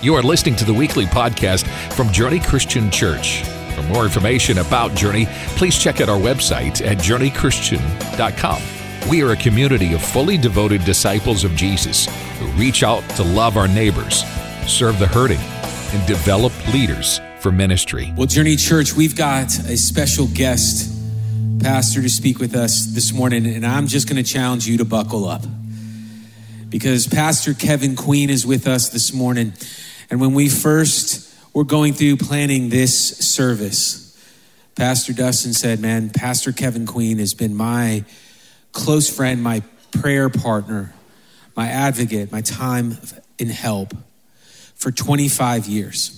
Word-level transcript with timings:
You 0.00 0.14
are 0.14 0.22
listening 0.22 0.54
to 0.56 0.64
the 0.64 0.72
weekly 0.72 1.06
podcast 1.06 1.66
from 1.92 2.12
Journey 2.12 2.38
Christian 2.38 2.88
Church. 2.88 3.42
For 3.74 3.82
more 3.82 4.04
information 4.04 4.58
about 4.58 4.94
Journey, 4.94 5.26
please 5.56 5.76
check 5.76 6.00
out 6.00 6.08
our 6.08 6.20
website 6.20 6.86
at 6.86 6.98
journeychristian.com. 6.98 8.62
We 9.10 9.24
are 9.24 9.32
a 9.32 9.36
community 9.36 9.94
of 9.94 10.02
fully 10.02 10.38
devoted 10.38 10.84
disciples 10.84 11.42
of 11.42 11.50
Jesus 11.56 12.06
who 12.38 12.46
reach 12.52 12.84
out 12.84 13.02
to 13.16 13.24
love 13.24 13.56
our 13.56 13.66
neighbors, 13.66 14.22
serve 14.68 15.00
the 15.00 15.08
hurting, 15.08 15.40
and 15.40 16.06
develop 16.06 16.52
leaders 16.72 17.20
for 17.40 17.50
ministry. 17.50 18.14
Well, 18.16 18.28
Journey 18.28 18.54
Church, 18.54 18.94
we've 18.94 19.16
got 19.16 19.46
a 19.46 19.76
special 19.76 20.28
guest 20.28 20.94
pastor 21.60 22.02
to 22.02 22.08
speak 22.08 22.38
with 22.38 22.54
us 22.54 22.86
this 22.86 23.12
morning, 23.12 23.46
and 23.46 23.66
I'm 23.66 23.88
just 23.88 24.08
going 24.08 24.22
to 24.22 24.32
challenge 24.32 24.64
you 24.68 24.78
to 24.78 24.84
buckle 24.84 25.24
up 25.24 25.42
because 26.68 27.08
Pastor 27.08 27.52
Kevin 27.52 27.96
Queen 27.96 28.30
is 28.30 28.46
with 28.46 28.68
us 28.68 28.90
this 28.90 29.12
morning. 29.12 29.54
And 30.10 30.20
when 30.20 30.34
we 30.34 30.48
first 30.48 31.34
were 31.54 31.64
going 31.64 31.92
through 31.92 32.16
planning 32.16 32.68
this 32.68 33.18
service, 33.18 34.04
Pastor 34.74 35.12
Dustin 35.12 35.52
said, 35.52 35.80
Man, 35.80 36.10
Pastor 36.10 36.52
Kevin 36.52 36.86
Queen 36.86 37.18
has 37.18 37.34
been 37.34 37.54
my 37.54 38.04
close 38.72 39.14
friend, 39.14 39.42
my 39.42 39.62
prayer 40.00 40.28
partner, 40.28 40.94
my 41.56 41.68
advocate, 41.68 42.30
my 42.30 42.40
time 42.40 42.96
in 43.38 43.48
help 43.48 43.94
for 44.74 44.90
25 44.90 45.66
years. 45.66 46.14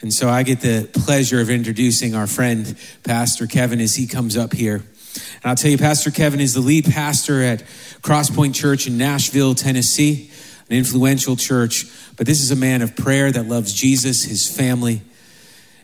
And 0.00 0.12
so 0.12 0.28
I 0.28 0.42
get 0.42 0.60
the 0.60 0.88
pleasure 0.92 1.40
of 1.40 1.50
introducing 1.50 2.14
our 2.14 2.26
friend, 2.26 2.76
Pastor 3.02 3.46
Kevin, 3.46 3.80
as 3.80 3.94
he 3.94 4.06
comes 4.06 4.36
up 4.36 4.52
here. 4.52 4.76
And 4.76 5.44
I'll 5.44 5.56
tell 5.56 5.70
you, 5.70 5.78
Pastor 5.78 6.10
Kevin 6.10 6.40
is 6.40 6.54
the 6.54 6.60
lead 6.60 6.84
pastor 6.84 7.42
at 7.42 7.60
Crosspoint 8.02 8.54
Church 8.54 8.86
in 8.86 8.98
Nashville, 8.98 9.54
Tennessee 9.54 10.30
an 10.68 10.76
influential 10.76 11.36
church, 11.36 11.86
but 12.16 12.26
this 12.26 12.42
is 12.42 12.50
a 12.50 12.56
man 12.56 12.82
of 12.82 12.96
prayer 12.96 13.30
that 13.30 13.46
loves 13.46 13.72
Jesus, 13.72 14.24
his 14.24 14.48
family, 14.48 15.02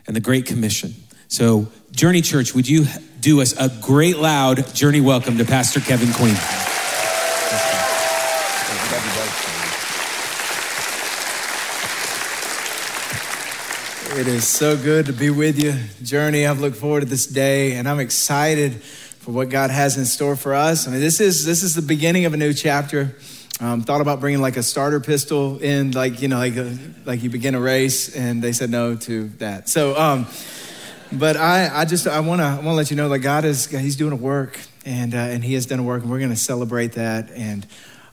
and 0.07 0.15
the 0.15 0.19
Great 0.19 0.45
Commission. 0.45 0.93
So, 1.27 1.67
Journey 1.91 2.21
Church, 2.21 2.53
would 2.53 2.67
you 2.67 2.85
do 3.19 3.41
us 3.41 3.53
a 3.57 3.69
great 3.81 4.17
loud 4.17 4.73
journey 4.73 4.99
welcome 4.99 5.37
to 5.37 5.45
Pastor 5.45 5.79
Kevin 5.79 6.11
Queen? 6.13 6.35
It 14.15 14.27
is 14.27 14.47
so 14.47 14.77
good 14.77 15.07
to 15.07 15.13
be 15.13 15.31
with 15.31 15.61
you, 15.61 15.73
Journey. 16.03 16.45
I've 16.45 16.59
looked 16.59 16.77
forward 16.77 16.99
to 16.99 17.05
this 17.07 17.25
day, 17.25 17.73
and 17.73 17.89
I'm 17.89 17.99
excited 17.99 18.83
for 18.83 19.31
what 19.31 19.49
God 19.49 19.71
has 19.71 19.97
in 19.97 20.05
store 20.05 20.35
for 20.35 20.53
us. 20.53 20.87
I 20.87 20.91
mean, 20.91 20.99
this 20.99 21.19
is 21.19 21.45
this 21.45 21.63
is 21.63 21.73
the 21.73 21.81
beginning 21.81 22.25
of 22.25 22.33
a 22.33 22.37
new 22.37 22.53
chapter. 22.53 23.15
Um, 23.59 23.81
thought 23.81 24.01
about 24.01 24.19
bringing 24.19 24.41
like 24.41 24.57
a 24.57 24.63
starter 24.63 24.99
pistol 24.99 25.59
in, 25.59 25.91
like 25.91 26.21
you 26.21 26.27
know, 26.27 26.37
like 26.37 26.55
a, 26.55 26.77
like 27.05 27.21
you 27.21 27.29
begin 27.29 27.53
a 27.53 27.59
race, 27.59 28.15
and 28.15 28.41
they 28.41 28.51
said 28.51 28.69
no 28.69 28.95
to 28.95 29.29
that. 29.37 29.69
So, 29.69 29.95
um, 29.95 30.27
but 31.11 31.37
I, 31.37 31.69
I 31.71 31.85
just 31.85 32.07
I 32.07 32.19
want 32.21 32.41
to 32.41 32.45
I 32.45 32.55
want 32.55 32.65
to 32.65 32.71
let 32.73 32.89
you 32.89 32.97
know 32.97 33.09
that 33.09 33.19
God 33.19 33.45
is 33.45 33.67
He's 33.67 33.95
doing 33.95 34.11
a 34.11 34.17
work, 34.17 34.59
and 34.85 35.13
uh, 35.13 35.17
and 35.17 35.43
He 35.43 35.53
has 35.53 35.67
done 35.67 35.79
a 35.79 35.83
work, 35.83 36.01
and 36.01 36.09
we're 36.09 36.17
going 36.17 36.31
to 36.31 36.35
celebrate 36.35 36.93
that. 36.93 37.29
And 37.31 37.67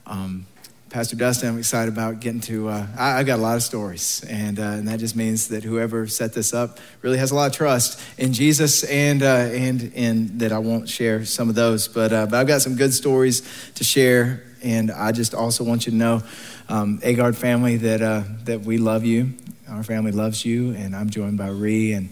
um, 0.06 0.47
Pastor 0.91 1.16
Dustin, 1.16 1.48
I'm 1.48 1.58
excited 1.58 1.91
about 1.91 2.20
getting 2.20 2.41
to. 2.42 2.69
Uh, 2.69 2.86
I, 2.98 3.16
have 3.16 3.27
got 3.27 3.38
a 3.38 3.42
lot 3.42 3.56
of 3.56 3.62
stories, 3.62 4.22
and 4.28 4.58
uh, 4.58 4.62
and 4.62 4.88
that 4.88 4.98
just 4.98 5.16
means 5.16 5.48
that 5.48 5.64
whoever 5.64 6.06
set 6.06 6.34
this 6.34 6.52
up 6.52 6.80
really 7.00 7.16
has 7.16 7.30
a 7.30 7.34
lot 7.34 7.47
of 7.47 7.56
trust 7.56 7.98
in 8.19 8.34
Jesus, 8.34 8.84
and 8.84 9.22
uh, 9.22 9.27
and 9.27 9.91
and 9.94 10.41
that 10.41 10.52
I 10.52 10.58
won't 10.58 10.88
share 10.88 11.25
some 11.25 11.48
of 11.48 11.54
those, 11.54 11.88
but 11.88 12.12
uh, 12.12 12.27
but 12.27 12.34
I've 12.34 12.47
got 12.47 12.60
some 12.60 12.77
good 12.77 12.92
stories 12.92 13.42
to 13.77 13.84
share 13.84 14.44
and 14.62 14.91
I 14.91 15.12
just 15.12 15.34
also 15.34 15.64
want 15.64 15.86
you 15.86 15.92
to 15.92 15.98
know, 15.98 16.22
um, 16.69 16.98
Agard 16.98 17.36
family, 17.36 17.77
that, 17.78 18.03
uh, 18.03 18.22
that 18.44 18.61
we 18.62 18.78
love 18.78 19.05
you. 19.05 19.33
Our 19.69 19.83
family 19.83 20.12
loves 20.12 20.44
you, 20.44 20.72
and 20.72 20.94
I'm 20.94 21.11
joined 21.11 21.39
by 21.39 21.48
Ree 21.48 21.92
and, 21.92 22.11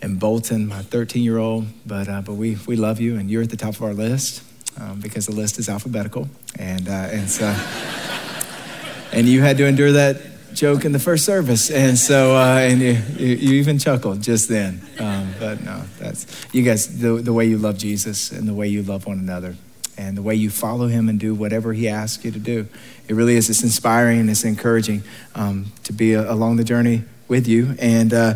and 0.00 0.18
Bolton, 0.18 0.68
my 0.68 0.82
13 0.82 1.22
year 1.22 1.38
old. 1.38 1.66
But, 1.86 2.08
uh, 2.08 2.22
but 2.22 2.34
we, 2.34 2.56
we 2.66 2.76
love 2.76 3.00
you, 3.00 3.16
and 3.16 3.30
you're 3.30 3.42
at 3.42 3.50
the 3.50 3.56
top 3.56 3.74
of 3.74 3.82
our 3.82 3.94
list 3.94 4.42
um, 4.80 5.00
because 5.00 5.26
the 5.26 5.34
list 5.34 5.58
is 5.58 5.68
alphabetical. 5.68 6.28
And, 6.58 6.88
uh, 6.88 6.92
and, 6.92 7.30
so, 7.30 7.46
and 9.12 9.28
you 9.28 9.42
had 9.42 9.58
to 9.58 9.66
endure 9.66 9.92
that 9.92 10.20
joke 10.54 10.84
in 10.84 10.92
the 10.92 10.98
first 10.98 11.24
service, 11.24 11.70
and 11.70 11.96
so 11.96 12.34
uh, 12.34 12.56
and 12.58 12.80
you, 12.80 12.98
you, 13.16 13.36
you, 13.36 13.54
even 13.60 13.78
chuckled 13.78 14.20
just 14.20 14.48
then. 14.48 14.80
Um, 14.98 15.32
but 15.38 15.62
no, 15.62 15.82
that's 15.98 16.26
you 16.52 16.64
guys 16.64 16.98
the, 16.98 17.16
the 17.16 17.32
way 17.32 17.44
you 17.44 17.58
love 17.58 17.78
Jesus 17.78 18.32
and 18.32 18.48
the 18.48 18.54
way 18.54 18.66
you 18.66 18.82
love 18.82 19.06
one 19.06 19.20
another 19.20 19.54
and 19.98 20.16
the 20.16 20.22
way 20.22 20.34
you 20.34 20.48
follow 20.48 20.86
him 20.86 21.08
and 21.08 21.18
do 21.18 21.34
whatever 21.34 21.72
he 21.72 21.88
asks 21.88 22.24
you 22.24 22.30
to 22.30 22.38
do. 22.38 22.68
It 23.08 23.14
really 23.14 23.34
is. 23.36 23.50
It's 23.50 23.62
inspiring 23.62 24.20
and 24.20 24.30
it's 24.30 24.44
encouraging 24.44 25.02
um, 25.34 25.72
to 25.84 25.92
be 25.92 26.14
a, 26.14 26.30
along 26.30 26.56
the 26.56 26.64
journey 26.64 27.02
with 27.26 27.46
you. 27.46 27.74
And 27.78 28.14
uh, 28.14 28.34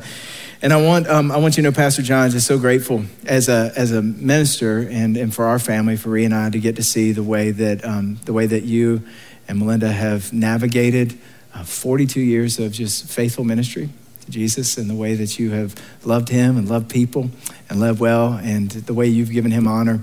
and 0.61 0.73
I 0.73 0.81
want 0.81 1.09
um, 1.09 1.31
I 1.31 1.39
want 1.39 1.57
you 1.57 1.63
to 1.63 1.71
know, 1.71 1.75
Pastor 1.75 2.03
John 2.03 2.27
is 2.27 2.45
so 2.45 2.59
grateful 2.59 3.05
as 3.27 3.49
a 3.49 3.73
as 3.77 3.93
a 3.93 4.03
minister 4.03 4.79
and, 4.79 5.17
and 5.17 5.35
for 5.35 5.47
our 5.47 5.59
family, 5.59 5.97
for 5.97 6.11
Ree 6.11 6.25
and 6.25 6.35
I, 6.35 6.51
to 6.51 6.59
get 6.59 6.77
to 6.77 6.83
see 6.83 7.13
the 7.13 7.23
way 7.23 7.51
that 7.51 7.85
um, 7.85 8.19
the 8.25 8.33
way 8.33 8.47
that 8.47 8.65
you 8.65 9.03
and 9.49 9.59
Melinda 9.59 9.91
have 9.91 10.33
navigated 10.33 11.19
uh, 11.55 11.65
42 11.65 12.21
years 12.21 12.59
of 12.59 12.73
just 12.73 13.11
faithful 13.11 13.45
ministry 13.45 13.91
to 14.25 14.31
Jesus 14.31 14.79
and 14.79 14.89
the 14.89 14.95
way 14.95 15.15
that 15.15 15.39
you 15.39 15.51
have 15.51 15.75
loved 16.05 16.29
him 16.29 16.57
and 16.57 16.69
loved 16.69 16.89
people 16.89 17.31
and 17.69 17.81
loved 17.81 18.01
well 18.01 18.35
and 18.35 18.71
the 18.71 18.95
way 18.95 19.07
you've 19.07 19.31
given 19.31 19.51
him 19.51 19.67
honor 19.67 20.01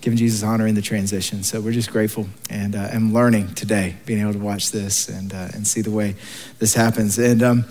giving 0.00 0.16
Jesus 0.16 0.42
honor 0.42 0.66
in 0.66 0.74
the 0.74 0.82
transition. 0.82 1.42
So 1.42 1.60
we're 1.60 1.72
just 1.72 1.90
grateful 1.90 2.28
and 2.48 2.76
uh, 2.76 2.88
I'm 2.92 3.12
learning 3.12 3.54
today, 3.54 3.96
being 4.06 4.20
able 4.20 4.32
to 4.32 4.38
watch 4.38 4.70
this 4.70 5.08
and, 5.08 5.32
uh, 5.32 5.48
and 5.54 5.66
see 5.66 5.80
the 5.80 5.90
way 5.90 6.14
this 6.58 6.74
happens. 6.74 7.18
And, 7.18 7.42
um, 7.42 7.64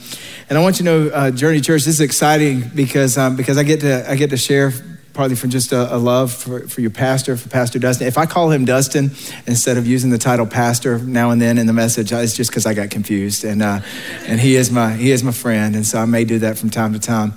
and 0.49 0.57
I 0.57 0.61
want 0.61 0.79
you 0.79 0.85
to 0.85 0.91
know, 0.91 1.09
uh, 1.09 1.31
Journey 1.31 1.61
Church, 1.61 1.85
this 1.85 1.95
is 1.95 2.01
exciting 2.01 2.69
because, 2.75 3.17
um, 3.17 3.35
because 3.35 3.57
I, 3.57 3.63
get 3.63 3.79
to, 3.81 4.09
I 4.09 4.15
get 4.15 4.29
to 4.31 4.37
share 4.37 4.71
partly 5.13 5.35
from 5.35 5.49
just 5.49 5.71
a, 5.71 5.95
a, 5.95 5.97
love 5.97 6.31
for, 6.31 6.67
for 6.67 6.81
your 6.81 6.91
pastor, 6.91 7.35
for 7.35 7.49
Pastor 7.49 7.79
Dustin. 7.79 8.05
If 8.05 8.19
I 8.19 8.27
call 8.27 8.51
him 8.51 8.65
Dustin 8.65 9.05
instead 9.47 9.77
of 9.77 9.87
using 9.87 10.11
the 10.11 10.19
title 10.19 10.45
pastor 10.45 10.99
now 10.99 11.31
and 11.31 11.41
then 11.41 11.57
in 11.57 11.65
the 11.65 11.73
message, 11.73 12.11
it's 12.11 12.35
just 12.35 12.51
because 12.51 12.67
I 12.67 12.75
got 12.75 12.91
confused. 12.91 13.43
And, 13.43 13.63
uh, 13.63 13.79
and 14.27 14.39
he, 14.39 14.55
is 14.55 14.69
my, 14.69 14.93
he 14.93 15.09
is 15.09 15.23
my 15.23 15.31
friend. 15.31 15.75
And 15.75 15.87
so 15.87 15.99
I 15.99 16.05
may 16.05 16.23
do 16.23 16.39
that 16.39 16.59
from 16.59 16.69
time 16.69 16.93
to 16.93 16.99
time. 16.99 17.33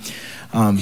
Um, 0.53 0.81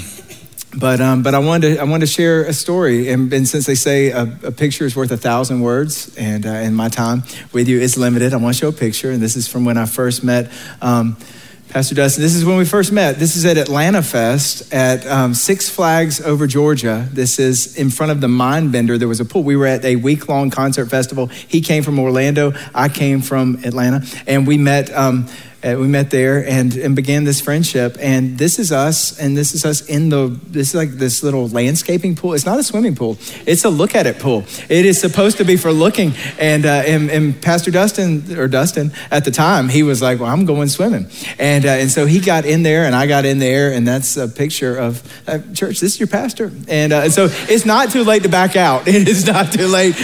but 0.76 1.00
um, 1.00 1.22
but 1.22 1.34
I 1.34 1.38
wanted 1.38 1.76
to, 1.76 1.80
I 1.80 1.84
wanted 1.84 2.06
to 2.06 2.12
share 2.12 2.42
a 2.44 2.52
story, 2.52 3.08
and, 3.08 3.32
and 3.32 3.48
since 3.48 3.66
they 3.66 3.74
say 3.74 4.10
a, 4.10 4.22
a, 4.44 4.52
picture 4.52 4.84
is 4.84 4.94
worth 4.94 5.10
a 5.10 5.16
thousand 5.16 5.60
words, 5.60 6.14
and 6.16 6.44
uh, 6.44 6.50
in 6.50 6.74
my 6.74 6.88
time 6.88 7.22
with 7.52 7.68
you 7.68 7.80
is 7.80 7.96
limited, 7.96 8.34
I 8.34 8.36
want 8.36 8.54
to 8.54 8.60
show 8.60 8.68
a 8.68 8.72
picture, 8.72 9.10
and 9.10 9.22
this 9.22 9.36
is 9.36 9.48
from 9.48 9.64
when 9.64 9.78
I 9.78 9.86
first 9.86 10.22
met. 10.22 10.50
Um, 10.82 11.16
Pastor 11.68 11.94
Dustin, 11.94 12.22
this 12.22 12.34
is 12.34 12.46
when 12.46 12.56
we 12.56 12.64
first 12.64 12.92
met. 12.92 13.18
This 13.18 13.36
is 13.36 13.44
at 13.44 13.58
Atlanta 13.58 14.02
Fest 14.02 14.72
at 14.72 15.06
um, 15.06 15.34
Six 15.34 15.68
Flags 15.68 16.18
over 16.18 16.46
Georgia. 16.46 17.06
This 17.12 17.38
is 17.38 17.76
in 17.76 17.90
front 17.90 18.10
of 18.10 18.22
the 18.22 18.28
Mind 18.28 18.72
Mindbender. 18.72 18.98
There 18.98 19.06
was 19.06 19.20
a 19.20 19.26
pool. 19.26 19.42
We 19.42 19.54
were 19.54 19.66
at 19.66 19.84
a 19.84 19.96
week 19.96 20.28
long 20.30 20.48
concert 20.48 20.86
festival. 20.86 21.26
He 21.26 21.60
came 21.60 21.82
from 21.82 21.98
Orlando. 21.98 22.54
I 22.74 22.88
came 22.88 23.20
from 23.20 23.60
Atlanta. 23.64 24.02
And 24.26 24.46
we 24.46 24.56
met 24.56 24.90
um, 24.94 25.28
uh, 25.64 25.76
we 25.78 25.88
met 25.88 26.10
there 26.10 26.46
and, 26.46 26.74
and 26.76 26.94
began 26.94 27.24
this 27.24 27.40
friendship. 27.40 27.96
And 28.00 28.38
this 28.38 28.58
is 28.58 28.70
us, 28.70 29.18
and 29.18 29.36
this 29.36 29.54
is 29.54 29.64
us 29.64 29.86
in 29.86 30.08
the, 30.08 30.38
this 30.46 30.68
is 30.68 30.74
like 30.74 30.90
this 30.90 31.22
little 31.22 31.48
landscaping 31.48 32.14
pool. 32.14 32.34
It's 32.34 32.46
not 32.46 32.58
a 32.58 32.62
swimming 32.62 32.94
pool, 32.94 33.18
it's 33.46 33.64
a 33.64 33.70
look 33.70 33.94
at 33.94 34.06
it 34.06 34.18
pool. 34.18 34.44
It 34.68 34.86
is 34.86 35.00
supposed 35.00 35.38
to 35.38 35.44
be 35.44 35.56
for 35.56 35.72
looking. 35.72 36.12
And, 36.38 36.64
uh, 36.64 36.82
and, 36.86 37.10
and, 37.10 37.28
Pastor 37.42 37.70
Dustin, 37.70 38.38
or 38.38 38.48
Dustin 38.48 38.92
at 39.10 39.24
the 39.24 39.30
time, 39.30 39.68
he 39.68 39.82
was 39.82 40.02
like, 40.02 40.18
Well, 40.20 40.30
I'm 40.30 40.44
going 40.44 40.68
swimming. 40.68 41.06
And, 41.38 41.64
uh, 41.64 41.70
and 41.70 41.90
so 41.90 42.06
he 42.06 42.20
got 42.20 42.44
in 42.44 42.62
there, 42.62 42.84
and 42.84 42.94
I 42.94 43.06
got 43.06 43.24
in 43.24 43.38
there, 43.38 43.72
and 43.72 43.86
that's 43.86 44.16
a 44.16 44.28
picture 44.28 44.76
of 44.76 45.02
uh, 45.28 45.38
church. 45.54 45.80
This 45.80 45.94
is 45.94 46.00
your 46.00 46.08
pastor. 46.08 46.50
And, 46.68 46.92
uh, 46.92 47.02
and 47.04 47.12
so 47.12 47.28
it's 47.30 47.64
not 47.64 47.90
too 47.90 48.04
late 48.04 48.22
to 48.22 48.28
back 48.28 48.56
out. 48.56 48.86
It 48.98 49.06
is 49.06 49.26
not 49.26 49.52
too 49.52 49.68
late 49.68 49.94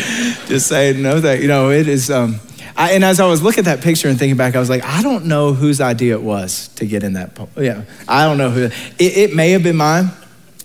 Just 0.47 0.69
say 0.69 0.93
no, 0.93 1.19
that, 1.19 1.41
you 1.41 1.49
know, 1.49 1.71
it 1.71 1.89
is. 1.89 2.11
Um, 2.11 2.39
I, 2.77 2.93
and 2.93 3.05
as 3.05 3.21
I 3.21 3.27
was 3.27 3.43
looking 3.43 3.61
at 3.61 3.65
that 3.67 3.83
picture 3.83 4.09
and 4.09 4.19
thinking 4.19 4.37
back, 4.37 4.57
I 4.57 4.59
was 4.59 4.69
like, 4.69 4.85
I 4.85 5.03
don't 5.03 5.27
know 5.27 5.53
whose 5.53 5.81
idea 5.81 6.15
it 6.15 6.23
was 6.23 6.69
to 6.77 6.87
get 6.87 7.03
in 7.03 7.13
that. 7.13 7.35
Po- 7.35 7.49
yeah, 7.57 7.85
I 8.09 8.25
don't 8.25 8.37
know 8.37 8.51
who. 8.51 8.65
It, 8.65 8.73
it 8.99 9.35
may 9.35 9.51
have 9.51 9.63
been 9.63 9.77
mine. 9.77 10.11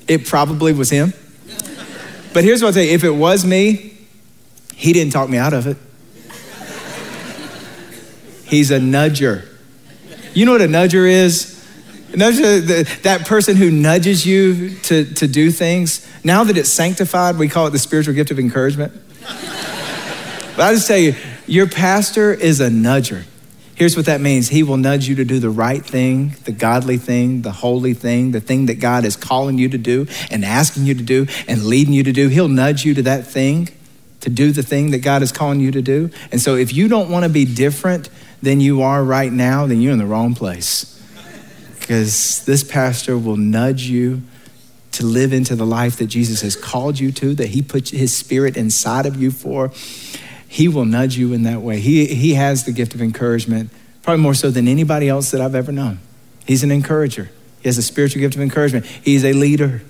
It 0.07 0.25
probably 0.25 0.73
was 0.73 0.89
him. 0.89 1.13
But 2.33 2.43
here's 2.43 2.61
what 2.61 2.69
I'll 2.69 2.73
tell 2.73 2.83
you: 2.83 2.91
if 2.91 3.03
it 3.03 3.11
was 3.11 3.45
me, 3.45 3.97
he 4.73 4.93
didn't 4.93 5.13
talk 5.13 5.29
me 5.29 5.37
out 5.37 5.53
of 5.53 5.67
it. 5.67 5.77
He's 8.45 8.71
a 8.71 8.79
nudger. 8.79 9.45
You 10.33 10.45
know 10.45 10.53
what 10.53 10.61
a 10.61 10.67
nudger 10.67 11.07
is? 11.07 11.55
Nudger, 12.11 13.01
that 13.03 13.27
person 13.27 13.55
who 13.55 13.69
nudges 13.69 14.25
you 14.25 14.75
to, 14.79 15.05
to 15.13 15.27
do 15.27 15.51
things. 15.51 16.07
Now 16.23 16.43
that 16.43 16.57
it's 16.57 16.69
sanctified, 16.69 17.37
we 17.37 17.47
call 17.47 17.67
it 17.67 17.71
the 17.71 17.79
spiritual 17.79 18.15
gift 18.15 18.31
of 18.31 18.39
encouragement. 18.39 18.93
But 20.55 20.59
I 20.59 20.73
just 20.73 20.87
tell 20.87 20.97
you, 20.97 21.13
your 21.49 21.67
pastor 21.67 22.33
is 22.33 22.59
a 22.59 22.69
nudger. 22.69 23.23
Here's 23.75 23.95
what 23.95 24.07
that 24.07 24.19
means 24.19 24.49
He 24.49 24.61
will 24.61 24.77
nudge 24.77 25.07
you 25.07 25.15
to 25.15 25.25
do 25.25 25.39
the 25.39 25.49
right 25.49 25.83
thing, 25.83 26.35
the 26.43 26.51
godly 26.51 26.97
thing, 26.97 27.41
the 27.43 27.51
holy 27.51 27.93
thing, 27.93 28.31
the 28.31 28.41
thing 28.41 28.65
that 28.67 28.79
God 28.79 29.05
is 29.05 29.15
calling 29.15 29.57
you 29.57 29.69
to 29.69 29.77
do 29.77 30.05
and 30.29 30.43
asking 30.43 30.83
you 30.83 30.93
to 30.95 31.03
do 31.03 31.27
and 31.47 31.63
leading 31.63 31.93
you 31.93 32.03
to 32.03 32.11
do. 32.11 32.27
He'll 32.27 32.49
nudge 32.49 32.83
you 32.83 32.93
to 32.95 33.01
that 33.03 33.25
thing, 33.25 33.69
to 34.19 34.29
do 34.29 34.51
the 34.51 34.63
thing 34.63 34.91
that 34.91 34.99
God 34.99 35.21
is 35.21 35.31
calling 35.31 35.61
you 35.61 35.71
to 35.71 35.81
do. 35.81 36.09
And 36.31 36.41
so 36.41 36.55
if 36.55 36.73
you 36.73 36.87
don't 36.87 37.09
want 37.09 37.23
to 37.23 37.29
be 37.29 37.45
different 37.45 38.09
than 38.41 38.59
you 38.59 38.81
are 38.81 39.03
right 39.03 39.31
now, 39.31 39.65
then 39.65 39.81
you're 39.81 39.93
in 39.93 39.99
the 39.99 40.05
wrong 40.05 40.35
place. 40.35 41.01
Because 41.79 42.43
this 42.45 42.63
pastor 42.63 43.17
will 43.17 43.37
nudge 43.37 43.83
you 43.83 44.21
to 44.91 45.05
live 45.05 45.31
into 45.31 45.55
the 45.55 45.65
life 45.65 45.97
that 45.97 46.07
Jesus 46.07 46.41
has 46.41 46.55
called 46.55 46.99
you 46.99 47.11
to, 47.13 47.33
that 47.35 47.47
he 47.47 47.61
put 47.61 47.89
his 47.89 48.13
spirit 48.13 48.57
inside 48.57 49.05
of 49.05 49.21
you 49.21 49.31
for. 49.31 49.71
He 50.51 50.67
will 50.67 50.83
nudge 50.83 51.15
you 51.15 51.31
in 51.31 51.43
that 51.43 51.61
way. 51.61 51.79
He, 51.79 52.07
he 52.07 52.33
has 52.33 52.65
the 52.65 52.71
gift 52.71 52.95
of 52.95 53.03
encouragement, 53.03 53.69
probably 54.01 54.23
more 54.23 54.33
so 54.33 54.49
than 54.49 54.67
anybody 54.67 55.07
else 55.07 55.29
that 55.29 55.39
I've 55.39 55.53
ever 55.53 55.71
known. 55.71 55.99
He's 56.47 56.63
an 56.63 56.71
encourager. 56.71 57.29
He 57.61 57.69
has 57.69 57.77
a 57.77 57.83
spiritual 57.83 58.21
gift 58.21 58.33
of 58.33 58.41
encouragement. 58.41 58.87
He's 58.87 59.23
a 59.23 59.33
leader. 59.33 59.83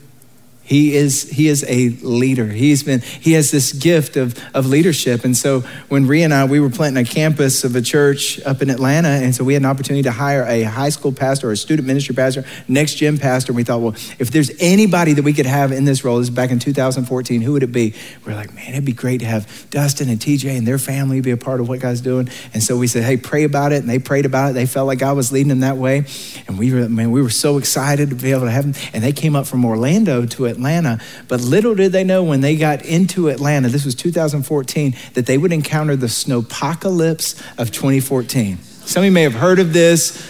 He 0.69 0.95
is, 0.95 1.27
he 1.27 1.47
is 1.47 1.65
a 1.67 1.89
leader. 1.89 2.45
He's 2.45 2.83
been, 2.83 3.01
he 3.01 3.31
has 3.31 3.49
this 3.49 3.73
gift 3.73 4.17
of, 4.17 4.39
of 4.53 4.67
leadership. 4.67 5.25
And 5.25 5.35
so 5.35 5.61
when 5.87 6.05
Rhea 6.05 6.25
and 6.25 6.33
I, 6.33 6.45
we 6.45 6.59
were 6.59 6.69
planting 6.69 7.03
a 7.03 7.09
campus 7.09 7.63
of 7.63 7.75
a 7.75 7.81
church 7.81 8.39
up 8.41 8.61
in 8.61 8.69
Atlanta. 8.69 9.07
And 9.07 9.33
so 9.33 9.43
we 9.43 9.53
had 9.53 9.63
an 9.63 9.65
opportunity 9.65 10.03
to 10.03 10.11
hire 10.11 10.43
a 10.43 10.61
high 10.61 10.89
school 10.89 11.11
pastor 11.11 11.49
or 11.49 11.53
a 11.53 11.57
student 11.57 11.87
ministry 11.87 12.13
pastor, 12.13 12.45
next 12.67 12.95
gen 12.97 13.17
pastor. 13.17 13.51
And 13.51 13.57
we 13.57 13.63
thought, 13.63 13.81
well, 13.81 13.95
if 14.19 14.29
there's 14.29 14.51
anybody 14.59 15.13
that 15.13 15.23
we 15.23 15.33
could 15.33 15.47
have 15.47 15.71
in 15.71 15.85
this 15.85 16.03
role, 16.03 16.19
this 16.19 16.27
is 16.27 16.35
back 16.35 16.51
in 16.51 16.59
2014, 16.59 17.41
who 17.41 17.53
would 17.53 17.63
it 17.63 17.71
be? 17.71 17.95
We're 18.23 18.35
like, 18.35 18.53
man, 18.53 18.69
it'd 18.69 18.85
be 18.85 18.93
great 18.93 19.21
to 19.21 19.25
have 19.25 19.71
Dustin 19.71 20.07
and 20.07 20.19
TJ 20.19 20.55
and 20.55 20.67
their 20.67 20.77
family 20.77 21.19
be 21.19 21.31
a 21.31 21.37
part 21.37 21.61
of 21.61 21.67
what 21.67 21.79
God's 21.79 22.01
doing. 22.01 22.29
And 22.53 22.61
so 22.61 22.77
we 22.77 22.85
said, 22.85 23.01
hey, 23.01 23.17
pray 23.17 23.43
about 23.43 23.71
it. 23.71 23.77
And 23.77 23.89
they 23.89 23.97
prayed 23.97 24.27
about 24.27 24.51
it. 24.51 24.53
They 24.53 24.67
felt 24.67 24.85
like 24.85 24.99
God 24.99 25.17
was 25.17 25.31
leading 25.31 25.49
them 25.49 25.61
that 25.61 25.77
way. 25.77 26.05
And 26.47 26.59
we 26.59 26.71
were, 26.71 26.87
man, 26.87 27.09
we 27.09 27.23
were 27.23 27.31
so 27.31 27.57
excited 27.57 28.11
to 28.11 28.15
be 28.15 28.33
able 28.33 28.45
to 28.45 28.51
have 28.51 28.71
them. 28.71 28.89
And 28.93 29.03
they 29.03 29.13
came 29.13 29.35
up 29.35 29.47
from 29.47 29.65
Orlando 29.65 30.27
to 30.27 30.45
Atlanta 30.45 30.58
Atlanta. 30.59 30.99
But 31.27 31.41
little 31.41 31.73
did 31.73 31.93
they 31.93 32.03
know 32.03 32.23
when 32.23 32.41
they 32.41 32.57
got 32.57 32.83
into 32.83 33.29
Atlanta, 33.29 33.69
this 33.69 33.85
was 33.85 33.95
2014, 33.95 34.95
that 35.13 35.25
they 35.25 35.37
would 35.37 35.53
encounter 35.53 35.95
the 35.95 36.07
snowpocalypse 36.07 37.41
of 37.57 37.71
2014. 37.71 38.57
Some 38.85 39.01
of 39.01 39.05
you 39.05 39.11
may 39.11 39.23
have 39.23 39.33
heard 39.33 39.59
of 39.59 39.71
this 39.71 40.29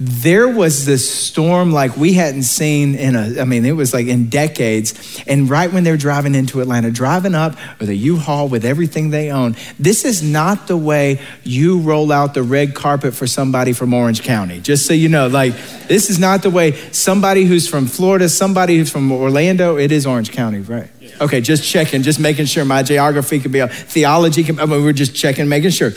there 0.00 0.48
was 0.48 0.86
this 0.86 1.08
storm 1.08 1.72
like 1.72 1.96
we 1.96 2.14
hadn't 2.14 2.42
seen 2.42 2.96
in 2.96 3.14
a, 3.14 3.40
I 3.40 3.44
mean, 3.44 3.64
it 3.64 3.72
was 3.72 3.94
like 3.94 4.06
in 4.06 4.28
decades. 4.28 5.22
And 5.26 5.48
right 5.48 5.72
when 5.72 5.84
they're 5.84 5.96
driving 5.96 6.34
into 6.34 6.60
Atlanta, 6.60 6.90
driving 6.90 7.34
up 7.34 7.56
with 7.78 7.88
a 7.88 7.94
U-Haul 7.94 8.48
with 8.48 8.64
everything 8.64 9.10
they 9.10 9.30
own, 9.30 9.54
this 9.78 10.04
is 10.04 10.22
not 10.22 10.66
the 10.66 10.76
way 10.76 11.20
you 11.44 11.78
roll 11.78 12.10
out 12.10 12.34
the 12.34 12.42
red 12.42 12.74
carpet 12.74 13.14
for 13.14 13.26
somebody 13.26 13.72
from 13.72 13.94
Orange 13.94 14.22
County. 14.22 14.60
Just 14.60 14.86
so 14.86 14.94
you 14.94 15.08
know, 15.08 15.28
like, 15.28 15.54
this 15.86 16.10
is 16.10 16.18
not 16.18 16.42
the 16.42 16.50
way 16.50 16.72
somebody 16.90 17.44
who's 17.44 17.68
from 17.68 17.86
Florida, 17.86 18.28
somebody 18.28 18.78
who's 18.78 18.90
from 18.90 19.12
Orlando, 19.12 19.76
it 19.76 19.92
is 19.92 20.06
Orange 20.06 20.32
County, 20.32 20.58
right? 20.60 20.90
Okay, 21.20 21.40
just 21.40 21.62
checking, 21.62 22.02
just 22.02 22.18
making 22.18 22.46
sure 22.46 22.64
my 22.64 22.82
geography 22.82 23.38
could 23.38 23.52
be, 23.52 23.60
up, 23.60 23.70
theology, 23.70 24.42
can, 24.42 24.58
I 24.58 24.66
mean, 24.66 24.82
we're 24.82 24.92
just 24.92 25.14
checking, 25.14 25.48
making 25.48 25.70
sure. 25.70 25.92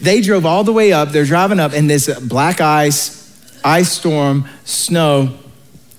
They 0.00 0.20
drove 0.20 0.44
all 0.44 0.64
the 0.64 0.72
way 0.72 0.92
up, 0.92 1.10
they're 1.10 1.24
driving 1.24 1.60
up, 1.60 1.72
in 1.72 1.86
this 1.86 2.18
black 2.20 2.60
ice, 2.60 3.19
ice 3.64 3.92
storm, 3.92 4.48
snow. 4.64 5.36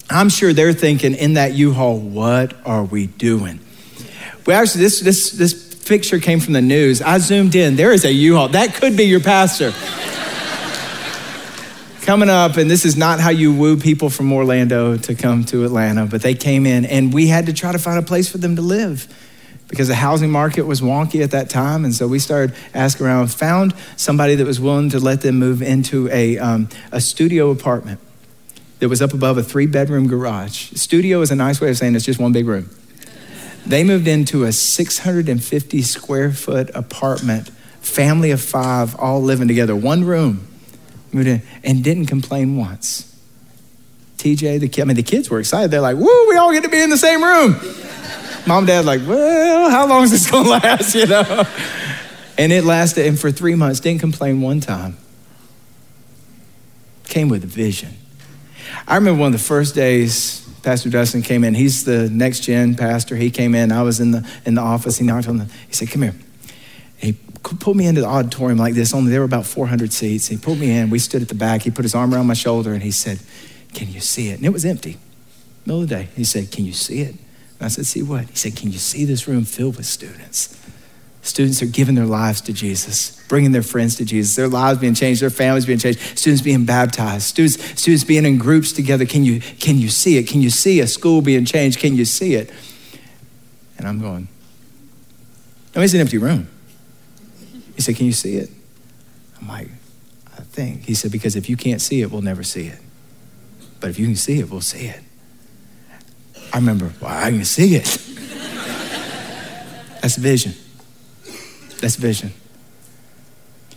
I'm 0.09 0.29
sure 0.29 0.53
they're 0.53 0.73
thinking 0.73 1.15
in 1.15 1.33
that 1.33 1.53
U-Haul, 1.53 1.99
what 1.99 2.53
are 2.65 2.83
we 2.83 3.07
doing? 3.07 3.59
Well, 4.45 4.61
actually, 4.61 4.81
this, 4.81 4.99
this, 4.99 5.31
this 5.31 5.75
picture 5.85 6.19
came 6.19 6.39
from 6.39 6.53
the 6.53 6.61
news. 6.61 7.01
I 7.01 7.17
zoomed 7.19 7.55
in. 7.55 7.75
There 7.75 7.91
is 7.91 8.05
a 8.05 8.11
U-Haul. 8.11 8.49
That 8.49 8.73
could 8.73 8.97
be 8.97 9.03
your 9.03 9.21
pastor. 9.21 9.71
Coming 12.01 12.29
up, 12.29 12.57
and 12.57 12.69
this 12.69 12.83
is 12.83 12.97
not 12.97 13.19
how 13.19 13.29
you 13.29 13.53
woo 13.53 13.77
people 13.77 14.09
from 14.09 14.33
Orlando 14.33 14.97
to 14.97 15.15
come 15.15 15.45
to 15.45 15.65
Atlanta, 15.65 16.07
but 16.07 16.21
they 16.21 16.33
came 16.33 16.65
in, 16.65 16.85
and 16.85 17.13
we 17.13 17.27
had 17.27 17.45
to 17.45 17.53
try 17.53 17.71
to 17.71 17.77
find 17.77 17.99
a 17.99 18.01
place 18.01 18.29
for 18.29 18.39
them 18.39 18.55
to 18.55 18.61
live 18.61 19.07
because 19.71 19.87
the 19.87 19.95
housing 19.95 20.29
market 20.29 20.63
was 20.63 20.81
wonky 20.81 21.23
at 21.23 21.31
that 21.31 21.49
time. 21.49 21.85
And 21.85 21.95
so 21.95 22.05
we 22.05 22.19
started 22.19 22.53
asking 22.73 23.05
around, 23.05 23.31
found 23.31 23.73
somebody 23.95 24.35
that 24.35 24.45
was 24.45 24.59
willing 24.59 24.89
to 24.89 24.99
let 24.99 25.21
them 25.21 25.39
move 25.39 25.61
into 25.61 26.09
a, 26.09 26.37
um, 26.37 26.67
a 26.91 26.99
studio 26.99 27.51
apartment 27.51 28.01
that 28.79 28.89
was 28.89 29.01
up 29.01 29.13
above 29.13 29.37
a 29.37 29.43
three 29.43 29.65
bedroom 29.65 30.07
garage. 30.09 30.73
Studio 30.73 31.21
is 31.21 31.31
a 31.31 31.35
nice 31.35 31.61
way 31.61 31.69
of 31.69 31.77
saying 31.77 31.95
it's 31.95 32.03
just 32.03 32.19
one 32.19 32.33
big 32.33 32.47
room. 32.47 32.69
They 33.65 33.85
moved 33.85 34.09
into 34.09 34.43
a 34.43 34.51
650 34.51 35.81
square 35.83 36.31
foot 36.33 36.69
apartment, 36.75 37.47
family 37.79 38.31
of 38.31 38.41
five, 38.41 38.93
all 38.99 39.21
living 39.21 39.47
together, 39.47 39.73
one 39.73 40.03
room, 40.03 40.47
moved 41.13 41.29
in, 41.29 41.41
and 41.63 41.81
didn't 41.81 42.07
complain 42.07 42.57
once. 42.57 43.07
TJ, 44.17 44.59
the 44.59 44.67
kid, 44.67 44.81
I 44.81 44.85
mean, 44.85 44.97
the 44.97 45.03
kids 45.03 45.29
were 45.29 45.39
excited. 45.39 45.71
They're 45.71 45.79
like, 45.79 45.95
woo, 45.95 46.27
we 46.27 46.35
all 46.35 46.51
get 46.51 46.63
to 46.63 46.69
be 46.69 46.81
in 46.81 46.89
the 46.89 46.97
same 46.97 47.23
room. 47.23 47.55
Mom 48.47 48.59
and 48.59 48.67
dad 48.67 48.85
like, 48.85 49.01
well, 49.07 49.69
how 49.69 49.87
long 49.87 50.03
is 50.03 50.11
this 50.11 50.29
gonna 50.29 50.49
last, 50.49 50.95
you 50.95 51.05
know? 51.05 51.45
And 52.37 52.51
it 52.51 52.63
lasted, 52.63 53.05
and 53.05 53.19
for 53.19 53.31
three 53.31 53.55
months, 53.55 53.79
didn't 53.79 54.01
complain 54.01 54.41
one 54.41 54.59
time. 54.59 54.97
Came 57.05 57.29
with 57.29 57.43
a 57.43 57.47
vision. 57.47 57.93
I 58.87 58.95
remember 58.95 59.21
one 59.21 59.33
of 59.33 59.39
the 59.39 59.45
first 59.45 59.75
days 59.75 60.41
Pastor 60.63 60.89
Dustin 60.89 61.21
came 61.21 61.43
in. 61.43 61.53
He's 61.53 61.85
the 61.85 62.09
next 62.09 62.41
gen 62.41 62.75
pastor. 62.75 63.15
He 63.15 63.31
came 63.31 63.55
in. 63.55 63.71
I 63.71 63.81
was 63.81 63.99
in 63.99 64.11
the 64.11 64.27
in 64.45 64.55
the 64.55 64.61
office. 64.61 64.97
He 64.97 65.05
knocked 65.05 65.27
on 65.27 65.37
the. 65.37 65.45
He 65.67 65.73
said, 65.73 65.89
"Come 65.89 66.03
here." 66.03 66.15
He 66.97 67.13
pulled 67.13 67.77
me 67.77 67.87
into 67.87 68.01
the 68.01 68.07
auditorium 68.07 68.59
like 68.59 68.75
this. 68.75 68.93
Only 68.93 69.09
there 69.11 69.21
were 69.21 69.25
about 69.25 69.47
400 69.47 69.91
seats. 69.91 70.27
He 70.27 70.37
pulled 70.37 70.59
me 70.59 70.77
in. 70.77 70.91
We 70.91 70.99
stood 70.99 71.23
at 71.23 71.29
the 71.29 71.35
back. 71.35 71.63
He 71.63 71.71
put 71.71 71.83
his 71.83 71.95
arm 71.95 72.13
around 72.13 72.27
my 72.27 72.35
shoulder 72.35 72.73
and 72.73 72.83
he 72.83 72.91
said, 72.91 73.19
"Can 73.73 73.91
you 73.91 73.99
see 73.99 74.29
it?" 74.29 74.37
And 74.37 74.45
it 74.45 74.53
was 74.53 74.65
empty. 74.65 74.97
Middle 75.65 75.81
of 75.81 75.89
the 75.89 75.95
day. 75.95 76.09
He 76.15 76.23
said, 76.23 76.51
"Can 76.51 76.65
you 76.65 76.73
see 76.73 77.01
it?" 77.01 77.15
I 77.61 77.67
said, 77.67 77.85
See 77.85 78.01
what? 78.01 78.29
He 78.29 78.35
said, 78.35 78.55
Can 78.55 78.71
you 78.71 78.79
see 78.79 79.05
this 79.05 79.27
room 79.27 79.45
filled 79.45 79.77
with 79.77 79.85
students? 79.85 80.57
Students 81.23 81.61
are 81.61 81.67
giving 81.67 81.93
their 81.93 82.05
lives 82.05 82.41
to 82.41 82.53
Jesus, 82.53 83.23
bringing 83.27 83.51
their 83.51 83.61
friends 83.61 83.95
to 83.97 84.05
Jesus, 84.05 84.35
their 84.35 84.47
lives 84.47 84.79
being 84.79 84.95
changed, 84.95 85.21
their 85.21 85.29
families 85.29 85.67
being 85.67 85.77
changed, 85.77 85.99
students 86.17 86.41
being 86.41 86.65
baptized, 86.65 87.23
students, 87.23 87.63
students 87.79 88.03
being 88.03 88.25
in 88.25 88.39
groups 88.39 88.71
together. 88.71 89.05
Can 89.05 89.23
you, 89.23 89.39
can 89.39 89.77
you 89.77 89.89
see 89.89 90.17
it? 90.17 90.27
Can 90.27 90.41
you 90.41 90.49
see 90.49 90.79
a 90.79 90.87
school 90.87 91.21
being 91.21 91.45
changed? 91.45 91.79
Can 91.79 91.95
you 91.95 92.05
see 92.05 92.33
it? 92.33 92.49
And 93.77 93.87
I'm 93.87 93.99
going, 93.99 94.27
No, 95.75 95.81
it's 95.81 95.93
an 95.93 95.99
empty 95.99 96.17
room. 96.17 96.47
He 97.75 97.81
said, 97.81 97.95
Can 97.95 98.07
you 98.07 98.13
see 98.13 98.37
it? 98.37 98.49
I'm 99.39 99.47
like, 99.47 99.67
I 100.35 100.41
think. 100.41 100.85
He 100.85 100.95
said, 100.95 101.11
Because 101.11 101.35
if 101.35 101.47
you 101.47 101.57
can't 101.57 101.81
see 101.81 102.01
it, 102.01 102.11
we'll 102.11 102.23
never 102.23 102.41
see 102.41 102.65
it. 102.65 102.79
But 103.79 103.91
if 103.91 103.99
you 103.99 104.07
can 104.07 104.15
see 104.15 104.39
it, 104.39 104.49
we'll 104.49 104.61
see 104.61 104.87
it. 104.87 105.01
I 106.53 106.57
remember, 106.57 106.91
well, 106.99 107.11
I 107.11 107.29
can 107.31 107.45
see 107.45 107.75
it. 107.75 107.85
That's 110.01 110.17
vision. 110.17 110.53
That's 111.79 111.95
vision. 111.95 112.33
I 113.71 113.75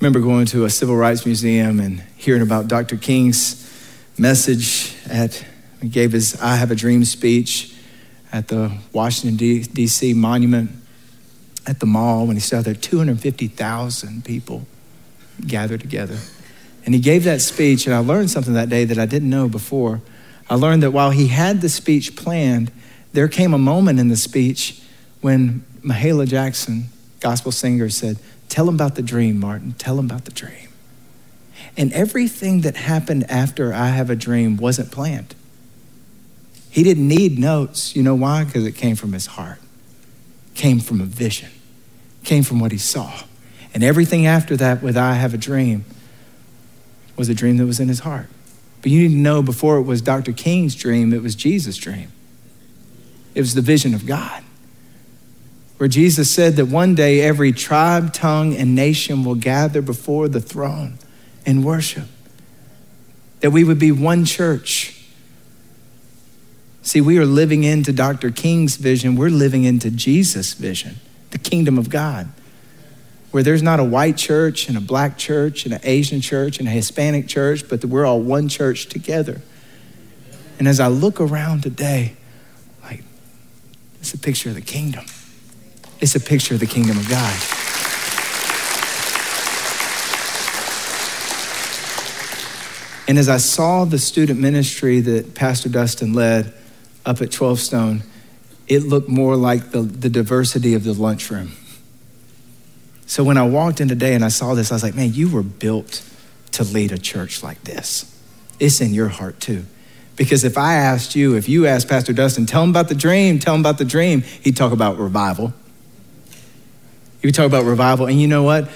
remember 0.00 0.20
going 0.20 0.46
to 0.46 0.64
a 0.64 0.70
civil 0.70 0.96
rights 0.96 1.24
museum 1.24 1.80
and 1.80 2.00
hearing 2.16 2.42
about 2.42 2.68
Dr. 2.68 2.96
King's 2.96 3.62
message 4.18 4.94
at, 5.08 5.44
he 5.80 5.88
gave 5.88 6.12
his 6.12 6.40
I 6.40 6.56
Have 6.56 6.70
a 6.70 6.74
Dream 6.74 7.04
speech 7.04 7.74
at 8.32 8.48
the 8.48 8.76
Washington, 8.92 9.36
D.C. 9.36 10.14
monument 10.14 10.70
at 11.66 11.80
the 11.80 11.86
mall 11.86 12.26
when 12.26 12.36
he 12.36 12.40
saw 12.40 12.60
there 12.60 12.74
250,000 12.74 14.24
people 14.24 14.66
gathered 15.46 15.80
together. 15.80 16.18
And 16.84 16.94
he 16.94 17.00
gave 17.00 17.24
that 17.24 17.40
speech, 17.40 17.86
and 17.86 17.94
I 17.94 17.98
learned 17.98 18.30
something 18.30 18.54
that 18.54 18.68
day 18.68 18.84
that 18.84 18.98
I 18.98 19.06
didn't 19.06 19.30
know 19.30 19.48
before. 19.48 20.00
I 20.48 20.54
learned 20.54 20.82
that 20.82 20.92
while 20.92 21.10
he 21.10 21.28
had 21.28 21.60
the 21.60 21.68
speech 21.68 22.16
planned, 22.16 22.70
there 23.12 23.28
came 23.28 23.52
a 23.52 23.58
moment 23.58 23.98
in 23.98 24.08
the 24.08 24.16
speech 24.16 24.80
when 25.20 25.64
Mahalia 25.82 26.26
Jackson, 26.26 26.86
gospel 27.20 27.50
singer, 27.50 27.88
said, 27.88 28.18
Tell 28.48 28.68
him 28.68 28.74
about 28.74 28.94
the 28.94 29.02
dream, 29.02 29.40
Martin. 29.40 29.72
Tell 29.72 29.98
him 29.98 30.06
about 30.06 30.24
the 30.24 30.30
dream. 30.30 30.68
And 31.76 31.92
everything 31.92 32.62
that 32.62 32.76
happened 32.76 33.28
after 33.30 33.72
I 33.72 33.88
Have 33.88 34.08
a 34.08 34.16
Dream 34.16 34.56
wasn't 34.56 34.90
planned. 34.92 35.34
He 36.70 36.82
didn't 36.82 37.08
need 37.08 37.38
notes. 37.38 37.96
You 37.96 38.02
know 38.02 38.14
why? 38.14 38.44
Because 38.44 38.64
it 38.64 38.72
came 38.72 38.96
from 38.96 39.12
his 39.12 39.26
heart, 39.26 39.58
came 40.54 40.78
from 40.78 41.00
a 41.00 41.04
vision, 41.04 41.50
came 42.24 42.42
from 42.42 42.60
what 42.60 42.72
he 42.72 42.78
saw. 42.78 43.12
And 43.74 43.82
everything 43.82 44.26
after 44.26 44.56
that, 44.56 44.82
with 44.82 44.96
I 44.96 45.14
Have 45.14 45.34
a 45.34 45.38
Dream, 45.38 45.84
was 47.16 47.28
a 47.28 47.34
dream 47.34 47.56
that 47.56 47.66
was 47.66 47.80
in 47.80 47.88
his 47.88 48.00
heart. 48.00 48.28
But 48.82 48.90
you 48.90 49.08
need 49.08 49.14
to 49.14 49.20
know 49.20 49.42
before 49.42 49.78
it 49.78 49.82
was 49.82 50.00
Dr. 50.02 50.32
King's 50.32 50.74
dream, 50.74 51.12
it 51.12 51.22
was 51.22 51.34
Jesus' 51.34 51.76
dream. 51.76 52.12
It 53.34 53.40
was 53.40 53.54
the 53.54 53.60
vision 53.60 53.94
of 53.94 54.06
God. 54.06 54.42
Where 55.76 55.88
Jesus 55.88 56.30
said 56.30 56.56
that 56.56 56.66
one 56.66 56.94
day 56.94 57.20
every 57.20 57.52
tribe, 57.52 58.12
tongue, 58.12 58.54
and 58.54 58.74
nation 58.74 59.24
will 59.24 59.34
gather 59.34 59.82
before 59.82 60.28
the 60.28 60.40
throne 60.40 60.98
and 61.44 61.64
worship. 61.64 62.08
That 63.40 63.50
we 63.50 63.62
would 63.62 63.78
be 63.78 63.92
one 63.92 64.24
church. 64.24 65.04
See, 66.80 67.00
we 67.00 67.18
are 67.18 67.26
living 67.26 67.64
into 67.64 67.92
Dr. 67.92 68.30
King's 68.30 68.76
vision, 68.76 69.16
we're 69.16 69.28
living 69.28 69.64
into 69.64 69.90
Jesus' 69.90 70.54
vision, 70.54 70.96
the 71.30 71.38
kingdom 71.38 71.76
of 71.76 71.90
God 71.90 72.28
where 73.36 73.42
there's 73.42 73.62
not 73.62 73.78
a 73.78 73.84
white 73.84 74.16
church 74.16 74.66
and 74.66 74.78
a 74.78 74.80
black 74.80 75.18
church 75.18 75.66
and 75.66 75.74
an 75.74 75.80
Asian 75.82 76.22
church 76.22 76.58
and 76.58 76.66
a 76.66 76.70
Hispanic 76.70 77.28
church, 77.28 77.68
but 77.68 77.84
we're 77.84 78.06
all 78.06 78.18
one 78.18 78.48
church 78.48 78.86
together. 78.86 79.42
And 80.58 80.66
as 80.66 80.80
I 80.80 80.88
look 80.88 81.20
around 81.20 81.62
today, 81.62 82.16
like, 82.82 83.02
it's 84.00 84.14
a 84.14 84.18
picture 84.18 84.48
of 84.48 84.54
the 84.54 84.62
kingdom. 84.62 85.04
It's 86.00 86.14
a 86.14 86.20
picture 86.20 86.54
of 86.54 86.60
the 86.60 86.66
kingdom 86.66 86.96
of 86.96 87.10
God. 87.10 87.34
And 93.06 93.18
as 93.18 93.28
I 93.28 93.36
saw 93.36 93.84
the 93.84 93.98
student 93.98 94.40
ministry 94.40 95.00
that 95.00 95.34
Pastor 95.34 95.68
Dustin 95.68 96.14
led 96.14 96.54
up 97.04 97.20
at 97.20 97.32
12 97.32 97.60
Stone, 97.60 98.02
it 98.66 98.84
looked 98.84 99.10
more 99.10 99.36
like 99.36 99.72
the, 99.72 99.82
the 99.82 100.08
diversity 100.08 100.72
of 100.72 100.84
the 100.84 100.94
lunchroom 100.94 101.52
so 103.06 103.22
when 103.22 103.36
I 103.36 103.46
walked 103.46 103.80
in 103.80 103.88
today 103.88 104.14
and 104.14 104.24
I 104.24 104.28
saw 104.28 104.54
this, 104.54 104.72
I 104.72 104.74
was 104.74 104.82
like, 104.82 104.94
man, 104.94 105.14
you 105.14 105.30
were 105.30 105.42
built 105.42 106.02
to 106.52 106.64
lead 106.64 106.92
a 106.92 106.98
church 106.98 107.42
like 107.42 107.62
this. 107.62 108.12
It's 108.58 108.80
in 108.80 108.92
your 108.92 109.08
heart 109.08 109.40
too. 109.40 109.64
Because 110.16 110.44
if 110.44 110.56
I 110.56 110.74
asked 110.74 111.14
you, 111.14 111.36
if 111.36 111.48
you 111.48 111.66
asked 111.66 111.88
Pastor 111.88 112.12
Dustin, 112.12 112.46
tell 112.46 112.64
him 112.64 112.70
about 112.70 112.88
the 112.88 112.94
dream, 112.94 113.38
tell 113.38 113.54
him 113.54 113.60
about 113.60 113.78
the 113.78 113.84
dream, 113.84 114.22
he'd 114.22 114.56
talk 114.56 114.72
about 114.72 114.98
revival. 114.98 115.52
He 117.20 117.28
would 117.28 117.34
talk 117.34 117.46
about 117.46 117.64
revival. 117.64 118.06
And 118.06 118.20
you 118.20 118.26
know 118.26 118.42
what? 118.42 118.68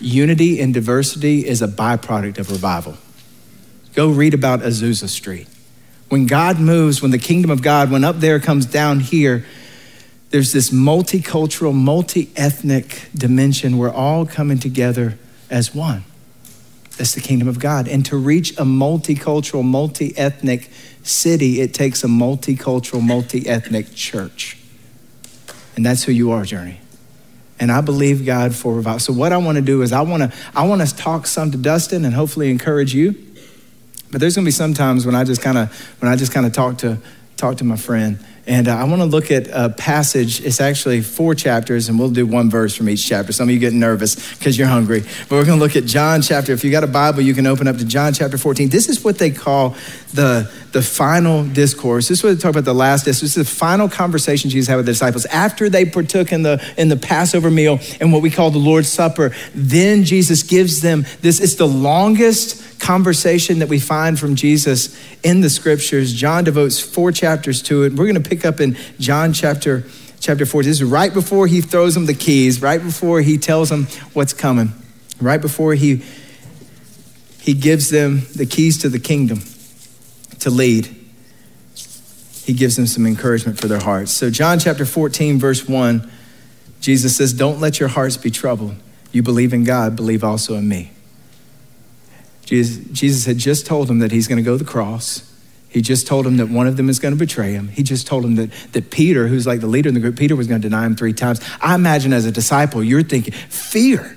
Unity 0.00 0.60
and 0.60 0.72
diversity 0.72 1.46
is 1.46 1.62
a 1.62 1.68
byproduct 1.68 2.38
of 2.38 2.50
revival. 2.50 2.96
Go 3.94 4.10
read 4.10 4.34
about 4.34 4.60
Azusa 4.60 5.08
Street. 5.08 5.48
When 6.08 6.26
God 6.26 6.58
moves, 6.58 7.02
when 7.02 7.10
the 7.10 7.18
kingdom 7.18 7.50
of 7.50 7.62
God, 7.62 7.90
when 7.90 8.04
up 8.04 8.16
there 8.20 8.38
comes 8.40 8.66
down 8.66 9.00
here, 9.00 9.44
there's 10.36 10.52
this 10.52 10.68
multicultural, 10.68 11.72
multi 11.72 12.30
ethnic 12.36 13.08
dimension. 13.14 13.78
We're 13.78 13.90
all 13.90 14.26
coming 14.26 14.58
together 14.58 15.16
as 15.48 15.74
one. 15.74 16.04
That's 16.98 17.14
the 17.14 17.22
kingdom 17.22 17.48
of 17.48 17.58
God. 17.58 17.88
And 17.88 18.04
to 18.04 18.18
reach 18.18 18.50
a 18.58 18.64
multicultural, 18.64 19.64
multi 19.64 20.12
ethnic 20.18 20.68
city, 21.02 21.62
it 21.62 21.72
takes 21.72 22.04
a 22.04 22.06
multicultural, 22.06 23.02
multi 23.02 23.48
ethnic 23.48 23.94
church. 23.94 24.58
And 25.74 25.86
that's 25.86 26.04
who 26.04 26.12
you 26.12 26.32
are, 26.32 26.44
Journey. 26.44 26.80
And 27.58 27.72
I 27.72 27.80
believe 27.80 28.26
God 28.26 28.54
for 28.54 28.74
revival. 28.74 28.98
So 28.98 29.14
what 29.14 29.32
I 29.32 29.38
want 29.38 29.56
to 29.56 29.62
do 29.62 29.80
is 29.80 29.90
I 29.90 30.02
want 30.02 30.22
to 30.22 30.38
I 30.54 30.66
want 30.66 30.86
to 30.86 30.94
talk 30.94 31.26
some 31.26 31.50
to 31.52 31.56
Dustin 31.56 32.04
and 32.04 32.12
hopefully 32.12 32.50
encourage 32.50 32.92
you. 32.92 33.14
But 34.10 34.20
there's 34.20 34.34
going 34.34 34.44
to 34.44 34.48
be 34.48 34.52
some 34.52 34.74
times 34.74 35.06
when 35.06 35.14
I 35.14 35.24
just 35.24 35.40
kind 35.40 35.56
of 35.56 35.74
when 36.02 36.12
I 36.12 36.16
just 36.16 36.30
kind 36.30 36.44
of 36.44 36.52
talk 36.52 36.76
to 36.78 36.98
talk 37.38 37.56
to 37.56 37.64
my 37.64 37.76
friend 37.76 38.18
and 38.46 38.68
uh, 38.68 38.76
I 38.76 38.84
want 38.84 39.02
to 39.02 39.06
look 39.06 39.32
at 39.32 39.48
a 39.48 39.70
passage. 39.70 40.40
It's 40.40 40.60
actually 40.60 41.02
four 41.02 41.34
chapters, 41.34 41.88
and 41.88 41.98
we'll 41.98 42.10
do 42.10 42.26
one 42.26 42.48
verse 42.48 42.76
from 42.76 42.88
each 42.88 43.06
chapter. 43.06 43.32
Some 43.32 43.48
of 43.48 43.52
you 43.54 43.58
get 43.58 43.72
nervous 43.72 44.36
because 44.36 44.56
you're 44.56 44.68
hungry. 44.68 45.00
But 45.00 45.32
we're 45.32 45.44
going 45.44 45.58
to 45.58 45.64
look 45.64 45.74
at 45.74 45.84
John 45.84 46.22
chapter. 46.22 46.52
If 46.52 46.62
you 46.62 46.70
got 46.70 46.84
a 46.84 46.88
Bible, 46.88 47.22
you 47.22 47.34
can 47.34 47.46
open 47.46 47.66
up 47.66 47.78
to 47.78 47.84
John 47.84 48.12
chapter 48.12 48.38
14. 48.38 48.68
This 48.68 48.88
is 48.88 49.02
what 49.02 49.18
they 49.18 49.32
call 49.32 49.70
the, 50.14 50.50
the 50.70 50.80
final 50.80 51.44
discourse. 51.44 52.06
This 52.08 52.18
is 52.18 52.24
what 52.24 52.34
they 52.34 52.40
talk 52.40 52.52
about 52.52 52.64
the 52.64 52.74
last 52.74 53.04
discourse. 53.04 53.34
This 53.34 53.36
is 53.36 53.48
the 53.48 53.56
final 53.56 53.88
conversation 53.88 54.48
Jesus 54.48 54.68
had 54.68 54.76
with 54.76 54.86
the 54.86 54.92
disciples 54.92 55.26
after 55.26 55.68
they 55.68 55.84
partook 55.84 56.30
in 56.30 56.42
the, 56.42 56.64
in 56.76 56.88
the 56.88 56.96
Passover 56.96 57.50
meal 57.50 57.80
and 58.00 58.12
what 58.12 58.22
we 58.22 58.30
call 58.30 58.52
the 58.52 58.58
Lord's 58.58 58.88
Supper. 58.88 59.34
Then 59.54 60.04
Jesus 60.04 60.44
gives 60.44 60.82
them 60.82 61.04
this. 61.20 61.40
It's 61.40 61.56
the 61.56 61.66
longest 61.66 62.62
conversation 62.78 63.60
that 63.60 63.68
we 63.68 63.80
find 63.80 64.18
from 64.18 64.36
Jesus 64.36 64.96
in 65.22 65.40
the 65.40 65.50
scriptures. 65.50 66.12
John 66.12 66.44
devotes 66.44 66.80
four 66.80 67.12
chapters 67.12 67.62
to 67.62 67.84
it. 67.84 67.92
We're 67.92 68.06
going 68.10 68.22
to 68.22 68.28
pick 68.28 68.44
up 68.44 68.60
in 68.60 68.76
John 68.98 69.32
chapter 69.32 69.84
chapter 70.20 70.46
4. 70.46 70.62
This 70.62 70.80
is 70.80 70.84
right 70.84 71.12
before 71.12 71.46
he 71.46 71.60
throws 71.60 71.94
them 71.94 72.06
the 72.06 72.14
keys, 72.14 72.60
right 72.60 72.82
before 72.82 73.20
he 73.20 73.38
tells 73.38 73.68
them 73.68 73.86
what's 74.12 74.32
coming, 74.32 74.72
right 75.20 75.40
before 75.40 75.74
he 75.74 76.02
he 77.40 77.54
gives 77.54 77.90
them 77.90 78.22
the 78.34 78.44
keys 78.44 78.78
to 78.78 78.88
the 78.88 78.98
kingdom 78.98 79.40
to 80.40 80.50
lead. 80.50 80.88
He 82.44 82.52
gives 82.52 82.74
them 82.74 82.88
some 82.88 83.06
encouragement 83.06 83.60
for 83.60 83.68
their 83.68 83.80
hearts. 83.80 84.10
So 84.10 84.30
John 84.30 84.58
chapter 84.58 84.84
14 84.84 85.38
verse 85.38 85.68
1 85.68 86.10
Jesus 86.80 87.16
says, 87.16 87.32
"Don't 87.32 87.60
let 87.60 87.80
your 87.80 87.88
hearts 87.88 88.16
be 88.16 88.30
troubled. 88.30 88.74
You 89.12 89.22
believe 89.22 89.52
in 89.52 89.64
God, 89.64 89.96
believe 89.96 90.22
also 90.22 90.56
in 90.56 90.68
me." 90.68 90.90
Jesus, 92.46 93.24
had 93.26 93.38
just 93.38 93.66
told 93.66 93.90
him 93.90 93.98
that 93.98 94.12
he's 94.12 94.28
going 94.28 94.36
to 94.36 94.42
go 94.42 94.56
to 94.56 94.64
the 94.64 94.70
cross. 94.70 95.32
He 95.68 95.82
just 95.82 96.06
told 96.06 96.26
him 96.26 96.36
that 96.36 96.48
one 96.48 96.68
of 96.68 96.76
them 96.76 96.88
is 96.88 97.00
going 97.00 97.12
to 97.12 97.18
betray 97.18 97.52
him. 97.52 97.68
He 97.68 97.82
just 97.82 98.06
told 98.06 98.24
him 98.24 98.36
that, 98.36 98.50
that 98.72 98.90
Peter, 98.90 99.26
who's 99.26 99.46
like 99.46 99.60
the 99.60 99.66
leader 99.66 99.88
in 99.88 99.94
the 99.94 100.00
group, 100.00 100.16
Peter 100.16 100.36
was 100.36 100.46
going 100.46 100.62
to 100.62 100.68
deny 100.68 100.86
him 100.86 100.94
three 100.94 101.12
times. 101.12 101.40
I 101.60 101.74
imagine 101.74 102.12
as 102.12 102.24
a 102.24 102.30
disciple, 102.30 102.82
you're 102.82 103.02
thinking, 103.02 103.34
fear. 103.34 104.16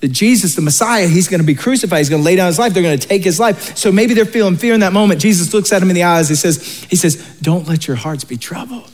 That 0.00 0.08
Jesus, 0.08 0.54
the 0.54 0.62
Messiah, 0.62 1.08
he's 1.08 1.26
going 1.26 1.40
to 1.40 1.46
be 1.46 1.56
crucified. 1.56 1.98
He's 1.98 2.08
going 2.08 2.22
to 2.22 2.24
lay 2.24 2.36
down 2.36 2.46
his 2.46 2.58
life. 2.58 2.72
They're 2.72 2.84
going 2.84 2.98
to 2.98 3.06
take 3.06 3.24
his 3.24 3.40
life. 3.40 3.76
So 3.76 3.90
maybe 3.90 4.14
they're 4.14 4.24
feeling 4.24 4.56
fear 4.56 4.72
in 4.72 4.80
that 4.80 4.92
moment. 4.92 5.20
Jesus 5.20 5.52
looks 5.52 5.72
at 5.72 5.82
him 5.82 5.90
in 5.90 5.96
the 5.96 6.04
eyes. 6.04 6.28
He 6.28 6.36
says, 6.36 6.84
he 6.84 6.94
says, 6.94 7.16
don't 7.42 7.66
let 7.66 7.88
your 7.88 7.96
hearts 7.96 8.22
be 8.22 8.36
troubled. 8.36 8.88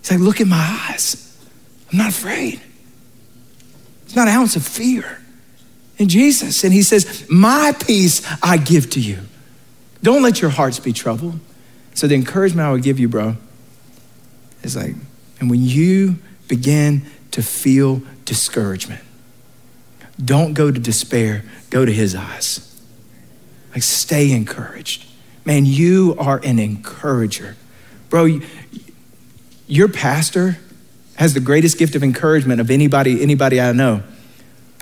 He's 0.00 0.10
like, 0.10 0.20
look 0.20 0.40
in 0.40 0.48
my 0.48 0.88
eyes. 0.90 1.38
I'm 1.92 1.98
not 1.98 2.10
afraid. 2.10 2.60
It's 4.04 4.16
not 4.16 4.26
an 4.26 4.34
ounce 4.34 4.56
of 4.56 4.66
fear 4.66 5.23
in 5.98 6.08
Jesus. 6.08 6.64
And 6.64 6.72
he 6.72 6.82
says, 6.82 7.26
My 7.30 7.72
peace 7.86 8.26
I 8.42 8.56
give 8.56 8.90
to 8.90 9.00
you. 9.00 9.18
Don't 10.02 10.22
let 10.22 10.40
your 10.40 10.50
hearts 10.50 10.78
be 10.78 10.92
troubled. 10.92 11.40
So 11.94 12.06
the 12.06 12.14
encouragement 12.14 12.66
I 12.66 12.72
would 12.72 12.82
give 12.82 12.98
you, 12.98 13.08
bro, 13.08 13.36
is 14.62 14.76
like, 14.76 14.94
and 15.40 15.48
when 15.48 15.62
you 15.62 16.16
begin 16.48 17.02
to 17.30 17.42
feel 17.42 18.02
discouragement, 18.24 19.02
don't 20.22 20.54
go 20.54 20.70
to 20.70 20.78
despair, 20.78 21.44
go 21.70 21.84
to 21.84 21.92
his 21.92 22.14
eyes. 22.14 22.70
Like, 23.72 23.82
stay 23.82 24.32
encouraged. 24.32 25.04
Man, 25.44 25.66
you 25.66 26.14
are 26.18 26.40
an 26.44 26.58
encourager. 26.58 27.56
Bro, 28.08 28.40
your 29.66 29.88
pastor 29.88 30.58
has 31.16 31.34
the 31.34 31.40
greatest 31.40 31.78
gift 31.78 31.94
of 31.94 32.02
encouragement 32.02 32.60
of 32.60 32.70
anybody, 32.70 33.22
anybody 33.22 33.60
I 33.60 33.72
know. 33.72 34.02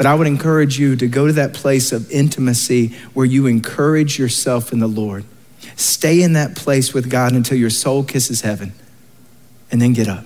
But 0.02 0.08
I 0.08 0.16
would 0.16 0.26
encourage 0.26 0.80
you 0.80 0.96
to 0.96 1.06
go 1.06 1.28
to 1.28 1.32
that 1.34 1.54
place 1.54 1.92
of 1.92 2.10
intimacy 2.10 2.88
where 3.14 3.24
you 3.24 3.46
encourage 3.46 4.18
yourself 4.18 4.72
in 4.72 4.80
the 4.80 4.88
Lord. 4.88 5.24
Stay 5.76 6.22
in 6.22 6.32
that 6.32 6.56
place 6.56 6.92
with 6.92 7.08
God 7.08 7.34
until 7.34 7.56
your 7.56 7.70
soul 7.70 8.02
kisses 8.02 8.40
heaven 8.40 8.72
and 9.70 9.80
then 9.80 9.92
get 9.92 10.08
up. 10.08 10.24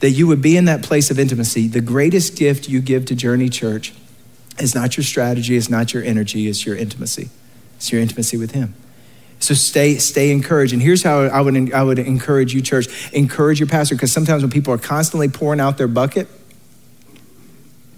That 0.00 0.10
you 0.10 0.26
would 0.26 0.42
be 0.42 0.56
in 0.56 0.64
that 0.64 0.82
place 0.82 1.08
of 1.08 1.20
intimacy. 1.20 1.68
The 1.68 1.80
greatest 1.80 2.36
gift 2.36 2.68
you 2.68 2.80
give 2.80 3.04
to 3.04 3.14
Journey 3.14 3.48
Church 3.48 3.94
is 4.58 4.74
not 4.74 4.96
your 4.96 5.04
strategy, 5.04 5.56
it's 5.56 5.70
not 5.70 5.94
your 5.94 6.02
energy, 6.02 6.48
it's 6.48 6.66
your 6.66 6.74
intimacy. 6.74 7.30
It's 7.76 7.92
your 7.92 8.02
intimacy 8.02 8.38
with 8.38 8.50
Him. 8.50 8.74
So 9.38 9.54
stay, 9.54 9.98
stay 9.98 10.32
encouraged. 10.32 10.72
And 10.72 10.82
here's 10.82 11.04
how 11.04 11.20
I 11.20 11.40
would, 11.42 11.72
I 11.72 11.84
would 11.84 12.00
encourage 12.00 12.54
you, 12.54 12.60
church. 12.60 13.12
Encourage 13.12 13.60
your 13.60 13.68
pastor, 13.68 13.94
because 13.94 14.10
sometimes 14.10 14.42
when 14.42 14.50
people 14.50 14.74
are 14.74 14.78
constantly 14.78 15.28
pouring 15.28 15.60
out 15.60 15.78
their 15.78 15.86
bucket, 15.86 16.26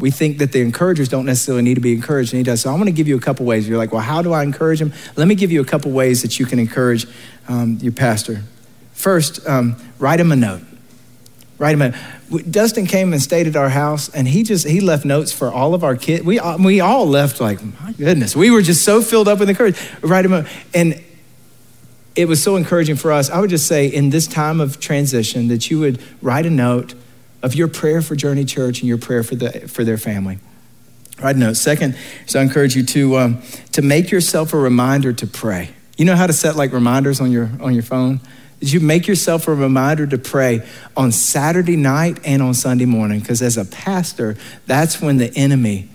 we 0.02 0.10
think 0.10 0.38
that 0.38 0.50
the 0.50 0.60
encouragers 0.60 1.08
don't 1.08 1.26
necessarily 1.26 1.62
need 1.62 1.76
to 1.76 1.80
be 1.80 1.92
encouraged, 1.92 2.32
and 2.32 2.38
he 2.38 2.42
does. 2.42 2.60
So 2.60 2.70
I'm 2.70 2.76
going 2.76 2.86
to 2.86 2.92
give 2.92 3.06
you 3.06 3.16
a 3.16 3.20
couple 3.20 3.46
ways. 3.46 3.68
You're 3.68 3.78
like, 3.78 3.92
well, 3.92 4.02
how 4.02 4.20
do 4.20 4.32
I 4.32 4.42
encourage 4.42 4.82
him? 4.82 4.92
Let 5.14 5.28
me 5.28 5.36
give 5.36 5.52
you 5.52 5.60
a 5.60 5.64
couple 5.64 5.92
ways 5.92 6.22
that 6.22 6.40
you 6.40 6.44
can 6.44 6.58
encourage 6.58 7.06
um, 7.46 7.78
your 7.80 7.92
pastor. 7.92 8.42
First, 8.94 9.46
um, 9.46 9.76
write 10.00 10.18
him 10.18 10.32
a 10.32 10.36
note. 10.36 10.62
Write 11.56 11.74
him 11.76 11.82
a. 11.82 12.42
Dustin 12.42 12.86
came 12.86 13.12
and 13.12 13.22
stayed 13.22 13.46
at 13.46 13.54
our 13.54 13.68
house, 13.68 14.08
and 14.08 14.26
he 14.26 14.42
just 14.42 14.66
he 14.66 14.80
left 14.80 15.04
notes 15.04 15.30
for 15.30 15.52
all 15.52 15.72
of 15.72 15.84
our 15.84 15.94
kids. 15.94 16.24
We 16.24 16.40
we 16.58 16.80
all 16.80 17.06
left 17.06 17.40
like, 17.40 17.62
my 17.62 17.92
goodness, 17.92 18.34
we 18.34 18.50
were 18.50 18.62
just 18.62 18.84
so 18.84 19.02
filled 19.02 19.28
up 19.28 19.38
with 19.38 19.48
encouragement. 19.50 20.02
Write 20.02 20.24
him 20.24 20.32
a, 20.32 20.46
and 20.74 21.00
it 22.16 22.26
was 22.26 22.42
so 22.42 22.56
encouraging 22.56 22.96
for 22.96 23.12
us. 23.12 23.30
I 23.30 23.38
would 23.38 23.50
just 23.50 23.68
say, 23.68 23.86
in 23.86 24.10
this 24.10 24.26
time 24.26 24.60
of 24.60 24.80
transition, 24.80 25.46
that 25.46 25.70
you 25.70 25.78
would 25.78 26.02
write 26.20 26.44
a 26.44 26.50
note 26.50 26.94
of 27.42 27.54
your 27.54 27.68
prayer 27.68 28.02
for 28.02 28.14
Journey 28.14 28.44
Church 28.44 28.80
and 28.80 28.88
your 28.88 28.98
prayer 28.98 29.22
for, 29.22 29.34
the, 29.34 29.68
for 29.68 29.84
their 29.84 29.98
family. 29.98 30.38
Right 31.20 31.36
note. 31.36 31.56
Second, 31.56 31.96
so 32.26 32.40
I 32.40 32.42
encourage 32.42 32.74
you 32.74 32.84
to, 32.84 33.16
um, 33.16 33.42
to 33.72 33.82
make 33.82 34.10
yourself 34.10 34.54
a 34.54 34.58
reminder 34.58 35.12
to 35.12 35.26
pray. 35.26 35.70
You 35.96 36.04
know 36.04 36.16
how 36.16 36.26
to 36.26 36.32
set 36.32 36.56
like 36.56 36.72
reminders 36.72 37.20
on 37.20 37.30
your, 37.30 37.50
on 37.60 37.74
your 37.74 37.82
phone? 37.82 38.20
Did 38.60 38.72
you 38.72 38.80
make 38.80 39.06
yourself 39.06 39.48
a 39.48 39.54
reminder 39.54 40.06
to 40.06 40.18
pray 40.18 40.66
on 40.96 41.12
Saturday 41.12 41.76
night 41.76 42.20
and 42.24 42.40
on 42.42 42.54
Sunday 42.54 42.84
morning? 42.84 43.20
Because 43.20 43.42
as 43.42 43.56
a 43.56 43.64
pastor, 43.64 44.36
that's 44.66 45.00
when 45.00 45.16
the 45.16 45.32
enemy 45.36 45.88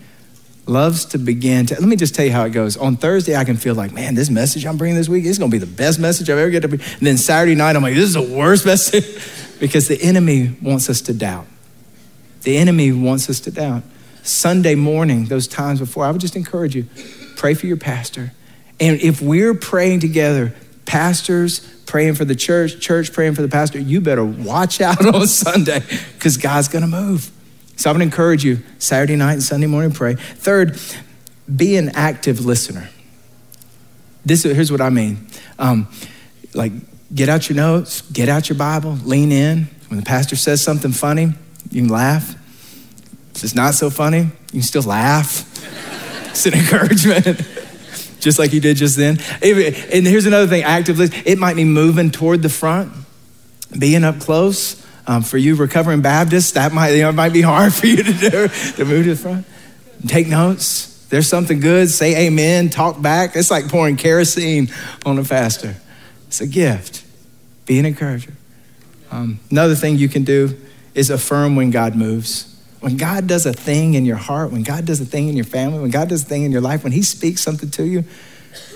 loves 0.66 1.06
to 1.06 1.18
begin 1.18 1.66
to. 1.68 1.76
Let 1.76 1.88
me 1.88 1.96
just 1.96 2.14
tell 2.14 2.26
you 2.26 2.32
how 2.32 2.44
it 2.44 2.50
goes. 2.50 2.76
On 2.78 2.98
Thursday, 2.98 3.36
I 3.36 3.46
can 3.46 3.56
feel 3.56 3.74
like, 3.74 3.94
man, 3.94 4.16
this 4.16 4.30
message 4.30 4.66
I'm 4.66 4.78
bringing 4.78 4.98
this 4.98 5.08
week 5.08 5.24
is 5.26 5.38
going 5.38 5.50
to 5.50 5.56
be 5.56 5.64
the 5.64 5.72
best 5.72 5.98
message 5.98 6.30
I've 6.30 6.38
ever 6.38 6.50
get 6.50 6.62
to 6.62 6.68
be. 6.68 6.78
And 6.78 7.08
then 7.08 7.18
Saturday 7.18 7.56
night, 7.56 7.76
I'm 7.76 7.82
like, 7.82 7.96
this 7.96 8.04
is 8.04 8.14
the 8.14 8.22
worst 8.22 8.66
message 8.66 9.06
because 9.60 9.88
the 9.88 10.02
enemy 10.02 10.56
wants 10.62 10.90
us 10.90 11.02
to 11.02 11.14
doubt. 11.14 11.46
The 12.42 12.58
enemy 12.58 12.92
wants 12.92 13.30
us 13.30 13.40
to 13.42 13.52
doubt. 13.52 13.84
Sunday 14.24 14.76
morning, 14.76 15.26
those 15.26 15.48
times 15.48 15.80
before, 15.80 16.06
I 16.06 16.12
would 16.12 16.22
just 16.22 16.36
encourage 16.36 16.76
you 16.76 16.86
pray 17.36 17.54
for 17.54 17.68
your 17.68 17.78
pastor. 17.78 18.34
And 18.80 19.00
if 19.02 19.22
we're 19.22 19.54
praying 19.54 20.02
together, 20.02 20.54
pastors 20.86 21.60
praying 21.86 22.16
for 22.16 22.26
the 22.26 22.36
church, 22.36 22.80
church 22.80 23.14
praying 23.14 23.36
for 23.36 23.42
the 23.42 23.48
pastor, 23.48 23.80
you 23.80 24.02
better 24.02 24.26
watch 24.26 24.82
out 24.82 25.06
on 25.16 25.28
Sunday 25.28 25.82
because 26.14 26.38
God's 26.38 26.68
going 26.68 26.84
to 26.84 26.88
move. 26.88 27.32
So 27.78 27.90
I 27.90 27.94
would 27.94 28.02
encourage 28.02 28.44
you 28.44 28.60
Saturday 28.80 29.16
night 29.16 29.34
and 29.34 29.44
Sunday 29.44 29.68
morning 29.68 29.92
pray. 29.92 30.16
Third, 30.16 30.80
be 31.54 31.78
an 31.78 31.90
active 31.90 32.46
listener. 32.46 32.90
This 34.26 34.44
here's 34.44 34.72
what 34.72 34.82
I 34.82 34.90
mean. 34.90 35.28
Um, 35.58 35.88
like 36.54 36.74
get 37.14 37.30
out 37.30 37.50
your 37.50 37.56
notes, 37.56 38.02
get 38.12 38.30
out 38.30 38.50
your 38.50 38.58
Bible, 38.58 38.98
lean 39.04 39.32
in. 39.32 39.68
When 39.90 40.00
the 40.00 40.06
pastor 40.06 40.36
says 40.36 40.62
something 40.62 40.92
funny, 40.92 41.34
you 41.70 41.82
can 41.82 41.90
laugh. 41.90 42.36
If 43.36 43.44
it's 43.44 43.56
not 43.56 43.74
so 43.74 43.90
funny, 43.90 44.20
you 44.20 44.52
can 44.52 44.62
still 44.62 44.84
laugh. 44.84 45.46
it's 46.30 46.46
an 46.46 46.54
encouragement. 46.54 47.42
just 48.20 48.40
like 48.40 48.54
you 48.54 48.60
did 48.60 48.78
just 48.78 48.98
then. 48.98 49.18
And 49.42 50.08
here's 50.08 50.26
another 50.26 50.48
thing 50.48 50.64
actively. 50.64 51.10
It 51.26 51.38
might 51.38 51.56
be 51.56 51.64
moving 51.64 52.12
toward 52.12 52.42
the 52.42 52.50
front, 52.50 52.92
being 53.78 54.04
up 54.04 54.20
close. 54.20 54.86
Um, 55.10 55.24
for 55.24 55.38
you 55.38 55.56
recovering 55.56 56.02
Baptists, 56.02 56.52
that 56.52 56.74
might, 56.74 56.90
you 56.90 57.04
know, 57.04 57.14
might 57.14 57.32
be 57.32 57.42
hard 57.42 57.74
for 57.74 57.88
you 57.88 58.04
to 58.04 58.12
do, 58.12 58.48
to 58.50 58.84
move 58.84 59.06
to 59.06 59.12
the 59.12 59.16
front. 59.16 59.46
Take 60.06 60.28
notes. 60.28 61.06
There's 61.08 61.30
something 61.30 61.62
good, 61.62 61.90
say 61.90 62.28
amen, 62.28 62.70
talk 62.70 63.02
back. 63.02 63.38
It's 63.38 63.50
like 63.50 63.70
pouring 63.70 63.96
kerosene 63.96 64.70
on 65.06 65.18
a 65.18 65.24
faster. 65.24 65.78
It's 66.28 66.42
a 66.42 66.48
gift. 66.48 67.06
Be 67.66 67.80
an 67.80 67.86
encourager. 67.86 68.34
Um, 69.12 69.40
another 69.50 69.76
thing 69.76 69.98
you 69.98 70.10
can 70.10 70.24
do 70.24 70.58
is 70.94 71.10
affirm 71.10 71.56
when 71.56 71.72
God 71.72 71.96
moves. 71.96 72.54
When 72.80 72.98
God 72.98 73.28
does 73.28 73.46
a 73.46 73.54
thing 73.54 73.94
in 73.94 74.06
your 74.06 74.18
heart, 74.18 74.52
when 74.52 74.64
God 74.64 74.86
does 74.86 75.02
a 75.02 75.06
thing 75.06 75.30
in 75.30 75.36
your 75.36 75.46
family, 75.46 75.80
when 75.80 75.90
God 75.90 76.10
does 76.10 76.24
a 76.24 76.26
thing 76.26 76.44
in 76.44 76.52
your 76.52 76.62
life, 76.62 76.84
when 76.84 76.92
He 76.92 77.02
speaks 77.02 77.42
something 77.42 77.70
to 77.72 77.84
you, 77.84 78.04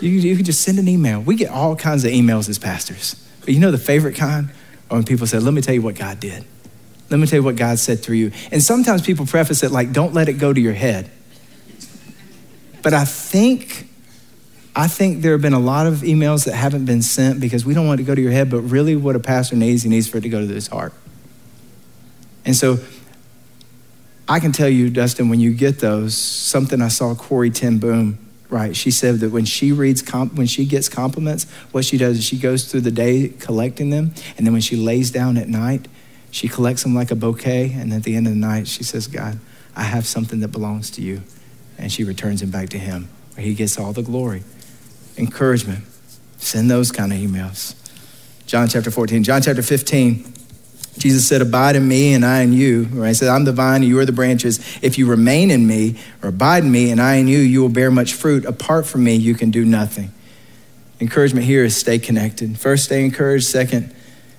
you, 0.01 0.09
you 0.09 0.35
can 0.35 0.45
just 0.45 0.61
send 0.61 0.79
an 0.79 0.87
email. 0.87 1.21
We 1.21 1.35
get 1.35 1.49
all 1.49 1.75
kinds 1.75 2.03
of 2.05 2.11
emails 2.11 2.49
as 2.49 2.57
pastors. 2.57 3.15
But 3.41 3.49
you 3.53 3.59
know 3.59 3.71
the 3.71 3.77
favorite 3.77 4.15
kind? 4.15 4.49
Or 4.89 4.97
when 4.97 5.05
people 5.05 5.27
say, 5.27 5.39
Let 5.39 5.53
me 5.53 5.61
tell 5.61 5.73
you 5.73 5.81
what 5.81 5.95
God 5.95 6.19
did. 6.19 6.45
Let 7.09 7.19
me 7.19 7.27
tell 7.27 7.39
you 7.39 7.43
what 7.43 7.55
God 7.55 7.77
said 7.79 8.01
through 8.01 8.15
you. 8.15 8.31
And 8.51 8.63
sometimes 8.63 9.01
people 9.01 9.25
preface 9.25 9.63
it 9.63 9.71
like, 9.71 9.91
Don't 9.91 10.13
let 10.13 10.29
it 10.29 10.33
go 10.33 10.53
to 10.53 10.61
your 10.61 10.73
head. 10.73 11.09
But 12.81 12.93
I 12.93 13.05
think 13.05 13.87
I 14.73 14.87
think 14.87 15.21
there 15.21 15.33
have 15.33 15.41
been 15.41 15.53
a 15.53 15.59
lot 15.59 15.85
of 15.85 15.95
emails 15.95 16.45
that 16.45 16.55
haven't 16.55 16.85
been 16.85 17.01
sent 17.01 17.41
because 17.41 17.65
we 17.65 17.73
don't 17.73 17.87
want 17.87 17.99
it 17.99 18.03
to 18.03 18.07
go 18.07 18.15
to 18.15 18.21
your 18.21 18.31
head, 18.31 18.49
but 18.49 18.61
really 18.61 18.95
what 18.95 19.15
a 19.15 19.19
pastor 19.19 19.55
needs, 19.55 19.83
he 19.83 19.89
needs 19.89 20.07
for 20.07 20.17
it 20.17 20.21
to 20.21 20.29
go 20.29 20.39
to 20.39 20.53
his 20.53 20.67
heart. 20.67 20.93
And 22.45 22.55
so 22.55 22.79
I 24.29 24.39
can 24.39 24.53
tell 24.53 24.69
you, 24.69 24.89
Dustin, 24.89 25.27
when 25.27 25.41
you 25.41 25.53
get 25.53 25.79
those, 25.79 26.17
something 26.17 26.81
I 26.81 26.87
saw 26.87 27.13
Corrie 27.15 27.49
ten 27.49 27.79
Boom 27.79 28.17
right. 28.49 28.75
She 28.75 28.91
said 28.91 29.21
that 29.21 29.31
when 29.31 29.45
she 29.45 29.71
reads, 29.71 30.01
comp- 30.01 30.33
when 30.33 30.45
she 30.45 30.65
gets 30.65 30.89
compliments, 30.89 31.49
what 31.71 31.85
she 31.85 31.97
does 31.97 32.17
is 32.17 32.23
she 32.23 32.37
goes 32.37 32.69
through 32.69 32.81
the 32.81 32.91
day 32.91 33.29
collecting 33.39 33.89
them, 33.89 34.13
and 34.37 34.45
then 34.45 34.53
when 34.53 34.61
she 34.61 34.75
lays 34.75 35.09
down 35.09 35.37
at 35.37 35.47
night, 35.47 35.87
she 36.31 36.47
collects 36.47 36.83
them 36.83 36.93
like 36.93 37.11
a 37.11 37.15
bouquet, 37.15 37.73
and 37.73 37.93
at 37.93 38.03
the 38.03 38.15
end 38.15 38.27
of 38.27 38.33
the 38.33 38.39
night, 38.39 38.67
she 38.67 38.83
says, 38.83 39.07
God, 39.07 39.39
I 39.75 39.83
have 39.83 40.05
something 40.05 40.41
that 40.41 40.49
belongs 40.49 40.91
to 40.91 41.01
you. 41.01 41.21
And 41.77 41.91
she 41.91 42.03
returns 42.03 42.41
them 42.41 42.51
back 42.51 42.69
to 42.69 42.77
him, 42.77 43.07
where 43.35 43.45
he 43.45 43.53
gets 43.53 43.79
all 43.79 43.93
the 43.93 44.03
glory. 44.03 44.43
Encouragement. 45.17 45.85
Send 46.37 46.69
those 46.69 46.91
kind 46.91 47.11
of 47.11 47.19
emails. 47.19 47.75
John 48.45 48.67
chapter 48.67 48.91
14. 48.91 49.23
John 49.23 49.41
chapter 49.41 49.61
15. 49.61 50.33
Jesus 50.97 51.27
said, 51.27 51.41
Abide 51.41 51.75
in 51.75 51.87
me 51.87 52.13
and 52.13 52.25
I 52.25 52.41
in 52.41 52.53
you. 52.53 52.83
Right? 52.91 53.09
He 53.09 53.13
said, 53.13 53.29
I'm 53.29 53.45
the 53.45 53.53
vine 53.53 53.81
and 53.81 53.85
you 53.85 53.99
are 53.99 54.05
the 54.05 54.11
branches. 54.11 54.59
If 54.81 54.97
you 54.97 55.07
remain 55.07 55.51
in 55.51 55.65
me 55.65 55.99
or 56.21 56.29
abide 56.29 56.63
in 56.63 56.71
me 56.71 56.91
and 56.91 57.01
I 57.01 57.15
in 57.15 57.27
you, 57.27 57.39
you 57.39 57.61
will 57.61 57.69
bear 57.69 57.91
much 57.91 58.13
fruit. 58.13 58.45
Apart 58.45 58.85
from 58.85 59.03
me, 59.03 59.15
you 59.15 59.33
can 59.35 59.51
do 59.51 59.63
nothing. 59.63 60.11
Encouragement 60.99 61.45
here 61.45 61.63
is 61.63 61.75
stay 61.75 61.97
connected. 61.97 62.59
First, 62.59 62.85
stay 62.85 63.03
encouraged. 63.03 63.45
Second, 63.45 63.93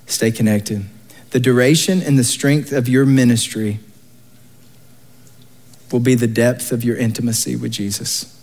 stay 0.07 0.31
connected. 0.31 0.85
The 1.31 1.41
duration 1.41 2.03
and 2.03 2.19
the 2.19 2.25
strength 2.25 2.73
of 2.73 2.89
your 2.89 3.07
ministry 3.07 3.81
will 5.91 6.01
be 6.01 6.15
the 6.15 6.27
depth 6.27 6.71
of 6.71 6.85
your 6.85 6.97
intimacy 6.97 7.57
with 7.57 7.73
Jesus. 7.73 8.42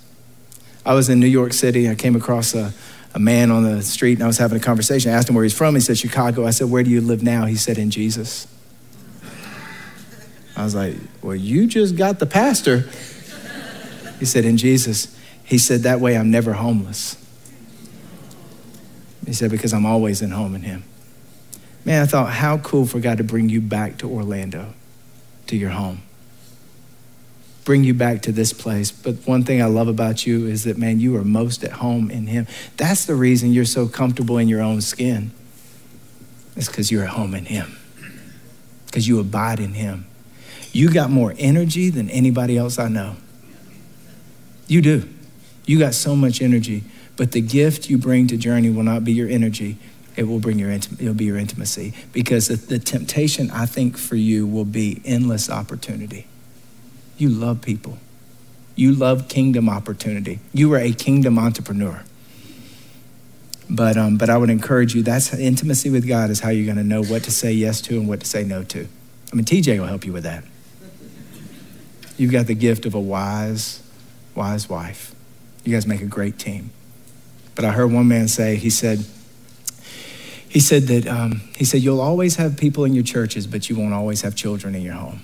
I 0.86 0.94
was 0.94 1.10
in 1.10 1.20
New 1.20 1.28
York 1.28 1.54
City. 1.54 1.90
I 1.90 1.96
came 1.96 2.16
across 2.16 2.56
a, 2.56 2.74
a 3.14 3.20
man 3.20 3.52
on 3.52 3.64
the 3.64 3.82
street 3.82 4.14
and 4.14 4.24
I 4.24 4.28
was 4.28 4.38
having 4.38 4.58
a 4.58 4.62
conversation. 4.62 5.12
I 5.12 5.16
asked 5.16 5.30
him 5.30 5.36
where 5.36 5.44
he's 5.44 5.54
from. 5.58 5.76
He 5.76 5.82
said, 5.82 5.98
Chicago. 5.98 6.46
I 6.46 6.52
said, 6.52 6.70
Where 6.70 6.84
do 6.84 6.90
you 6.90 7.02
live 7.02 7.22
now? 7.22 7.46
He 7.46 7.56
said, 7.56 7.78
In 7.78 7.92
Jesus. 7.92 8.48
I 10.56 10.64
was 10.64 10.76
like, 10.76 10.96
Well, 11.22 11.36
you 11.36 11.68
just 11.68 11.96
got 11.96 12.20
the 12.20 12.26
pastor. 12.26 12.90
He 14.20 14.26
said, 14.26 14.46
In 14.46 14.58
Jesus. 14.58 15.16
He 15.44 15.58
said, 15.58 15.82
That 15.82 16.00
way 16.00 16.18
I'm 16.18 16.32
never 16.32 16.54
homeless. 16.54 17.16
He 19.26 19.34
said, 19.34 19.52
Because 19.52 19.74
I'm 19.74 19.86
always 19.86 20.22
in 20.22 20.32
home 20.32 20.56
in 20.56 20.62
Him. 20.62 20.84
Man, 21.86 22.04
I 22.04 22.06
thought, 22.06 22.30
how 22.30 22.58
cool 22.58 22.86
for 22.86 23.00
God 23.00 23.18
to 23.20 23.24
bring 23.24 23.50
you 23.50 23.62
back 23.62 23.98
to 24.00 24.10
Orlando, 24.10 24.74
to 25.48 25.56
your 25.56 25.70
home 25.70 26.02
bring 27.70 27.84
you 27.84 27.94
back 27.94 28.24
to 28.24 28.32
this 28.32 28.52
place. 28.52 28.90
But 28.92 29.28
one 29.28 29.44
thing 29.44 29.62
I 29.62 29.66
love 29.66 29.88
about 29.88 30.26
you 30.26 30.48
is 30.48 30.64
that, 30.64 30.76
man, 30.76 31.00
you 31.00 31.16
are 31.18 31.24
most 31.24 31.64
at 31.64 31.74
home 31.74 32.10
in 32.10 32.26
Him. 32.26 32.48
That's 32.78 33.06
the 33.06 33.14
reason 33.14 33.54
you're 33.54 33.64
so 33.64 33.88
comfortable 33.88 34.40
in 34.40 34.48
your 34.48 34.60
own 34.60 34.82
skin. 34.82 35.30
It's 36.56 36.68
because 36.68 36.90
you're 36.90 37.04
at 37.04 37.10
home 37.10 37.36
in 37.36 37.46
Him, 37.46 37.78
because 38.88 39.08
you 39.08 39.20
abide 39.20 39.60
in 39.60 39.76
Him. 39.76 40.08
You 40.72 40.92
got 40.92 41.12
more 41.12 41.36
energy 41.38 41.92
than 41.92 42.10
anybody 42.10 42.58
else 42.58 42.80
I 42.80 42.88
know. 42.88 43.18
You 44.66 44.82
do. 44.82 45.08
You 45.68 45.78
got 45.78 45.94
so 45.94 46.16
much 46.16 46.42
energy, 46.42 46.84
but 47.18 47.34
the 47.34 47.42
gift 47.42 47.88
you 47.88 48.00
bring 48.00 48.26
to 48.30 48.38
Journey 48.38 48.72
will 48.72 48.82
not 48.82 49.04
be 49.04 49.14
your 49.14 49.30
energy. 49.30 49.78
It 50.16 50.24
will 50.24 50.40
bring 50.40 50.58
your 50.58 50.72
it'll 50.72 51.14
be 51.14 51.26
your 51.26 51.38
intimacy 51.38 51.94
because 52.14 52.48
the, 52.48 52.56
the 52.56 52.80
temptation 52.80 53.52
I 53.52 53.68
think 53.68 53.96
for 53.96 54.16
you 54.16 54.48
will 54.48 54.66
be 54.66 55.04
endless 55.06 55.52
opportunity. 55.52 56.26
You 57.20 57.30
love 57.30 57.62
people. 57.62 57.98
You 58.76 58.94
love 58.94 59.28
kingdom 59.28 59.70
opportunity. 59.70 60.40
You 60.54 60.74
are 60.74 60.80
a 60.80 60.94
kingdom 60.94 61.38
entrepreneur. 61.38 62.02
But, 63.70 63.98
um, 63.98 64.18
but 64.18 64.30
I 64.30 64.38
would 64.38 64.50
encourage 64.50 64.96
you, 64.96 65.04
that's 65.04 65.34
intimacy 65.34 65.90
with 65.90 66.08
God 66.08 66.30
is 66.30 66.40
how 66.40 66.50
you're 66.50 66.66
going 66.66 66.78
to 66.78 66.84
know 66.84 67.04
what 67.04 67.24
to 67.26 67.32
say 67.32 67.52
yes 67.52 67.82
to 67.82 68.00
and 68.00 68.08
what 68.08 68.22
to 68.22 68.26
say 68.26 68.46
no 68.46 68.64
to. 68.64 68.88
I 69.32 69.36
mean, 69.36 69.46
TJ 69.46 69.80
will 69.80 69.86
help 69.86 70.06
you 70.06 70.14
with 70.14 70.24
that. 70.24 70.46
You've 72.18 72.32
got 72.32 72.48
the 72.48 72.56
gift 72.56 72.86
of 72.86 72.96
a 72.96 73.00
wise, 73.00 73.84
wise 74.34 74.70
wife. 74.70 75.14
You 75.66 75.74
guys 75.74 75.86
make 75.86 76.02
a 76.02 76.06
great 76.06 76.40
team. 76.40 76.72
But 77.54 77.66
I 77.66 77.72
heard 77.72 77.92
one 77.92 78.08
man 78.08 78.30
say, 78.30 78.56
he 78.56 78.70
said, 78.70 79.06
he 80.48 80.62
said 80.62 80.84
that, 80.84 81.06
um, 81.06 81.42
he 81.56 81.66
said, 81.66 81.82
you'll 81.82 82.02
always 82.02 82.38
have 82.38 82.58
people 82.58 82.86
in 82.86 82.94
your 82.94 83.04
churches, 83.04 83.46
but 83.46 83.70
you 83.70 83.76
won't 83.76 83.94
always 83.94 84.22
have 84.22 84.36
children 84.36 84.74
in 84.74 84.82
your 84.82 84.96
home. 84.96 85.22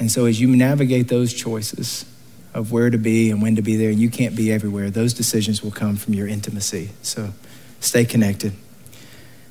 And 0.00 0.10
so 0.10 0.24
as 0.24 0.40
you 0.40 0.48
navigate 0.48 1.08
those 1.08 1.32
choices 1.32 2.06
of 2.54 2.72
where 2.72 2.88
to 2.88 2.96
be 2.96 3.30
and 3.30 3.42
when 3.42 3.56
to 3.56 3.62
be 3.62 3.76
there, 3.76 3.90
and 3.90 4.00
you 4.00 4.08
can't 4.08 4.34
be 4.34 4.50
everywhere, 4.50 4.88
those 4.88 5.12
decisions 5.12 5.62
will 5.62 5.70
come 5.70 5.96
from 5.96 6.14
your 6.14 6.26
intimacy. 6.26 6.88
So 7.02 7.34
stay 7.80 8.06
connected. 8.06 8.54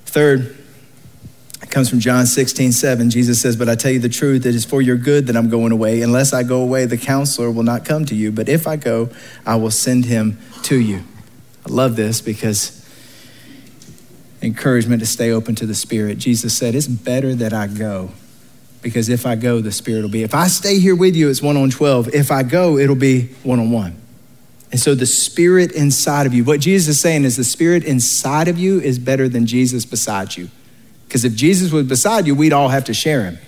Third, 0.05 0.57
it 1.61 1.69
comes 1.69 1.87
from 1.87 1.99
John 1.99 2.25
16, 2.25 2.71
7. 2.71 3.11
Jesus 3.11 3.39
says, 3.39 3.55
But 3.55 3.69
I 3.69 3.75
tell 3.75 3.91
you 3.91 3.99
the 3.99 4.09
truth, 4.09 4.43
it 4.47 4.55
is 4.55 4.65
for 4.65 4.81
your 4.81 4.97
good 4.97 5.27
that 5.27 5.37
I'm 5.37 5.49
going 5.49 5.71
away. 5.71 6.01
Unless 6.01 6.33
I 6.33 6.41
go 6.41 6.61
away, 6.61 6.85
the 6.85 6.97
counselor 6.97 7.51
will 7.51 7.63
not 7.63 7.85
come 7.85 8.05
to 8.05 8.15
you. 8.15 8.31
But 8.31 8.49
if 8.49 8.65
I 8.65 8.75
go, 8.75 9.09
I 9.45 9.55
will 9.57 9.71
send 9.71 10.05
him 10.05 10.39
to 10.63 10.79
you. 10.79 11.03
I 11.63 11.69
love 11.69 11.95
this 11.95 12.21
because 12.21 12.75
encouragement 14.41 15.01
to 15.01 15.05
stay 15.05 15.29
open 15.29 15.53
to 15.55 15.67
the 15.67 15.75
Spirit. 15.75 16.17
Jesus 16.17 16.57
said, 16.57 16.73
It's 16.73 16.87
better 16.87 17.35
that 17.35 17.53
I 17.53 17.67
go 17.67 18.09
because 18.81 19.09
if 19.09 19.25
I 19.25 19.35
go, 19.35 19.61
the 19.61 19.71
Spirit 19.71 20.01
will 20.01 20.09
be. 20.09 20.23
If 20.23 20.33
I 20.33 20.47
stay 20.47 20.79
here 20.79 20.95
with 20.95 21.15
you, 21.15 21.29
it's 21.29 21.41
one 21.41 21.57
on 21.57 21.69
12. 21.69 22.13
If 22.13 22.31
I 22.31 22.43
go, 22.43 22.77
it'll 22.77 22.95
be 22.95 23.27
one 23.43 23.59
on 23.59 23.71
one. 23.71 23.99
And 24.71 24.79
so 24.79 24.95
the 24.95 25.05
Spirit 25.05 25.71
inside 25.71 26.27
of 26.27 26.33
you, 26.33 26.43
what 26.43 26.59
Jesus 26.59 26.95
is 26.95 27.01
saying 27.01 27.25
is 27.25 27.35
the 27.35 27.43
Spirit 27.43 27.83
inside 27.83 28.47
of 28.47 28.57
you 28.57 28.79
is 28.79 28.99
better 28.99 29.27
than 29.27 29.45
Jesus 29.45 29.85
beside 29.85 30.37
you. 30.37 30.49
Because 31.07 31.25
if 31.25 31.35
Jesus 31.35 31.71
was 31.71 31.87
beside 31.87 32.27
you, 32.27 32.35
we'd 32.35 32.53
all 32.53 32.69
have 32.69 32.85
to 32.85 32.93
share 32.93 33.23
him. 33.23 33.39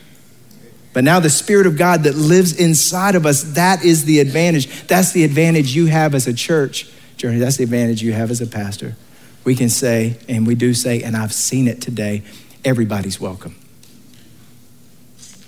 But 0.94 1.04
now 1.04 1.20
the 1.20 1.30
Spirit 1.30 1.68
of 1.68 1.78
God 1.78 2.04
that 2.04 2.16
lives 2.16 2.54
inside 2.54 3.16
of 3.16 3.26
us, 3.26 3.44
that 3.54 3.86
is 3.86 4.06
the 4.06 4.20
advantage. 4.20 4.88
That's 4.88 5.12
the 5.12 5.24
advantage 5.24 5.76
you 5.76 5.86
have 5.86 6.16
as 6.16 6.28
a 6.28 6.34
church 6.34 6.92
journey. 7.18 7.38
That's 7.38 7.58
the 7.58 7.64
advantage 7.64 8.02
you 8.02 8.14
have 8.14 8.32
as 8.32 8.42
a 8.42 8.48
pastor. 8.48 8.96
We 9.44 9.56
can 9.56 9.70
say, 9.70 10.18
and 10.28 10.46
we 10.46 10.56
do 10.56 10.74
say, 10.74 11.02
and 11.04 11.16
I've 11.16 11.34
seen 11.34 11.68
it 11.68 11.82
today, 11.82 12.24
everybody's 12.66 13.20
welcome. 13.22 13.61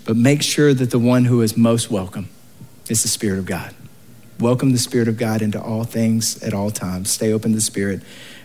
But 0.06 0.18
make 0.18 0.42
sure 0.42 0.74
that 0.74 0.92
the 0.92 1.00
one 1.00 1.26
who 1.26 1.42
is 1.42 1.56
most 1.56 1.90
welcome 1.90 2.30
is 2.90 3.04
the 3.04 3.10
Spirit 3.10 3.40
of 3.40 3.46
God. 3.46 3.74
Welcome 4.40 4.72
the 4.72 4.78
Spirit 4.78 5.08
of 5.08 5.18
God 5.18 5.42
into 5.42 5.62
all 5.62 5.84
things 5.84 6.42
at 6.44 6.54
all 6.54 6.72
times. 6.72 7.10
Stay 7.10 7.32
open 7.32 7.52
to 7.52 7.56
the 7.56 7.62
Spirit. 7.62 8.02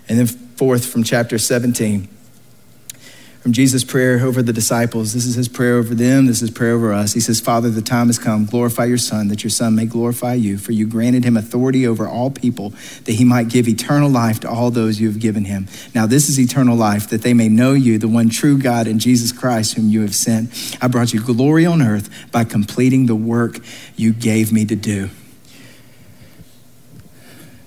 And 0.08 0.18
then, 0.18 0.26
fourth, 0.26 0.86
from 0.86 1.02
chapter 1.02 1.38
17, 1.38 2.08
from 3.48 3.54
Jesus' 3.54 3.82
prayer 3.82 4.20
over 4.20 4.42
the 4.42 4.52
disciples. 4.52 5.14
This 5.14 5.24
is 5.24 5.34
his 5.34 5.48
prayer 5.48 5.76
over 5.76 5.94
them. 5.94 6.26
This 6.26 6.42
is 6.42 6.50
prayer 6.50 6.74
over 6.74 6.92
us. 6.92 7.14
He 7.14 7.20
says, 7.20 7.40
Father, 7.40 7.70
the 7.70 7.80
time 7.80 8.08
has 8.08 8.18
come. 8.18 8.44
Glorify 8.44 8.84
your 8.84 8.98
Son, 8.98 9.28
that 9.28 9.42
your 9.42 9.48
Son 9.48 9.74
may 9.74 9.87
glorify 9.87 10.34
you. 10.34 10.58
For 10.58 10.72
you 10.72 10.87
granted 10.87 11.24
him 11.24 11.34
authority 11.34 11.87
over 11.87 12.06
all 12.06 12.30
people, 12.30 12.74
that 13.04 13.12
he 13.12 13.24
might 13.24 13.48
give 13.48 13.66
eternal 13.66 14.11
life 14.11 14.40
to 14.40 14.50
all 14.50 14.70
those 14.70 15.00
you 15.00 15.08
have 15.08 15.18
given 15.18 15.46
him. 15.46 15.66
Now, 15.94 16.04
this 16.04 16.28
is 16.28 16.38
eternal 16.38 16.76
life, 16.76 17.08
that 17.08 17.22
they 17.22 17.32
may 17.32 17.48
know 17.48 17.72
you, 17.72 17.96
the 17.96 18.06
one 18.06 18.28
true 18.28 18.58
God, 18.58 18.87
and 18.87 19.00
Jesus 19.00 19.32
Christ, 19.32 19.72
whom 19.72 19.88
you 19.88 20.02
have 20.02 20.14
sent. 20.14 20.76
I 20.82 20.88
brought 20.88 21.14
you 21.14 21.22
glory 21.22 21.64
on 21.64 21.80
earth 21.80 22.30
by 22.30 22.44
completing 22.44 23.06
the 23.06 23.16
work 23.16 23.61
you 23.96 24.12
gave 24.12 24.52
me 24.52 24.66
to 24.66 24.76
do. 24.76 25.08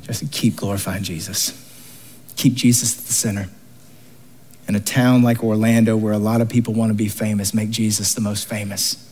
Just 0.03 0.31
keep 0.31 0.57
glorifying 0.57 1.01
Jesus. 1.01 1.57
Keep 2.35 2.53
Jesus 2.53 2.99
at 2.99 3.05
the 3.07 3.13
center 3.13 3.49
in 4.67 4.75
a 4.75 4.79
town 4.79 5.23
like 5.23 5.43
Orlando 5.43 5.97
where 5.97 6.13
a 6.13 6.19
lot 6.19 6.41
of 6.41 6.49
people 6.49 6.73
want 6.73 6.89
to 6.89 6.93
be 6.93 7.07
famous, 7.07 7.53
make 7.53 7.69
Jesus 7.69 8.13
the 8.13 8.21
most 8.21 8.47
famous. 8.47 9.07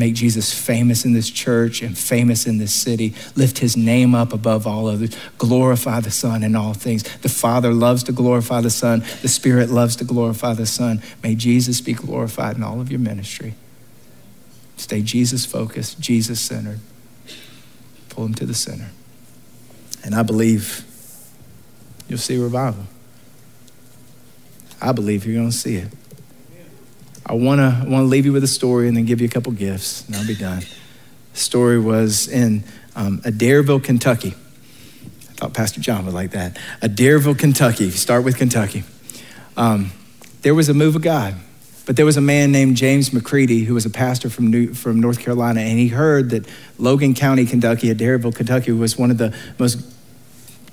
Make 0.00 0.14
Jesus 0.14 0.58
famous 0.58 1.04
in 1.04 1.12
this 1.12 1.28
church 1.28 1.82
and 1.82 1.96
famous 1.96 2.46
in 2.46 2.56
this 2.56 2.72
city. 2.72 3.12
Lift 3.36 3.58
his 3.58 3.76
name 3.76 4.14
up 4.14 4.32
above 4.32 4.66
all 4.66 4.86
others. 4.86 5.14
Glorify 5.36 6.00
the 6.00 6.10
Son 6.10 6.42
in 6.42 6.56
all 6.56 6.72
things. 6.72 7.02
The 7.18 7.28
Father 7.28 7.70
loves 7.74 8.02
to 8.04 8.12
glorify 8.12 8.62
the 8.62 8.70
Son. 8.70 9.04
The 9.20 9.28
Spirit 9.28 9.68
loves 9.68 9.96
to 9.96 10.04
glorify 10.04 10.54
the 10.54 10.64
Son. 10.64 11.02
May 11.22 11.34
Jesus 11.34 11.82
be 11.82 11.92
glorified 11.92 12.56
in 12.56 12.62
all 12.62 12.80
of 12.80 12.90
your 12.90 12.98
ministry. 12.98 13.52
Stay 14.78 15.02
Jesus 15.02 15.44
focused, 15.44 16.00
Jesus 16.00 16.40
centered. 16.40 16.80
Pull 18.08 18.24
him 18.24 18.34
to 18.36 18.46
the 18.46 18.54
center. 18.54 18.88
And 20.02 20.14
I 20.14 20.22
believe 20.22 20.82
you'll 22.08 22.18
see 22.18 22.38
revival. 22.38 22.86
I 24.80 24.92
believe 24.92 25.26
you're 25.26 25.36
going 25.36 25.50
to 25.50 25.56
see 25.56 25.76
it. 25.76 25.88
I 27.26 27.34
want 27.34 27.60
to 27.60 27.88
want 27.88 28.02
to 28.02 28.06
leave 28.08 28.24
you 28.24 28.32
with 28.32 28.42
a 28.42 28.48
story 28.48 28.88
and 28.88 28.96
then 28.96 29.04
give 29.04 29.20
you 29.20 29.26
a 29.26 29.30
couple 29.30 29.52
gifts, 29.52 30.06
and 30.06 30.16
I'll 30.16 30.26
be 30.26 30.34
done. 30.34 30.62
The 31.32 31.38
story 31.38 31.78
was 31.78 32.26
in 32.26 32.64
um, 32.96 33.20
Adairsville, 33.20 33.84
Kentucky. 33.84 34.34
I 34.34 35.32
thought 35.34 35.54
Pastor 35.54 35.80
John 35.80 36.04
would 36.06 36.14
like 36.14 36.32
that. 36.32 36.56
Adairsville, 36.82 37.38
Kentucky. 37.38 37.90
Start 37.90 38.24
with 38.24 38.36
Kentucky. 38.36 38.82
Um, 39.56 39.92
there 40.42 40.54
was 40.54 40.68
a 40.68 40.74
move 40.74 40.96
of 40.96 41.02
God, 41.02 41.34
but 41.86 41.96
there 41.96 42.06
was 42.06 42.16
a 42.16 42.20
man 42.22 42.50
named 42.50 42.76
James 42.76 43.10
McGready 43.10 43.64
who 43.64 43.74
was 43.74 43.86
a 43.86 43.90
pastor 43.90 44.28
from 44.28 44.48
New, 44.48 44.74
from 44.74 45.00
North 45.00 45.20
Carolina, 45.20 45.60
and 45.60 45.78
he 45.78 45.88
heard 45.88 46.30
that 46.30 46.48
Logan 46.78 47.14
County, 47.14 47.46
Kentucky, 47.46 47.94
Adairsville, 47.94 48.34
Kentucky, 48.34 48.72
was 48.72 48.98
one 48.98 49.10
of 49.10 49.18
the 49.18 49.36
most 49.58 49.76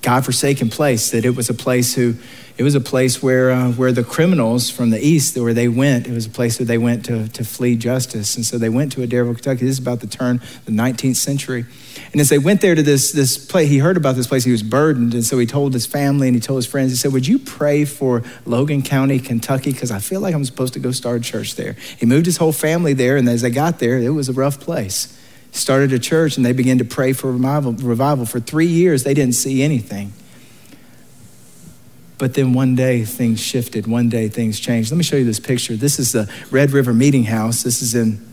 God-forsaken 0.08 0.70
place. 0.70 1.12
That 1.12 1.26
it 1.26 1.36
was 1.36 1.50
a 1.50 1.54
place 1.54 1.94
who 1.94 2.16
it 2.58 2.64
was 2.64 2.76
a 2.76 2.82
place 2.82 3.22
where, 3.22 3.52
uh, 3.52 3.72
where 3.74 3.92
the 3.92 4.06
criminals 4.06 4.70
from 4.70 4.90
the 4.90 5.06
east, 5.06 5.38
where 5.38 5.54
they 5.54 5.68
went, 5.68 6.08
it 6.08 6.14
was 6.14 6.26
a 6.26 6.30
place 6.30 6.58
where 6.58 6.66
they 6.66 6.78
went 6.78 7.06
to, 7.06 7.28
to 7.28 7.44
flee 7.44 7.76
justice. 7.76 8.36
And 8.36 8.44
so 8.44 8.58
they 8.58 8.70
went 8.70 8.94
to 8.94 9.02
Adairsville, 9.02 9.36
Kentucky. 9.36 9.66
This 9.66 9.74
is 9.74 9.80
about 9.80 10.00
the 10.00 10.08
turn 10.08 10.38
of 10.38 10.66
the 10.66 10.72
19th 10.72 11.18
century. 11.18 11.66
And 12.14 12.22
as 12.22 12.30
they 12.30 12.40
went 12.40 12.62
there 12.62 12.74
to 12.74 12.82
this, 12.82 13.12
this 13.12 13.38
place, 13.38 13.70
he 13.70 13.78
heard 13.80 13.98
about 13.98 14.16
this 14.16 14.26
place. 14.26 14.44
He 14.44 14.52
was 14.52 14.64
burdened. 14.64 15.14
And 15.14 15.26
so 15.26 15.38
he 15.38 15.46
told 15.46 15.74
his 15.74 15.86
family 15.86 16.30
and 16.30 16.36
he 16.36 16.42
told 16.42 16.58
his 16.58 16.66
friends, 16.66 16.92
he 16.92 16.98
said, 16.98 17.12
Would 17.14 17.28
you 17.28 17.38
pray 17.38 17.84
for 17.84 18.24
Logan 18.46 18.82
County, 18.82 19.20
Kentucky? 19.20 19.74
Because 19.74 19.92
I 19.92 20.00
feel 20.00 20.22
like 20.22 20.34
I'm 20.34 20.46
supposed 20.46 20.74
to 20.74 20.80
go 20.80 20.92
start 20.92 21.18
a 21.18 21.24
church 21.24 21.56
there. 21.56 21.74
He 22.00 22.06
moved 22.06 22.26
his 22.26 22.38
whole 22.38 22.54
family 22.54 22.94
there. 22.94 23.18
And 23.18 23.28
as 23.28 23.42
they 23.42 23.52
got 23.52 23.80
there, 23.80 24.00
it 24.00 24.10
was 24.10 24.30
a 24.30 24.34
rough 24.34 24.60
place. 24.60 25.17
Started 25.58 25.92
a 25.92 26.00
church 26.00 26.38
and 26.38 26.46
they 26.46 26.54
began 26.54 26.78
to 26.78 26.86
pray 26.86 27.14
for 27.14 27.32
revival. 27.32 27.74
revival. 27.74 28.26
For 28.26 28.40
three 28.40 28.68
years, 28.68 29.04
they 29.04 29.14
didn't 29.14 29.34
see 29.34 29.64
anything. 29.64 30.14
But 32.20 32.36
then 32.36 32.54
one 32.54 32.76
day 32.76 33.04
things 33.04 33.40
shifted. 33.40 33.88
One 33.88 34.08
day 34.10 34.28
things 34.28 34.60
changed. 34.60 34.92
Let 34.92 34.98
me 34.98 35.04
show 35.04 35.16
you 35.18 35.26
this 35.26 35.40
picture. 35.40 35.76
This 35.76 35.98
is 35.98 36.12
the 36.12 36.32
Red 36.52 36.72
River 36.72 36.94
Meeting 36.94 37.24
House. 37.24 37.64
This 37.64 37.82
is 37.82 37.96
in 37.96 38.24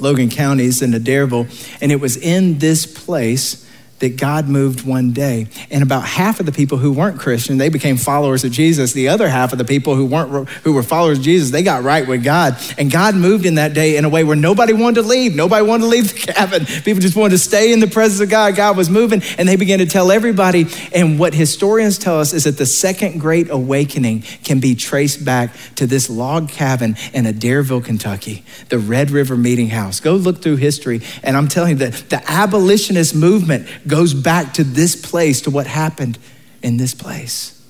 Logan 0.00 0.30
County, 0.30 0.64
it's 0.64 0.82
in 0.82 0.92
Adairville. 0.92 1.78
And 1.80 1.92
it 1.92 2.00
was 2.00 2.16
in 2.16 2.58
this 2.58 2.86
place 2.86 3.67
that 4.00 4.16
God 4.16 4.48
moved 4.48 4.86
one 4.86 5.12
day. 5.12 5.46
And 5.70 5.82
about 5.82 6.04
half 6.04 6.40
of 6.40 6.46
the 6.46 6.52
people 6.52 6.78
who 6.78 6.92
weren't 6.92 7.18
Christian, 7.18 7.58
they 7.58 7.68
became 7.68 7.96
followers 7.96 8.44
of 8.44 8.52
Jesus. 8.52 8.92
The 8.92 9.08
other 9.08 9.28
half 9.28 9.52
of 9.52 9.58
the 9.58 9.64
people 9.64 9.94
who 9.94 10.06
weren't 10.06 10.48
who 10.48 10.72
were 10.72 10.82
followers 10.82 11.18
of 11.18 11.24
Jesus, 11.24 11.50
they 11.50 11.62
got 11.62 11.82
right 11.82 12.06
with 12.06 12.22
God. 12.22 12.56
And 12.76 12.90
God 12.90 13.14
moved 13.14 13.46
in 13.46 13.56
that 13.56 13.74
day 13.74 13.96
in 13.96 14.04
a 14.04 14.08
way 14.08 14.24
where 14.24 14.36
nobody 14.36 14.72
wanted 14.72 15.02
to 15.02 15.08
leave. 15.08 15.34
Nobody 15.34 15.66
wanted 15.66 15.84
to 15.84 15.88
leave 15.88 16.12
the 16.12 16.32
cabin. 16.32 16.64
People 16.66 17.00
just 17.00 17.16
wanted 17.16 17.32
to 17.32 17.38
stay 17.38 17.72
in 17.72 17.80
the 17.80 17.86
presence 17.86 18.20
of 18.20 18.30
God. 18.30 18.54
God 18.54 18.76
was 18.76 18.88
moving, 18.90 19.22
and 19.38 19.48
they 19.48 19.56
began 19.56 19.78
to 19.78 19.86
tell 19.86 20.10
everybody. 20.10 20.66
And 20.92 21.18
what 21.18 21.34
historians 21.34 21.98
tell 21.98 22.20
us 22.20 22.32
is 22.32 22.44
that 22.44 22.58
the 22.58 22.66
second 22.66 23.18
great 23.20 23.50
awakening 23.50 24.22
can 24.44 24.60
be 24.60 24.74
traced 24.74 25.24
back 25.24 25.54
to 25.76 25.86
this 25.86 26.08
log 26.08 26.48
cabin 26.48 26.96
in 27.12 27.24
Adairsville, 27.24 27.84
Kentucky, 27.84 28.44
the 28.68 28.78
Red 28.78 29.10
River 29.10 29.36
Meeting 29.36 29.68
House. 29.68 30.00
Go 30.00 30.14
look 30.14 30.42
through 30.42 30.56
history, 30.56 31.00
and 31.22 31.36
I'm 31.36 31.48
telling 31.48 31.70
you 31.70 31.76
that 31.76 32.10
the 32.10 32.22
abolitionist 32.30 33.14
movement 33.14 33.68
goes 33.88 34.14
back 34.14 34.54
to 34.54 34.64
this 34.64 34.94
place, 34.94 35.40
to 35.42 35.50
what 35.50 35.66
happened 35.66 36.18
in 36.62 36.76
this 36.76 36.94
place. 36.94 37.60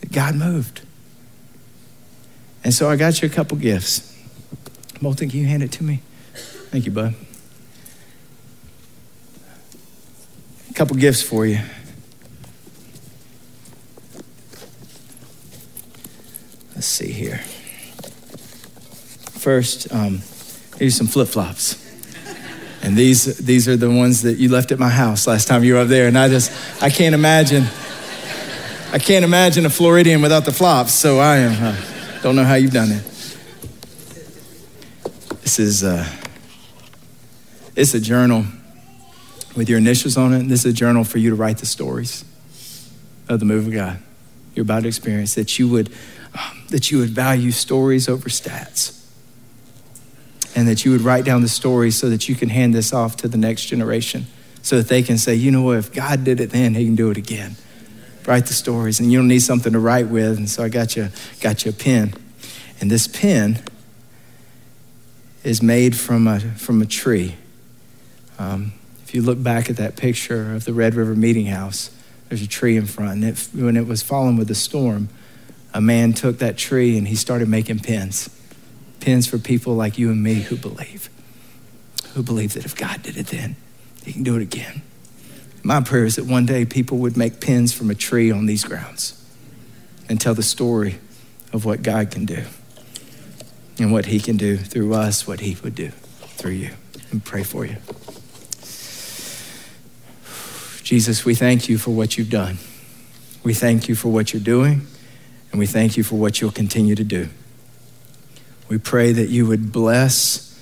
That 0.00 0.12
God 0.12 0.34
moved. 0.34 0.82
And 2.64 2.74
so 2.74 2.90
I 2.90 2.96
got 2.96 3.22
you 3.22 3.26
a 3.26 3.30
couple 3.30 3.56
gifts. 3.56 4.16
Bolton, 5.00 5.30
can 5.30 5.38
you 5.38 5.46
hand 5.46 5.62
it 5.62 5.72
to 5.72 5.84
me? 5.84 6.00
Thank 6.70 6.86
you, 6.86 6.92
bud. 6.92 7.14
A 10.70 10.74
couple 10.74 10.96
gifts 10.96 11.22
for 11.22 11.46
you. 11.46 11.60
Let's 16.74 16.86
see 16.86 17.10
here. 17.10 17.38
First, 19.38 19.92
um, 19.92 20.22
here's 20.78 20.96
some 20.96 21.06
flip 21.06 21.28
flops. 21.28 21.87
And 22.82 22.96
these, 22.96 23.38
these 23.38 23.68
are 23.68 23.76
the 23.76 23.90
ones 23.90 24.22
that 24.22 24.38
you 24.38 24.48
left 24.48 24.70
at 24.72 24.78
my 24.78 24.88
house 24.88 25.26
last 25.26 25.48
time 25.48 25.64
you 25.64 25.74
were 25.74 25.80
up 25.80 25.88
there. 25.88 26.06
And 26.06 26.16
I 26.16 26.28
just, 26.28 26.52
I 26.82 26.90
can't 26.90 27.14
imagine, 27.14 27.64
I 28.92 28.98
can't 28.98 29.24
imagine 29.24 29.66
a 29.66 29.70
Floridian 29.70 30.22
without 30.22 30.44
the 30.44 30.52
flops. 30.52 30.92
So 30.92 31.18
I 31.18 31.38
am, 31.38 31.62
uh, 31.62 32.20
don't 32.22 32.36
know 32.36 32.44
how 32.44 32.54
you've 32.54 32.72
done 32.72 32.92
it. 32.92 33.04
This 35.42 35.58
is, 35.58 35.82
uh, 35.82 36.08
it's 37.74 37.94
a 37.94 38.00
journal 38.00 38.44
with 39.56 39.68
your 39.68 39.78
initials 39.78 40.16
on 40.16 40.32
it. 40.32 40.48
This 40.48 40.64
is 40.64 40.72
a 40.72 40.76
journal 40.76 41.04
for 41.04 41.18
you 41.18 41.30
to 41.30 41.36
write 41.36 41.58
the 41.58 41.66
stories 41.66 42.24
of 43.28 43.40
the 43.40 43.46
move 43.46 43.66
of 43.66 43.72
God 43.72 43.98
you're 44.54 44.64
about 44.64 44.82
to 44.82 44.88
experience. 44.88 45.34
That 45.34 45.58
you 45.58 45.68
would, 45.68 45.90
um, 46.34 46.64
that 46.70 46.90
you 46.90 46.98
would 46.98 47.10
value 47.10 47.50
stories 47.50 48.08
over 48.08 48.28
stats 48.28 48.97
and 50.58 50.66
that 50.66 50.84
you 50.84 50.90
would 50.90 51.02
write 51.02 51.24
down 51.24 51.40
the 51.40 51.48
story 51.48 51.92
so 51.92 52.10
that 52.10 52.28
you 52.28 52.34
can 52.34 52.48
hand 52.48 52.74
this 52.74 52.92
off 52.92 53.16
to 53.16 53.28
the 53.28 53.38
next 53.38 53.66
generation 53.66 54.26
so 54.60 54.76
that 54.76 54.88
they 54.88 55.04
can 55.04 55.16
say, 55.16 55.32
you 55.32 55.52
know 55.52 55.62
what, 55.62 55.78
if 55.78 55.92
God 55.92 56.24
did 56.24 56.40
it 56.40 56.50
then, 56.50 56.74
he 56.74 56.84
can 56.84 56.96
do 56.96 57.12
it 57.12 57.16
again. 57.16 57.54
Write 58.26 58.46
the 58.46 58.54
stories, 58.54 58.98
and 58.98 59.12
you 59.12 59.20
don't 59.20 59.28
need 59.28 59.42
something 59.42 59.72
to 59.72 59.78
write 59.78 60.08
with. 60.08 60.36
And 60.36 60.50
so 60.50 60.64
I 60.64 60.68
got 60.68 60.96
you, 60.96 61.10
got 61.40 61.64
you 61.64 61.70
a 61.70 61.74
pen. 61.74 62.12
And 62.80 62.90
this 62.90 63.06
pen 63.06 63.62
is 65.44 65.62
made 65.62 65.96
from 65.96 66.26
a, 66.26 66.40
from 66.40 66.82
a 66.82 66.86
tree. 66.86 67.36
Um, 68.40 68.72
if 69.04 69.14
you 69.14 69.22
look 69.22 69.40
back 69.40 69.70
at 69.70 69.76
that 69.76 69.94
picture 69.94 70.56
of 70.56 70.64
the 70.64 70.72
Red 70.72 70.96
River 70.96 71.14
Meeting 71.14 71.46
House, 71.46 71.96
there's 72.28 72.42
a 72.42 72.48
tree 72.48 72.76
in 72.76 72.86
front. 72.86 73.22
And 73.22 73.24
it, 73.24 73.48
when 73.54 73.76
it 73.76 73.86
was 73.86 74.02
falling 74.02 74.36
with 74.36 74.48
the 74.48 74.56
storm, 74.56 75.08
a 75.72 75.80
man 75.80 76.14
took 76.14 76.38
that 76.38 76.58
tree 76.58 76.98
and 76.98 77.06
he 77.06 77.14
started 77.14 77.48
making 77.48 77.78
pens 77.78 78.28
pens 79.00 79.26
for 79.26 79.38
people 79.38 79.74
like 79.74 79.98
you 79.98 80.10
and 80.10 80.22
me 80.22 80.34
who 80.34 80.56
believe, 80.56 81.10
who 82.14 82.22
believe 82.22 82.54
that 82.54 82.64
if 82.64 82.76
God 82.76 83.02
did 83.02 83.16
it 83.16 83.28
then, 83.28 83.56
he 84.04 84.12
can 84.12 84.22
do 84.22 84.36
it 84.36 84.42
again. 84.42 84.82
My 85.62 85.80
prayer 85.80 86.04
is 86.04 86.16
that 86.16 86.24
one 86.24 86.46
day 86.46 86.64
people 86.64 86.98
would 86.98 87.16
make 87.16 87.40
pens 87.40 87.72
from 87.72 87.90
a 87.90 87.94
tree 87.94 88.30
on 88.30 88.46
these 88.46 88.64
grounds 88.64 89.22
and 90.08 90.20
tell 90.20 90.34
the 90.34 90.42
story 90.42 90.98
of 91.52 91.64
what 91.64 91.82
God 91.82 92.10
can 92.10 92.24
do 92.24 92.44
and 93.78 93.92
what 93.92 94.06
he 94.06 94.20
can 94.20 94.36
do 94.36 94.56
through 94.56 94.94
us, 94.94 95.26
what 95.26 95.40
he 95.40 95.56
would 95.62 95.74
do 95.74 95.90
through 95.90 96.52
you. 96.52 96.70
And 97.10 97.24
pray 97.24 97.42
for 97.42 97.64
you. 97.64 97.76
Jesus, 100.82 101.24
we 101.24 101.34
thank 101.34 101.68
you 101.68 101.78
for 101.78 101.90
what 101.90 102.16
you've 102.16 102.30
done. 102.30 102.58
We 103.42 103.54
thank 103.54 103.88
you 103.88 103.94
for 103.94 104.08
what 104.08 104.32
you're 104.32 104.42
doing, 104.42 104.86
and 105.50 105.58
we 105.58 105.66
thank 105.66 105.96
you 105.96 106.02
for 106.02 106.16
what 106.16 106.40
you'll 106.40 106.50
continue 106.50 106.94
to 106.94 107.04
do. 107.04 107.28
We 108.68 108.78
pray 108.78 109.12
that 109.12 109.28
you 109.28 109.46
would 109.46 109.72
bless 109.72 110.60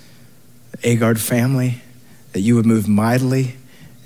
the 0.73 0.79
Agard 0.79 1.19
family, 1.19 1.83
that 2.33 2.41
you 2.41 2.55
would 2.55 2.67
move 2.67 2.89
mightily, 2.89 3.57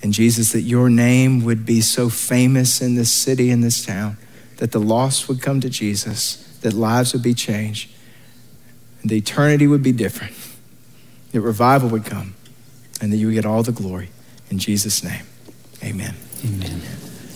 and 0.03 0.13
Jesus, 0.13 0.53
that 0.53 0.63
your 0.63 0.89
name 0.89 1.45
would 1.45 1.67
be 1.67 1.81
so 1.81 2.09
famous 2.09 2.81
in 2.81 2.95
this 2.95 3.13
city, 3.13 3.51
in 3.51 3.61
this 3.61 3.85
town, 3.85 4.17
that 4.57 4.73
the 4.73 4.79
lost 4.79 5.29
would 5.29 5.43
come 5.43 5.61
to 5.61 5.69
Jesus, 5.69 6.37
that 6.63 6.73
lives 6.73 7.13
would 7.13 7.23
be 7.23 7.35
changed, 7.35 7.91
and 9.03 9.11
the 9.11 9.17
eternity 9.17 9.67
would 9.67 9.83
be 9.83 9.93
different, 9.93 10.35
that 11.33 11.41
revival 11.41 11.89
would 11.91 12.05
come, 12.05 12.35
and 13.01 13.13
that 13.13 13.17
you 13.17 13.27
would 13.27 13.35
get 13.35 13.47
all 13.47 13.63
the 13.63 13.73
glory. 13.73 14.11
In 14.51 14.59
Jesus' 14.59 15.05
name, 15.05 15.25
amen. 15.83 16.17
Amen. 16.45 16.81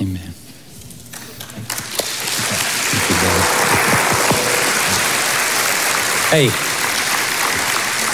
Amen. 0.00 0.34
Hey, 6.34 6.46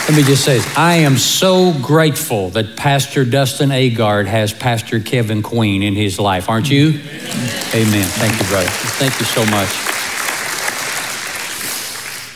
let 0.07 0.15
me 0.15 0.23
just 0.23 0.45
say 0.45 0.59
this. 0.59 0.77
I 0.77 0.97
am 0.97 1.17
so 1.17 1.73
grateful 1.81 2.51
that 2.51 2.77
Pastor 2.77 3.25
Dustin 3.25 3.71
Agard 3.71 4.27
has 4.27 4.53
Pastor 4.53 5.01
Kevin 5.01 5.43
Queen 5.43 5.83
in 5.83 5.95
his 5.95 6.21
life, 6.21 6.51
aren't 6.51 6.71
you? 6.71 6.89
Amen. 6.89 8.05
Thank 8.05 8.39
you, 8.39 8.47
brother. 8.49 8.69
Thank 8.99 9.19
you 9.21 9.25
so 9.25 9.43
much. 9.47 9.71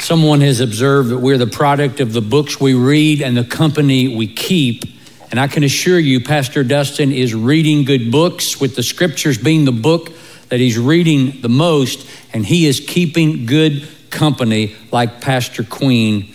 Someone 0.02 0.40
has 0.40 0.60
observed 0.60 1.10
that 1.10 1.18
we're 1.18 1.36
the 1.36 1.46
product 1.46 2.00
of 2.00 2.14
the 2.14 2.22
books 2.22 2.58
we 2.58 2.72
read 2.72 3.20
and 3.20 3.36
the 3.36 3.44
company 3.44 4.16
we 4.16 4.26
keep. 4.26 4.84
And 5.30 5.38
I 5.38 5.48
can 5.48 5.64
assure 5.64 5.98
you, 5.98 6.20
Pastor 6.20 6.64
Dustin 6.64 7.12
is 7.12 7.34
reading 7.34 7.84
good 7.84 8.10
books, 8.10 8.58
with 8.58 8.74
the 8.74 8.82
scriptures 8.82 9.36
being 9.36 9.66
the 9.66 9.72
book 9.72 10.12
that 10.48 10.60
he's 10.60 10.78
reading 10.78 11.42
the 11.42 11.50
most, 11.50 12.08
and 12.32 12.46
he 12.46 12.64
is 12.64 12.80
keeping 12.80 13.44
good 13.44 13.86
company 14.14 14.74
like 14.90 15.20
Pastor 15.20 15.62
Queen 15.62 16.34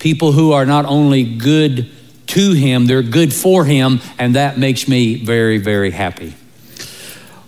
people 0.00 0.32
who 0.32 0.52
are 0.52 0.66
not 0.66 0.86
only 0.86 1.22
good 1.22 1.88
to 2.26 2.52
Him, 2.52 2.86
they're 2.86 3.02
good 3.02 3.32
for 3.32 3.64
Him, 3.64 4.00
and 4.18 4.34
that 4.34 4.58
makes 4.58 4.88
me 4.88 5.22
very, 5.22 5.58
very 5.58 5.92
happy. 5.92 6.34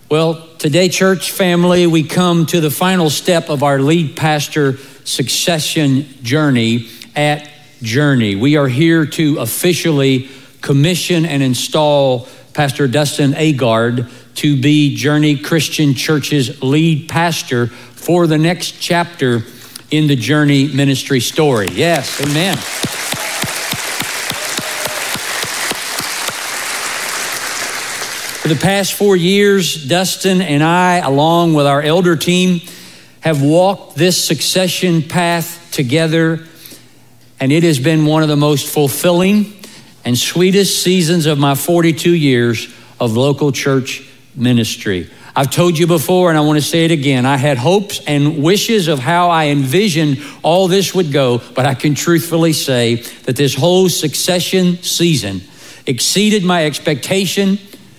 Well, 0.09 0.47
today, 0.59 0.87
church 0.87 1.31
family, 1.31 1.87
we 1.87 2.03
come 2.03 2.45
to 2.47 2.61
the 2.61 2.69
final 2.69 3.09
step 3.09 3.49
of 3.49 3.63
our 3.63 3.79
lead 3.79 4.15
pastor 4.15 4.77
succession 5.03 6.05
journey 6.21 6.87
at 7.15 7.49
Journey. 7.81 8.35
We 8.35 8.55
are 8.55 8.67
here 8.67 9.05
to 9.05 9.39
officially 9.39 10.29
commission 10.61 11.25
and 11.25 11.41
install 11.41 12.27
Pastor 12.53 12.87
Dustin 12.87 13.33
Agard 13.33 14.09
to 14.35 14.59
be 14.59 14.95
Journey 14.95 15.37
Christian 15.37 15.93
Church's 15.93 16.61
lead 16.61 17.07
pastor 17.09 17.67
for 17.67 18.27
the 18.27 18.37
next 18.37 18.79
chapter 18.79 19.43
in 19.91 20.07
the 20.07 20.15
Journey 20.15 20.67
ministry 20.67 21.19
story. 21.19 21.67
Yes, 21.71 22.19
amen. 22.21 22.57
For 28.41 28.49
the 28.49 28.55
past 28.55 28.93
four 28.95 29.15
years, 29.15 29.87
Dustin 29.87 30.41
and 30.41 30.61
I, 30.61 30.97
along 30.97 31.53
with 31.53 31.65
our 31.65 31.81
elder 31.81 32.17
team, 32.17 32.59
have 33.21 33.41
walked 33.41 33.95
this 33.95 34.21
succession 34.21 35.01
path 35.01 35.69
together, 35.71 36.45
and 37.39 37.53
it 37.53 37.63
has 37.63 37.79
been 37.79 38.05
one 38.05 38.21
of 38.21 38.27
the 38.27 38.35
most 38.35 38.67
fulfilling 38.67 39.53
and 40.03 40.17
sweetest 40.17 40.83
seasons 40.83 41.25
of 41.25 41.39
my 41.39 41.55
42 41.55 42.11
years 42.11 42.67
of 42.99 43.15
local 43.15 43.53
church 43.53 44.09
ministry. 44.35 45.09
I've 45.35 45.49
told 45.49 45.77
you 45.77 45.87
before, 45.87 46.29
and 46.29 46.37
I 46.37 46.41
want 46.41 46.59
to 46.59 46.65
say 46.65 46.85
it 46.85 46.91
again. 46.91 47.25
I 47.25 47.37
had 47.37 47.57
hopes 47.57 47.99
and 48.05 48.43
wishes 48.43 48.87
of 48.87 48.99
how 48.99 49.29
I 49.29 49.47
envisioned 49.47 50.19
all 50.43 50.67
this 50.67 50.93
would 50.93 51.11
go, 51.11 51.41
but 51.55 51.65
I 51.65 51.73
can 51.73 51.95
truthfully 51.95 52.53
say 52.53 52.95
that 53.25 53.35
this 53.35 53.55
whole 53.55 53.89
succession 53.89 54.77
season 54.83 55.41
exceeded 55.87 56.43
my 56.43 56.65
expectation, 56.65 57.57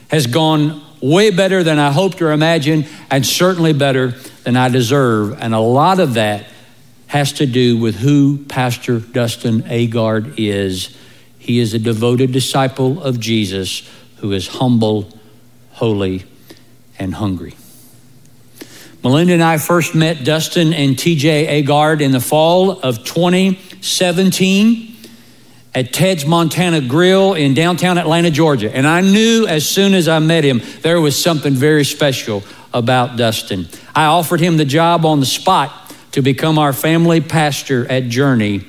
has 0.09 0.27
gone 0.27 0.83
way 1.01 1.31
better 1.31 1.62
than 1.62 1.79
I 1.79 1.90
hoped 1.90 2.23
or 2.23 2.31
imagined, 2.31 2.88
and 3.11 3.27
certainly 3.27 3.73
better 3.73 4.12
than 4.44 4.57
I 4.57 4.68
deserve. 4.68 5.38
And 5.40 5.55
a 5.55 5.59
lot 5.61 6.01
of 6.01 6.14
that 6.14 6.47
has 7.09 7.33
to 7.35 7.47
do 7.47 7.77
with 7.77 7.97
who 7.97 8.44
Pastor 8.44 9.01
Dustin 9.01 9.62
Agard 9.62 10.35
is. 10.37 10.97
He 11.38 11.59
is 11.59 11.75
a 11.75 11.79
devoted 11.79 12.33
disciple 12.33 13.03
of 13.03 13.20
Jesus 13.20 13.88
who 14.16 14.33
is 14.33 14.49
humble, 14.49 15.12
holy, 15.74 16.24
and 16.98 17.14
hungry. 17.14 17.54
Melinda 19.02 19.34
and 19.34 19.42
I 19.42 19.58
first 19.58 19.94
met 19.94 20.24
Dustin 20.24 20.72
and 20.72 20.96
TJ 20.96 21.62
Agard 21.62 22.00
in 22.00 22.10
the 22.12 22.20
fall 22.20 22.80
of 22.80 23.04
2017 23.04 24.96
at 25.74 25.92
Ted's 25.92 26.24
Montana 26.24 26.80
Grill 26.80 27.34
in 27.34 27.52
downtown 27.52 27.98
Atlanta, 27.98 28.30
Georgia. 28.30 28.74
And 28.74 28.87
I 28.87 29.02
knew 29.02 29.46
as 29.46 29.68
soon 29.68 29.92
as 29.92 30.08
I 30.08 30.20
met 30.20 30.44
him, 30.44 30.62
there 30.82 31.00
was 31.00 31.20
something 31.20 31.52
very 31.52 31.84
special 31.84 32.42
about 32.72 33.16
Dustin. 33.16 33.68
I 33.94 34.06
offered 34.06 34.40
him 34.40 34.56
the 34.56 34.64
job 34.64 35.04
on 35.04 35.20
the 35.20 35.26
spot 35.26 35.92
to 36.12 36.22
become 36.22 36.58
our 36.58 36.72
family 36.72 37.20
pastor 37.20 37.87
at 37.90 38.04
Journey. 38.04 38.64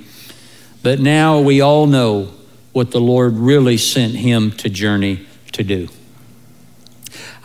But 0.82 1.00
now 1.00 1.40
we 1.40 1.62
all 1.62 1.86
know 1.86 2.32
what 2.74 2.92
the 2.92 3.00
Lord 3.00 3.34
really 3.34 3.78
sent 3.78 4.16
him 4.16 4.52
to 4.54 4.70
Journey 4.70 5.26
to 5.54 5.64
do. 5.64 5.88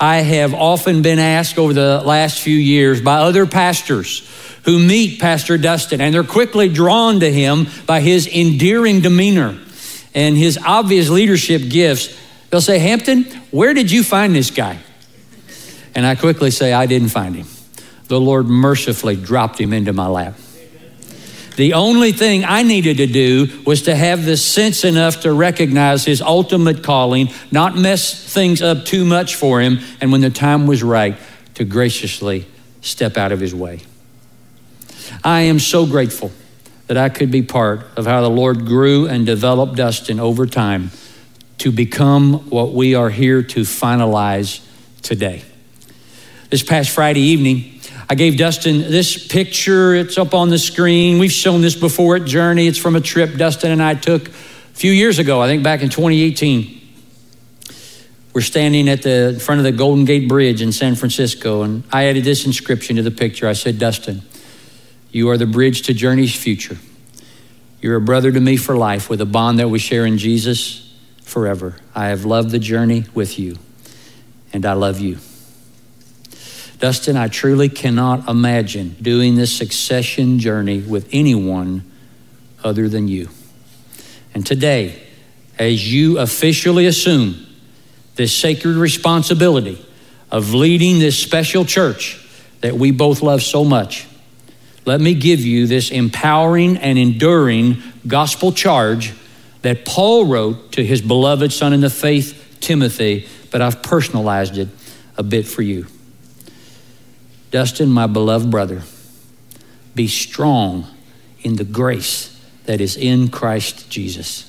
I 0.00 0.22
have 0.22 0.54
often 0.54 1.02
been 1.02 1.18
asked 1.18 1.58
over 1.58 1.74
the 1.74 2.00
last 2.00 2.40
few 2.40 2.56
years 2.56 3.02
by 3.02 3.18
other 3.18 3.44
pastors 3.44 4.26
who 4.64 4.78
meet 4.78 5.20
Pastor 5.20 5.58
Dustin, 5.58 6.00
and 6.00 6.14
they're 6.14 6.24
quickly 6.24 6.70
drawn 6.70 7.20
to 7.20 7.30
him 7.30 7.66
by 7.86 8.00
his 8.00 8.26
endearing 8.26 9.00
demeanor 9.00 9.58
and 10.14 10.36
his 10.38 10.58
obvious 10.64 11.10
leadership 11.10 11.68
gifts. 11.68 12.18
They'll 12.48 12.62
say, 12.62 12.78
Hampton, 12.78 13.24
where 13.50 13.74
did 13.74 13.90
you 13.90 14.02
find 14.02 14.34
this 14.34 14.50
guy? 14.50 14.78
And 15.94 16.06
I 16.06 16.14
quickly 16.14 16.50
say, 16.50 16.72
I 16.72 16.86
didn't 16.86 17.08
find 17.10 17.34
him. 17.34 17.46
The 18.08 18.20
Lord 18.20 18.46
mercifully 18.46 19.16
dropped 19.16 19.60
him 19.60 19.72
into 19.72 19.92
my 19.92 20.06
lap. 20.06 20.34
The 21.56 21.74
only 21.74 22.12
thing 22.12 22.44
I 22.44 22.62
needed 22.62 22.98
to 22.98 23.06
do 23.06 23.48
was 23.66 23.82
to 23.82 23.94
have 23.94 24.24
the 24.24 24.36
sense 24.36 24.84
enough 24.84 25.22
to 25.22 25.32
recognize 25.32 26.04
his 26.04 26.22
ultimate 26.22 26.82
calling, 26.82 27.28
not 27.50 27.76
mess 27.76 28.32
things 28.32 28.62
up 28.62 28.84
too 28.84 29.04
much 29.04 29.34
for 29.34 29.60
him, 29.60 29.80
and 30.00 30.12
when 30.12 30.20
the 30.20 30.30
time 30.30 30.66
was 30.66 30.82
right, 30.82 31.18
to 31.54 31.64
graciously 31.64 32.46
step 32.80 33.16
out 33.16 33.32
of 33.32 33.40
his 33.40 33.54
way. 33.54 33.80
I 35.22 35.42
am 35.42 35.58
so 35.58 35.86
grateful 35.86 36.30
that 36.86 36.96
I 36.96 37.08
could 37.08 37.30
be 37.30 37.42
part 37.42 37.86
of 37.96 38.06
how 38.06 38.20
the 38.22 38.30
Lord 38.30 38.64
grew 38.64 39.06
and 39.06 39.26
developed 39.26 39.76
Dustin 39.76 40.18
over 40.18 40.46
time 40.46 40.90
to 41.58 41.70
become 41.70 42.48
what 42.50 42.72
we 42.72 42.94
are 42.94 43.10
here 43.10 43.42
to 43.42 43.60
finalize 43.60 44.64
today. 45.02 45.42
This 46.48 46.62
past 46.62 46.90
Friday 46.90 47.20
evening, 47.20 47.79
I 48.10 48.16
gave 48.16 48.36
Dustin 48.36 48.80
this 48.80 49.28
picture. 49.28 49.94
It's 49.94 50.18
up 50.18 50.34
on 50.34 50.48
the 50.48 50.58
screen. 50.58 51.20
We've 51.20 51.30
shown 51.30 51.60
this 51.60 51.76
before 51.76 52.16
at 52.16 52.24
Journey. 52.24 52.66
It's 52.66 52.76
from 52.76 52.96
a 52.96 53.00
trip 53.00 53.36
Dustin 53.36 53.70
and 53.70 53.80
I 53.80 53.94
took 53.94 54.26
a 54.26 54.32
few 54.74 54.90
years 54.90 55.20
ago, 55.20 55.40
I 55.40 55.46
think 55.46 55.62
back 55.62 55.80
in 55.80 55.90
2018. 55.90 56.80
We're 58.32 58.40
standing 58.40 58.88
at 58.88 59.02
the 59.02 59.40
front 59.40 59.60
of 59.60 59.64
the 59.64 59.70
Golden 59.70 60.04
Gate 60.06 60.28
Bridge 60.28 60.60
in 60.60 60.72
San 60.72 60.96
Francisco, 60.96 61.62
and 61.62 61.84
I 61.92 62.06
added 62.06 62.24
this 62.24 62.46
inscription 62.46 62.96
to 62.96 63.02
the 63.02 63.12
picture. 63.12 63.46
I 63.46 63.52
said, 63.52 63.78
Dustin, 63.78 64.22
you 65.12 65.30
are 65.30 65.38
the 65.38 65.46
bridge 65.46 65.82
to 65.82 65.94
Journey's 65.94 66.34
future. 66.34 66.78
You're 67.80 67.96
a 67.96 68.00
brother 68.00 68.32
to 68.32 68.40
me 68.40 68.56
for 68.56 68.76
life 68.76 69.08
with 69.08 69.20
a 69.20 69.26
bond 69.26 69.60
that 69.60 69.68
we 69.68 69.78
share 69.78 70.04
in 70.04 70.18
Jesus 70.18 70.92
forever. 71.22 71.76
I 71.94 72.06
have 72.06 72.24
loved 72.24 72.50
the 72.50 72.58
journey 72.58 73.04
with 73.14 73.38
you, 73.38 73.58
and 74.52 74.66
I 74.66 74.72
love 74.72 74.98
you. 74.98 75.18
Dustin, 76.80 77.14
I 77.18 77.28
truly 77.28 77.68
cannot 77.68 78.26
imagine 78.26 78.96
doing 79.02 79.34
this 79.36 79.54
succession 79.54 80.38
journey 80.38 80.80
with 80.80 81.10
anyone 81.12 81.84
other 82.64 82.88
than 82.88 83.06
you. 83.06 83.28
And 84.32 84.46
today, 84.46 85.02
as 85.58 85.92
you 85.92 86.18
officially 86.18 86.86
assume 86.86 87.46
this 88.16 88.34
sacred 88.34 88.76
responsibility 88.76 89.84
of 90.30 90.54
leading 90.54 90.98
this 90.98 91.18
special 91.18 91.66
church 91.66 92.18
that 92.62 92.74
we 92.74 92.92
both 92.92 93.20
love 93.20 93.42
so 93.42 93.62
much, 93.62 94.06
let 94.86 95.02
me 95.02 95.12
give 95.12 95.40
you 95.40 95.66
this 95.66 95.90
empowering 95.90 96.78
and 96.78 96.98
enduring 96.98 97.82
gospel 98.06 98.52
charge 98.52 99.12
that 99.60 99.84
Paul 99.84 100.24
wrote 100.24 100.72
to 100.72 100.84
his 100.84 101.02
beloved 101.02 101.52
son 101.52 101.74
in 101.74 101.82
the 101.82 101.90
faith, 101.90 102.56
Timothy, 102.60 103.28
but 103.50 103.60
I've 103.60 103.82
personalized 103.82 104.56
it 104.56 104.68
a 105.18 105.22
bit 105.22 105.46
for 105.46 105.60
you. 105.60 105.86
Dustin, 107.50 107.88
my 107.90 108.06
beloved 108.06 108.50
brother, 108.50 108.82
be 109.94 110.06
strong 110.06 110.86
in 111.42 111.56
the 111.56 111.64
grace 111.64 112.40
that 112.64 112.80
is 112.80 112.96
in 112.96 113.28
Christ 113.28 113.90
Jesus. 113.90 114.46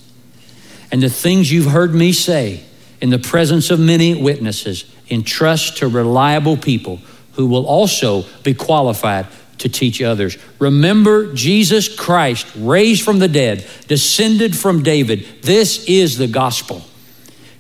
And 0.92 1.02
the 1.02 1.10
things 1.10 1.52
you've 1.52 1.72
heard 1.72 1.96
me 1.96 2.12
say 2.12 2.64
in 3.02 3.10
the 3.10 3.20
presence 3.20 3.72
of 3.72 3.80
many 3.80 4.14
witnesses, 4.14 4.86
entrust 5.10 5.78
to 5.78 5.88
reliable 5.88 6.56
people 6.56 7.02
who 7.34 7.48
will 7.48 7.66
also 7.66 8.24
be 8.44 8.54
qualified 8.54 9.28
to 9.58 9.68
teach 9.68 10.02
others. 10.02 10.38
Remember 10.60 11.34
Jesus 11.34 11.94
Christ, 11.94 12.48
raised 12.56 13.04
from 13.04 13.20
the 13.20 13.28
dead, 13.28 13.68
descended 13.88 14.56
from 14.56 14.84
David. 14.84 15.26
This 15.42 15.86
is 15.86 16.18
the 16.18 16.28
gospel. 16.28 16.84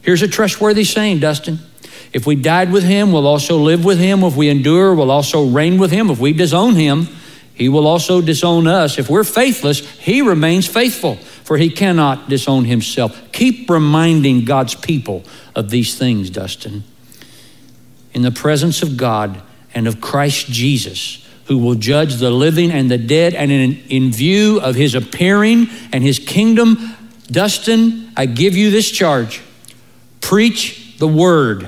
Here's 0.01 0.21
a 0.21 0.27
trustworthy 0.27 0.83
saying, 0.83 1.19
Dustin. 1.19 1.59
If 2.13 2.27
we 2.27 2.35
died 2.35 2.71
with 2.71 2.83
him, 2.83 3.11
we'll 3.11 3.27
also 3.27 3.57
live 3.57 3.85
with 3.85 3.99
him. 3.99 4.23
If 4.23 4.35
we 4.35 4.49
endure, 4.49 4.93
we'll 4.93 5.11
also 5.11 5.47
reign 5.47 5.77
with 5.77 5.91
him. 5.91 6.09
If 6.09 6.19
we 6.19 6.33
disown 6.33 6.75
him, 6.75 7.07
he 7.53 7.69
will 7.69 7.87
also 7.87 8.21
disown 8.21 8.67
us. 8.67 8.97
If 8.97 9.09
we're 9.09 9.23
faithless, 9.23 9.79
he 9.99 10.21
remains 10.21 10.67
faithful, 10.67 11.15
for 11.15 11.57
he 11.57 11.69
cannot 11.69 12.27
disown 12.27 12.65
himself. 12.65 13.31
Keep 13.31 13.69
reminding 13.69 14.45
God's 14.45 14.75
people 14.75 15.23
of 15.55 15.69
these 15.69 15.97
things, 15.97 16.29
Dustin. 16.29 16.83
In 18.13 18.23
the 18.23 18.31
presence 18.31 18.81
of 18.81 18.97
God 18.97 19.41
and 19.73 19.87
of 19.87 20.01
Christ 20.01 20.47
Jesus, 20.47 21.25
who 21.45 21.57
will 21.57 21.75
judge 21.75 22.15
the 22.15 22.31
living 22.31 22.71
and 22.71 22.91
the 22.91 22.97
dead, 22.97 23.35
and 23.35 23.51
in, 23.51 23.81
in 23.89 24.11
view 24.11 24.59
of 24.59 24.75
his 24.75 24.95
appearing 24.95 25.67
and 25.93 26.03
his 26.03 26.19
kingdom, 26.19 26.95
Dustin, 27.27 28.11
I 28.17 28.25
give 28.25 28.57
you 28.57 28.71
this 28.71 28.89
charge 28.89 29.41
preach 30.19 30.97
the 30.97 31.07
word 31.07 31.67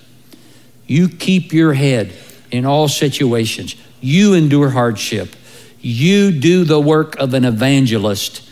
you 0.91 1.07
keep 1.07 1.53
your 1.53 1.73
head 1.73 2.13
in 2.51 2.65
all 2.65 2.87
situations. 2.89 3.75
You 4.01 4.33
endure 4.33 4.69
hardship. 4.69 5.35
You 5.79 6.31
do 6.31 6.65
the 6.65 6.81
work 6.81 7.15
of 7.17 7.33
an 7.33 7.45
evangelist 7.45 8.47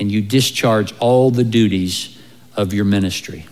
and 0.00 0.10
you 0.10 0.22
discharge 0.22 0.94
all 0.98 1.30
the 1.30 1.44
duties 1.44 2.18
of 2.56 2.72
your 2.72 2.86
ministry. 2.86 3.46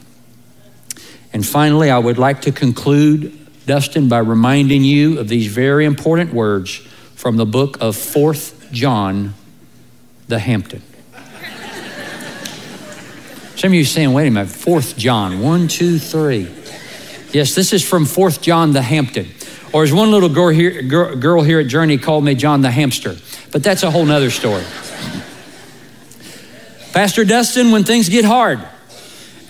And 1.32 1.46
finally, 1.46 1.90
I 1.90 1.98
would 1.98 2.16
like 2.16 2.42
to 2.42 2.52
conclude, 2.52 3.66
Dustin, 3.66 4.08
by 4.08 4.18
reminding 4.18 4.82
you 4.82 5.18
of 5.18 5.28
these 5.28 5.48
very 5.48 5.84
important 5.84 6.32
words 6.32 6.76
from 7.14 7.36
the 7.36 7.46
book 7.46 7.76
of 7.82 7.96
Fourth 7.96 8.68
John, 8.72 9.34
the 10.28 10.38
Hampton. 10.38 10.82
Some 13.56 13.72
of 13.72 13.74
you 13.74 13.84
saying, 13.84 14.12
wait 14.12 14.28
a 14.28 14.30
minute, 14.30 14.48
Fourth 14.48 14.96
John, 14.96 15.40
one, 15.40 15.68
two, 15.68 15.98
three. 15.98 16.48
Yes, 17.36 17.54
this 17.54 17.74
is 17.74 17.86
from 17.86 18.06
Fourth 18.06 18.40
John, 18.40 18.72
the 18.72 18.80
Hampton. 18.80 19.28
Or 19.70 19.82
as 19.82 19.92
one 19.92 20.10
little 20.10 20.30
girl 20.30 20.48
here, 20.48 20.80
girl 20.80 21.42
here 21.42 21.60
at 21.60 21.66
Journey 21.66 21.98
called 21.98 22.24
me 22.24 22.34
John 22.34 22.62
the 22.62 22.70
Hamster. 22.70 23.14
But 23.52 23.62
that's 23.62 23.82
a 23.82 23.90
whole 23.90 24.06
nother 24.06 24.30
story. 24.30 24.64
Pastor 26.94 27.26
Dustin, 27.26 27.72
when 27.72 27.84
things 27.84 28.08
get 28.08 28.24
hard, 28.24 28.66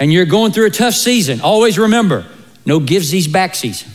and 0.01 0.13
you're 0.13 0.25
going 0.25 0.51
through 0.51 0.67
a 0.67 0.71
tough 0.71 0.95
season, 0.95 1.41
always 1.41 1.79
remember 1.79 2.27
no 2.65 2.81
givesies 2.81 3.29
backsies. 3.29 3.87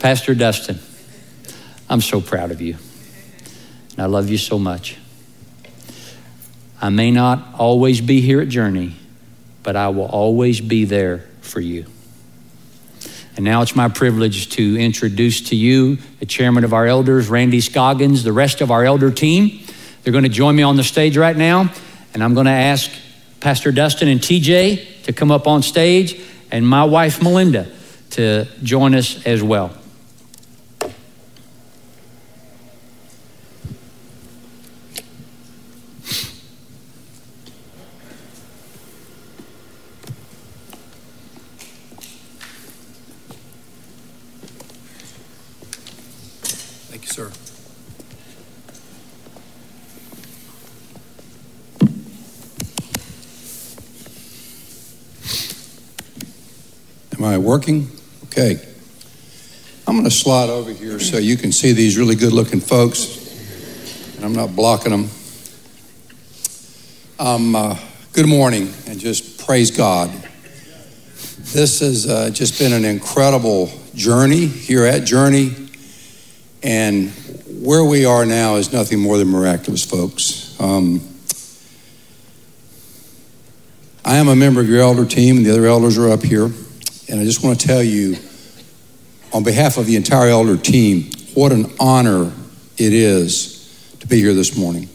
Pastor 0.00 0.34
Dustin, 0.34 0.80
I'm 1.88 2.00
so 2.00 2.20
proud 2.20 2.50
of 2.50 2.60
you. 2.60 2.76
And 3.92 4.00
I 4.00 4.06
love 4.06 4.28
you 4.28 4.38
so 4.38 4.58
much. 4.58 4.98
I 6.84 6.90
may 6.90 7.10
not 7.10 7.54
always 7.58 8.02
be 8.02 8.20
here 8.20 8.42
at 8.42 8.50
Journey, 8.50 8.94
but 9.62 9.74
I 9.74 9.88
will 9.88 10.04
always 10.04 10.60
be 10.60 10.84
there 10.84 11.24
for 11.40 11.58
you. 11.58 11.86
And 13.36 13.44
now 13.46 13.62
it's 13.62 13.74
my 13.74 13.88
privilege 13.88 14.50
to 14.50 14.78
introduce 14.78 15.48
to 15.48 15.56
you 15.56 15.96
the 16.20 16.26
chairman 16.26 16.62
of 16.62 16.74
our 16.74 16.86
elders, 16.86 17.30
Randy 17.30 17.62
Scoggins, 17.62 18.22
the 18.22 18.34
rest 18.34 18.60
of 18.60 18.70
our 18.70 18.84
elder 18.84 19.10
team. 19.10 19.66
They're 20.02 20.12
going 20.12 20.24
to 20.24 20.28
join 20.28 20.56
me 20.56 20.62
on 20.62 20.76
the 20.76 20.84
stage 20.84 21.16
right 21.16 21.34
now, 21.34 21.72
and 22.12 22.22
I'm 22.22 22.34
going 22.34 22.44
to 22.44 22.52
ask 22.52 22.90
Pastor 23.40 23.72
Dustin 23.72 24.08
and 24.08 24.20
TJ 24.20 25.04
to 25.04 25.14
come 25.14 25.30
up 25.30 25.46
on 25.46 25.62
stage, 25.62 26.20
and 26.50 26.68
my 26.68 26.84
wife 26.84 27.22
Melinda 27.22 27.66
to 28.10 28.44
join 28.62 28.94
us 28.94 29.24
as 29.24 29.42
well. 29.42 29.74
Am 57.24 57.30
I 57.30 57.38
working? 57.54 57.88
Okay. 58.24 58.58
I'm 59.86 59.94
going 59.94 60.02
to 60.02 60.10
slide 60.10 60.50
over 60.50 60.72
here 60.72 60.98
so 60.98 61.18
you 61.18 61.36
can 61.36 61.52
see 61.52 61.70
these 61.70 61.96
really 61.96 62.16
good 62.16 62.32
looking 62.32 62.58
folks. 62.58 64.16
And 64.16 64.24
I'm 64.24 64.32
not 64.32 64.56
blocking 64.56 64.90
them. 64.90 65.08
Um, 67.20 67.54
uh, 67.54 67.78
good 68.12 68.26
morning 68.26 68.74
and 68.88 68.98
just 68.98 69.46
praise 69.46 69.70
God. 69.70 70.10
This 71.52 71.78
has 71.78 72.08
uh, 72.08 72.30
just 72.30 72.58
been 72.58 72.72
an 72.72 72.84
incredible 72.84 73.70
journey 73.94 74.46
here 74.46 74.84
at 74.84 75.04
Journey. 75.04 75.54
And 76.64 77.12
where 77.62 77.84
we 77.84 78.04
are 78.04 78.26
now 78.26 78.56
is 78.56 78.72
nothing 78.72 78.98
more 78.98 79.16
than 79.16 79.28
miraculous, 79.28 79.84
folks. 79.84 80.60
Um, 80.60 81.02
I 84.04 84.16
am 84.16 84.26
a 84.26 84.34
member 84.34 84.60
of 84.60 84.68
your 84.68 84.80
elder 84.80 85.04
team, 85.04 85.36
and 85.36 85.46
the 85.46 85.52
other 85.52 85.66
elders 85.66 85.96
are 85.96 86.08
up 86.08 86.24
here. 86.24 86.50
And 87.14 87.20
I 87.20 87.26
just 87.26 87.44
want 87.44 87.60
to 87.60 87.66
tell 87.68 87.80
you, 87.80 88.16
on 89.32 89.44
behalf 89.44 89.76
of 89.76 89.86
the 89.86 89.94
entire 89.94 90.30
elder 90.30 90.56
team, 90.56 91.12
what 91.34 91.52
an 91.52 91.72
honor 91.78 92.32
it 92.76 92.92
is 92.92 93.94
to 94.00 94.08
be 94.08 94.18
here 94.20 94.34
this 94.34 94.56
morning. 94.56 94.88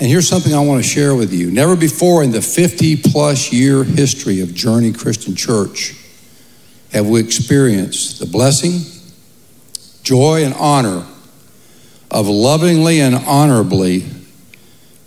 And 0.00 0.08
here's 0.08 0.28
something 0.28 0.52
I 0.52 0.58
want 0.58 0.82
to 0.82 0.90
share 0.90 1.14
with 1.14 1.32
you. 1.32 1.52
Never 1.52 1.76
before 1.76 2.24
in 2.24 2.32
the 2.32 2.42
50 2.42 2.96
plus 2.96 3.52
year 3.52 3.84
history 3.84 4.40
of 4.40 4.56
Journey 4.56 4.92
Christian 4.92 5.36
Church 5.36 5.94
have 6.90 7.06
we 7.06 7.20
experienced 7.20 8.18
the 8.18 8.26
blessing, 8.26 8.80
joy, 10.02 10.42
and 10.42 10.52
honor 10.54 11.06
of 12.10 12.26
lovingly 12.26 13.00
and 13.00 13.14
honorably 13.14 14.00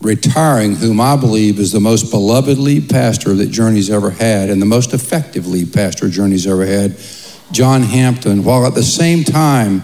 retiring, 0.02 0.76
whom 0.76 1.02
I 1.02 1.16
believe 1.16 1.60
is 1.60 1.72
the 1.72 1.80
most 1.80 2.12
beloved 2.12 2.58
lead 2.58 2.90
pastor 2.90 3.34
that 3.36 3.48
Journey's 3.48 3.90
ever 3.90 4.12
had 4.12 4.50
and 4.50 4.62
the 4.62 4.66
most 4.66 4.94
effective 4.94 5.48
lead 5.48 5.74
pastor 5.74 6.10
Journey's 6.10 6.46
ever 6.46 6.66
had, 6.66 6.98
John 7.52 7.82
Hampton, 7.82 8.44
while 8.44 8.66
at 8.66 8.76
the 8.76 8.84
same 8.84 9.24
time 9.24 9.84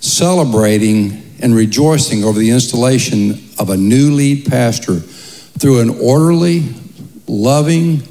celebrating 0.00 1.22
and 1.40 1.54
rejoicing 1.54 2.24
over 2.24 2.38
the 2.38 2.50
installation 2.50 3.50
of 3.58 3.70
a 3.70 3.76
new 3.76 4.12
lead 4.12 4.46
pastor 4.46 4.96
through 4.96 5.80
an 5.80 5.90
orderly, 5.90 6.64
loving, 7.26 8.02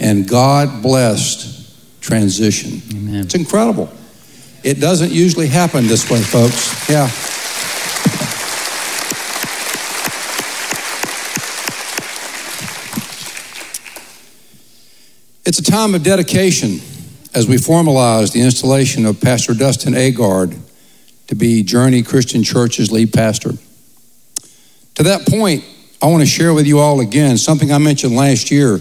and 0.00 0.28
God 0.28 0.82
blessed 0.82 2.00
transition. 2.00 2.82
Amen. 2.94 3.24
It's 3.24 3.34
incredible. 3.34 3.90
It 4.62 4.80
doesn't 4.80 5.12
usually 5.12 5.48
happen 5.48 5.86
this 5.86 6.10
way, 6.10 6.20
folks. 6.20 6.88
Yeah. 6.88 7.10
It's 15.48 15.58
a 15.58 15.62
time 15.62 15.94
of 15.94 16.02
dedication 16.02 16.78
as 17.32 17.48
we 17.48 17.56
formalize 17.56 18.34
the 18.34 18.42
installation 18.42 19.06
of 19.06 19.18
Pastor 19.18 19.54
Dustin 19.54 19.94
Agard 19.94 20.54
to 21.28 21.34
be 21.34 21.62
Journey 21.62 22.02
Christian 22.02 22.42
Church's 22.42 22.92
lead 22.92 23.14
pastor. 23.14 23.52
To 24.96 25.02
that 25.04 25.26
point, 25.26 25.64
I 26.02 26.06
want 26.08 26.20
to 26.20 26.26
share 26.26 26.52
with 26.52 26.66
you 26.66 26.80
all 26.80 27.00
again 27.00 27.38
something 27.38 27.72
I 27.72 27.78
mentioned 27.78 28.14
last 28.14 28.50
year 28.50 28.78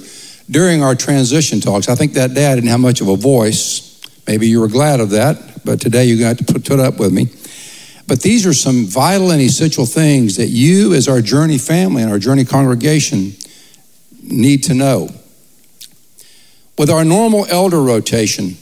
during 0.52 0.84
our 0.84 0.94
transition 0.94 1.62
talks. 1.62 1.88
I 1.88 1.96
think 1.96 2.12
that 2.16 2.34
dad 2.34 2.56
didn't 2.56 2.70
have 2.70 2.82
much 2.82 3.00
of 3.00 3.08
a 3.08 3.16
voice. 3.16 4.02
Maybe 4.28 4.50
you 4.50 4.60
were 4.60 4.68
glad 4.68 5.00
of 5.00 5.12
that, 5.12 5.64
but 5.64 5.80
today 5.80 6.04
you 6.04 6.20
got 6.20 6.38
to 6.40 6.44
put, 6.44 6.66
put 6.66 6.82
up 6.82 7.00
with 7.00 7.14
me. 7.14 7.28
But 8.08 8.22
these 8.22 8.46
are 8.46 8.54
some 8.54 8.88
vital 8.88 9.32
and 9.32 9.40
essential 9.40 9.86
things 9.86 10.36
that 10.36 10.48
you, 10.48 10.96
as 10.96 11.08
our 11.08 11.22
Journey 11.22 11.60
family 11.60 12.02
and 12.02 12.12
our 12.12 12.20
Journey 12.20 12.44
congregation, 12.44 13.32
need 14.22 14.66
to 14.66 14.74
know. 14.74 15.17
With 16.78 16.90
our 16.90 17.04
normal 17.04 17.46
elder 17.50 17.82
rotation, 17.82 18.58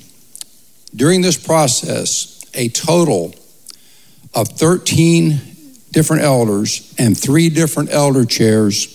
during 0.95 1.21
this 1.21 1.37
process, 1.37 2.45
a 2.53 2.69
total 2.69 3.35
of 4.33 4.47
13 4.47 5.41
different 5.91 6.23
elders 6.23 6.93
and 6.97 7.17
three 7.17 7.49
different 7.49 7.91
elder 7.91 8.25
chairs 8.25 8.91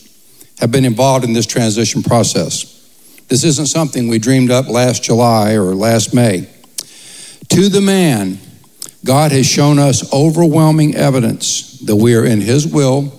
have 0.59 0.71
been 0.71 0.85
involved 0.85 1.25
in 1.25 1.33
this 1.33 1.47
transition 1.47 2.03
process. 2.03 2.77
This 3.29 3.45
isn't 3.45 3.67
something 3.67 4.09
we 4.09 4.19
dreamed 4.19 4.51
up 4.51 4.69
last 4.69 5.03
July 5.03 5.53
or 5.53 5.75
last 5.75 6.15
May. 6.15 6.49
To 7.51 7.69
the 7.69 7.81
man, 7.81 8.39
God 9.05 9.33
has 9.33 9.47
shown 9.47 9.79
us 9.79 10.13
overwhelming 10.13 10.95
evidence 10.95 11.79
that 11.81 11.97
we 11.97 12.15
are 12.15 12.25
in 12.25 12.41
His 12.41 12.67
will 12.67 13.13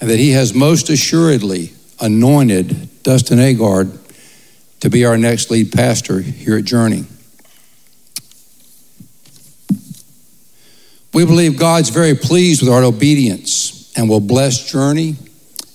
and 0.00 0.10
that 0.10 0.18
He 0.18 0.32
has 0.32 0.54
most 0.54 0.90
assuredly 0.90 1.72
anointed 2.00 3.02
Dustin 3.02 3.38
Agard 3.38 4.05
to 4.80 4.90
be 4.90 5.04
our 5.04 5.16
next 5.16 5.50
lead 5.50 5.72
pastor 5.72 6.20
here 6.20 6.56
at 6.56 6.64
Journey. 6.64 7.04
We 11.12 11.24
believe 11.24 11.58
God's 11.58 11.88
very 11.88 12.14
pleased 12.14 12.62
with 12.62 12.70
our 12.70 12.84
obedience 12.84 13.92
and 13.96 14.08
will 14.08 14.20
bless 14.20 14.70
Journey 14.70 15.16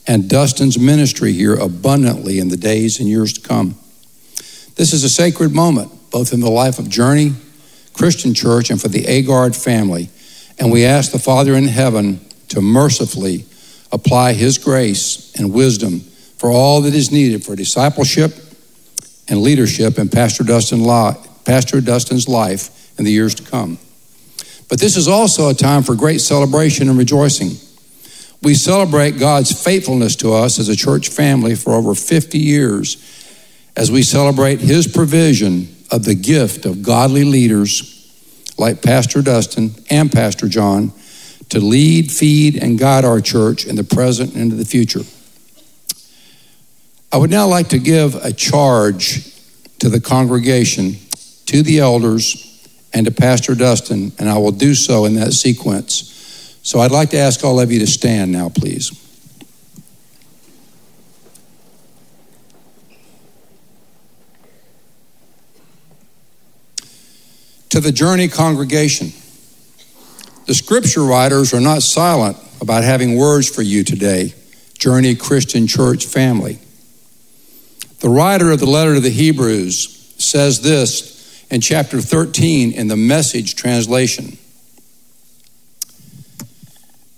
and 0.05 0.29
Dustin's 0.29 0.77
ministry 0.77 1.33
here 1.33 1.55
abundantly 1.55 2.39
in 2.39 2.49
the 2.49 2.57
days 2.57 2.99
and 2.99 3.09
years 3.09 3.33
to 3.33 3.41
come. 3.41 3.75
This 4.75 4.93
is 4.93 5.03
a 5.03 5.09
sacred 5.09 5.51
moment, 5.51 5.91
both 6.11 6.33
in 6.33 6.41
the 6.41 6.49
life 6.49 6.79
of 6.79 6.89
Journey 6.89 7.33
Christian 7.93 8.33
Church 8.33 8.69
and 8.69 8.81
for 8.81 8.87
the 8.87 9.03
Agard 9.03 9.55
family, 9.55 10.09
And 10.57 10.71
we 10.71 10.85
ask 10.85 11.11
the 11.11 11.19
Father 11.19 11.55
in 11.55 11.67
heaven 11.67 12.19
to 12.49 12.61
mercifully 12.61 13.45
apply 13.91 14.33
His 14.33 14.57
grace 14.57 15.33
and 15.35 15.53
wisdom 15.53 15.99
for 15.99 16.49
all 16.51 16.81
that 16.81 16.93
is 16.93 17.11
needed 17.11 17.43
for 17.43 17.55
discipleship 17.55 18.33
and 19.27 19.41
leadership 19.41 19.97
in 19.97 20.09
Pastor, 20.09 20.43
Dustin 20.43 20.83
Pastor 21.45 21.81
Dustin's 21.81 22.27
life 22.27 22.97
in 22.99 23.05
the 23.05 23.11
years 23.11 23.35
to 23.35 23.43
come. 23.43 23.77
But 24.69 24.79
this 24.79 24.95
is 24.95 25.07
also 25.07 25.49
a 25.49 25.53
time 25.53 25.83
for 25.83 25.95
great 25.95 26.21
celebration 26.21 26.89
and 26.89 26.97
rejoicing. 26.97 27.51
We 28.41 28.53
celebrate 28.53 29.19
God's 29.19 29.51
faithfulness 29.51 30.15
to 30.17 30.33
us 30.33 30.59
as 30.59 30.69
a 30.69 30.75
church 30.75 31.09
family 31.09 31.55
for 31.55 31.73
over 31.73 31.93
50 31.93 32.39
years 32.39 32.97
as 33.75 33.91
we 33.91 34.03
celebrate 34.03 34.59
His 34.59 34.87
provision 34.87 35.75
of 35.91 36.05
the 36.05 36.15
gift 36.15 36.65
of 36.65 36.81
godly 36.81 37.23
leaders 37.23 37.91
like 38.57 38.81
Pastor 38.81 39.21
Dustin 39.21 39.71
and 39.89 40.11
Pastor 40.11 40.47
John 40.47 40.93
to 41.49 41.59
lead, 41.59 42.11
feed, 42.11 42.61
and 42.61 42.79
guide 42.79 43.03
our 43.03 43.19
church 43.19 43.65
in 43.65 43.75
the 43.75 43.83
present 43.83 44.33
and 44.33 44.43
into 44.43 44.55
the 44.55 44.65
future. 44.65 45.01
I 47.13 47.17
would 47.17 47.29
now 47.29 47.47
like 47.47 47.69
to 47.69 47.77
give 47.77 48.15
a 48.15 48.31
charge 48.31 49.35
to 49.79 49.89
the 49.89 49.99
congregation, 49.99 50.95
to 51.47 51.61
the 51.61 51.79
elders, 51.79 52.47
and 52.93 53.05
to 53.05 53.11
Pastor 53.11 53.53
Dustin, 53.53 54.13
and 54.17 54.29
I 54.29 54.37
will 54.37 54.51
do 54.51 54.73
so 54.75 55.05
in 55.05 55.15
that 55.15 55.33
sequence. 55.33 56.57
So 56.63 56.79
I'd 56.79 56.91
like 56.91 57.09
to 57.09 57.17
ask 57.17 57.43
all 57.43 57.59
of 57.59 57.71
you 57.71 57.79
to 57.79 57.87
stand 57.87 58.31
now, 58.31 58.49
please. 58.49 58.97
To 67.69 67.79
the 67.79 67.91
Journey 67.91 68.27
congregation, 68.27 69.11
the 70.45 70.53
scripture 70.53 71.03
writers 71.03 71.53
are 71.53 71.61
not 71.61 71.81
silent 71.81 72.37
about 72.61 72.83
having 72.83 73.17
words 73.17 73.49
for 73.49 73.61
you 73.61 73.83
today, 73.83 74.33
Journey 74.77 75.15
Christian 75.15 75.67
Church 75.67 76.05
family. 76.05 76.59
The 78.01 78.09
writer 78.09 78.49
of 78.49 78.59
the 78.59 78.65
letter 78.65 78.95
to 78.95 78.99
the 78.99 79.11
Hebrews 79.11 80.15
says 80.17 80.61
this 80.61 81.45
in 81.51 81.61
chapter 81.61 82.01
13 82.01 82.71
in 82.71 82.87
the 82.87 82.95
message 82.95 83.55
translation. 83.55 84.39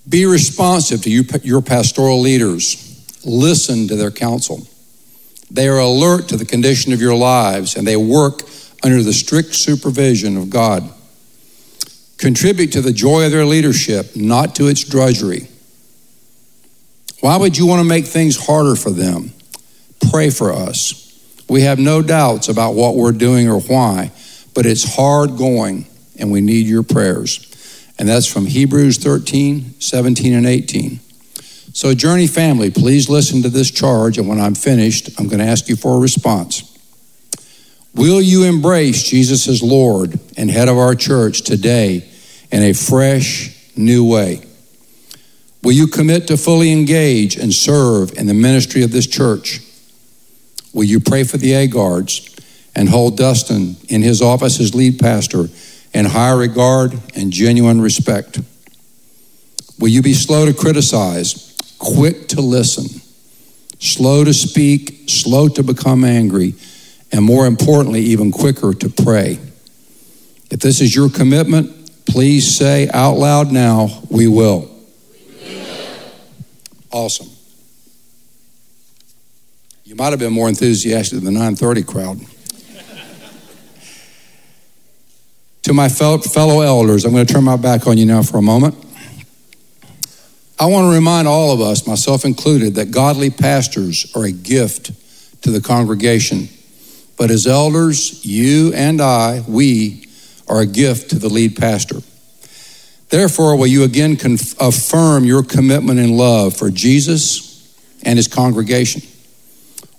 Be 0.08 0.26
responsive 0.26 1.02
to 1.04 1.10
your 1.10 1.62
pastoral 1.62 2.20
leaders. 2.20 3.22
Listen 3.24 3.88
to 3.88 3.96
their 3.96 4.12
counsel. 4.12 4.68
They 5.50 5.70
are 5.70 5.80
alert 5.80 6.28
to 6.30 6.38
the 6.38 6.46
condition 6.46 6.92
of 6.92 7.00
your 7.00 7.16
lives 7.16 7.78
and 7.78 7.88
they 7.88 7.96
work 7.96 8.42
under 8.84 9.02
the 9.02 9.14
strict 9.14 9.56
supervision 9.56 10.36
of 10.36 10.50
God. 10.50 10.84
Contribute 12.18 12.74
to 12.74 12.82
the 12.82 12.92
joy 12.92 13.26
of 13.26 13.32
their 13.32 13.46
leadership, 13.46 14.18
not 14.18 14.56
to 14.56 14.68
its 14.68 14.84
drudgery. 14.84 15.48
Why 17.22 17.38
would 17.38 17.58
you 17.58 17.66
want 17.68 17.80
to 17.80 17.88
make 17.88 18.06
things 18.06 18.48
harder 18.48 18.76
for 18.76 18.92
them? 18.92 19.32
Pray 20.12 20.30
for 20.30 20.52
us. 20.52 21.04
We 21.50 21.62
have 21.62 21.80
no 21.80 22.02
doubts 22.02 22.50
about 22.50 22.74
what 22.74 22.96
we're 22.96 23.12
doing 23.12 23.50
or 23.50 23.60
why, 23.60 24.12
but 24.54 24.66
it's 24.66 24.96
hard 24.96 25.38
going 25.38 25.86
and 26.18 26.32
we 26.32 26.42
need 26.42 26.68
your 26.68 26.84
prayers. 26.84 27.50
And 28.00 28.08
that's 28.08 28.28
from 28.28 28.46
Hebrews 28.46 28.98
13, 28.98 29.80
17, 29.80 30.34
and 30.34 30.46
18. 30.46 31.00
So, 31.74 31.94
Journey 31.94 32.28
family, 32.28 32.70
please 32.70 33.10
listen 33.10 33.42
to 33.42 33.50
this 33.50 33.72
charge. 33.72 34.18
And 34.18 34.28
when 34.28 34.40
I'm 34.40 34.56
finished, 34.56 35.10
I'm 35.20 35.28
going 35.28 35.40
to 35.40 35.46
ask 35.46 35.68
you 35.70 35.76
for 35.76 35.98
a 35.98 36.00
response. 36.00 36.70
Will 37.96 38.22
you 38.22 38.44
embrace 38.44 39.04
Jesus 39.04 39.48
as 39.48 39.62
Lord 39.62 40.20
and 40.38 40.50
head 40.50 40.68
of 40.68 40.78
our 40.78 40.96
church 40.96 41.42
today 41.42 42.08
in 42.52 42.64
a 42.64 42.74
fresh, 42.74 43.76
new 43.76 44.08
way? 44.08 44.44
Will 45.64 45.72
you 45.72 45.88
commit 45.88 46.28
to 46.28 46.38
fully 46.38 46.72
engage 46.72 47.38
and 47.38 47.54
serve 47.54 48.12
in 48.18 48.28
the 48.28 48.34
ministry 48.34 48.84
of 48.84 48.92
this 48.92 49.08
church? 49.08 49.62
Will 50.74 50.84
you 50.84 51.00
pray 51.00 51.24
for 51.24 51.38
the 51.38 51.54
Agards 51.54 52.36
and 52.76 52.90
hold 52.90 53.18
Dustin 53.18 53.76
in 53.90 54.02
his 54.02 54.22
office 54.22 54.60
as 54.60 54.74
lead 54.74 55.00
pastor 55.00 55.46
in 55.94 56.06
high 56.06 56.34
regard 56.34 56.94
and 57.16 57.32
genuine 57.32 57.80
respect? 57.80 58.42
Will 59.80 59.90
you 59.90 60.02
be 60.02 60.14
slow 60.14 60.46
to 60.46 60.54
criticize, 60.54 61.56
quick 61.78 62.28
to 62.30 62.42
listen, 62.42 63.02
slow 63.80 64.24
to 64.24 64.34
speak, 64.34 65.04
slow 65.08 65.48
to 65.50 65.64
become 65.64 66.04
angry, 66.04 66.56
and 67.12 67.24
more 67.24 67.46
importantly, 67.46 68.02
even 68.02 68.32
quicker 68.32 68.74
to 68.74 68.90
pray? 68.90 69.40
If 70.50 70.60
this 70.60 70.82
is 70.82 70.96
your 70.96 71.10
commitment, 71.10 72.06
please 72.06 72.58
say 72.58 72.90
out 72.90 73.18
loud 73.18 73.52
now, 73.52 74.02
we 74.10 74.28
will. 74.28 74.70
We 75.46 75.56
will. 75.56 76.12
Awesome. 76.92 77.30
You 79.94 79.98
might 79.98 80.10
have 80.10 80.18
been 80.18 80.34
more 80.34 80.50
enthusiastic 80.50 81.20
than 81.20 81.26
the 81.26 81.32
930 81.32 81.84
crowd. 81.84 82.20
To 85.62 85.74
my 85.74 85.88
fellow 85.88 86.62
elders, 86.62 87.06
I'm 87.06 87.12
going 87.12 87.28
to 87.28 87.32
turn 87.32 87.44
my 87.44 87.58
back 87.58 87.86
on 87.86 88.00
you 88.00 88.08
now 88.08 88.24
for 88.24 88.38
a 88.38 88.42
moment. 88.42 88.74
I 90.60 90.66
want 90.66 90.86
to 90.90 90.96
remind 90.96 91.28
all 91.28 91.52
of 91.52 91.62
us, 91.62 91.86
myself 91.86 92.26
included, 92.26 92.74
that 92.74 92.90
godly 92.90 93.30
pastors 93.30 94.12
are 94.16 94.24
a 94.24 94.32
gift 94.32 94.94
to 95.44 95.52
the 95.52 95.62
congregation. 95.62 96.50
But 97.16 97.30
as 97.30 97.46
elders, 97.46 98.26
you 98.26 98.74
and 98.74 99.00
I, 99.00 99.44
we 99.48 100.08
are 100.48 100.62
a 100.62 100.66
gift 100.66 101.12
to 101.12 101.20
the 101.20 101.30
lead 101.30 101.56
pastor. 101.56 101.98
Therefore, 103.10 103.56
will 103.56 103.68
you 103.68 103.84
again 103.84 104.18
affirm 104.60 105.24
your 105.24 105.44
commitment 105.44 106.00
and 106.00 106.18
love 106.18 106.58
for 106.58 106.72
Jesus 106.72 107.78
and 108.02 108.18
his 108.18 108.28
congregation? 108.28 109.04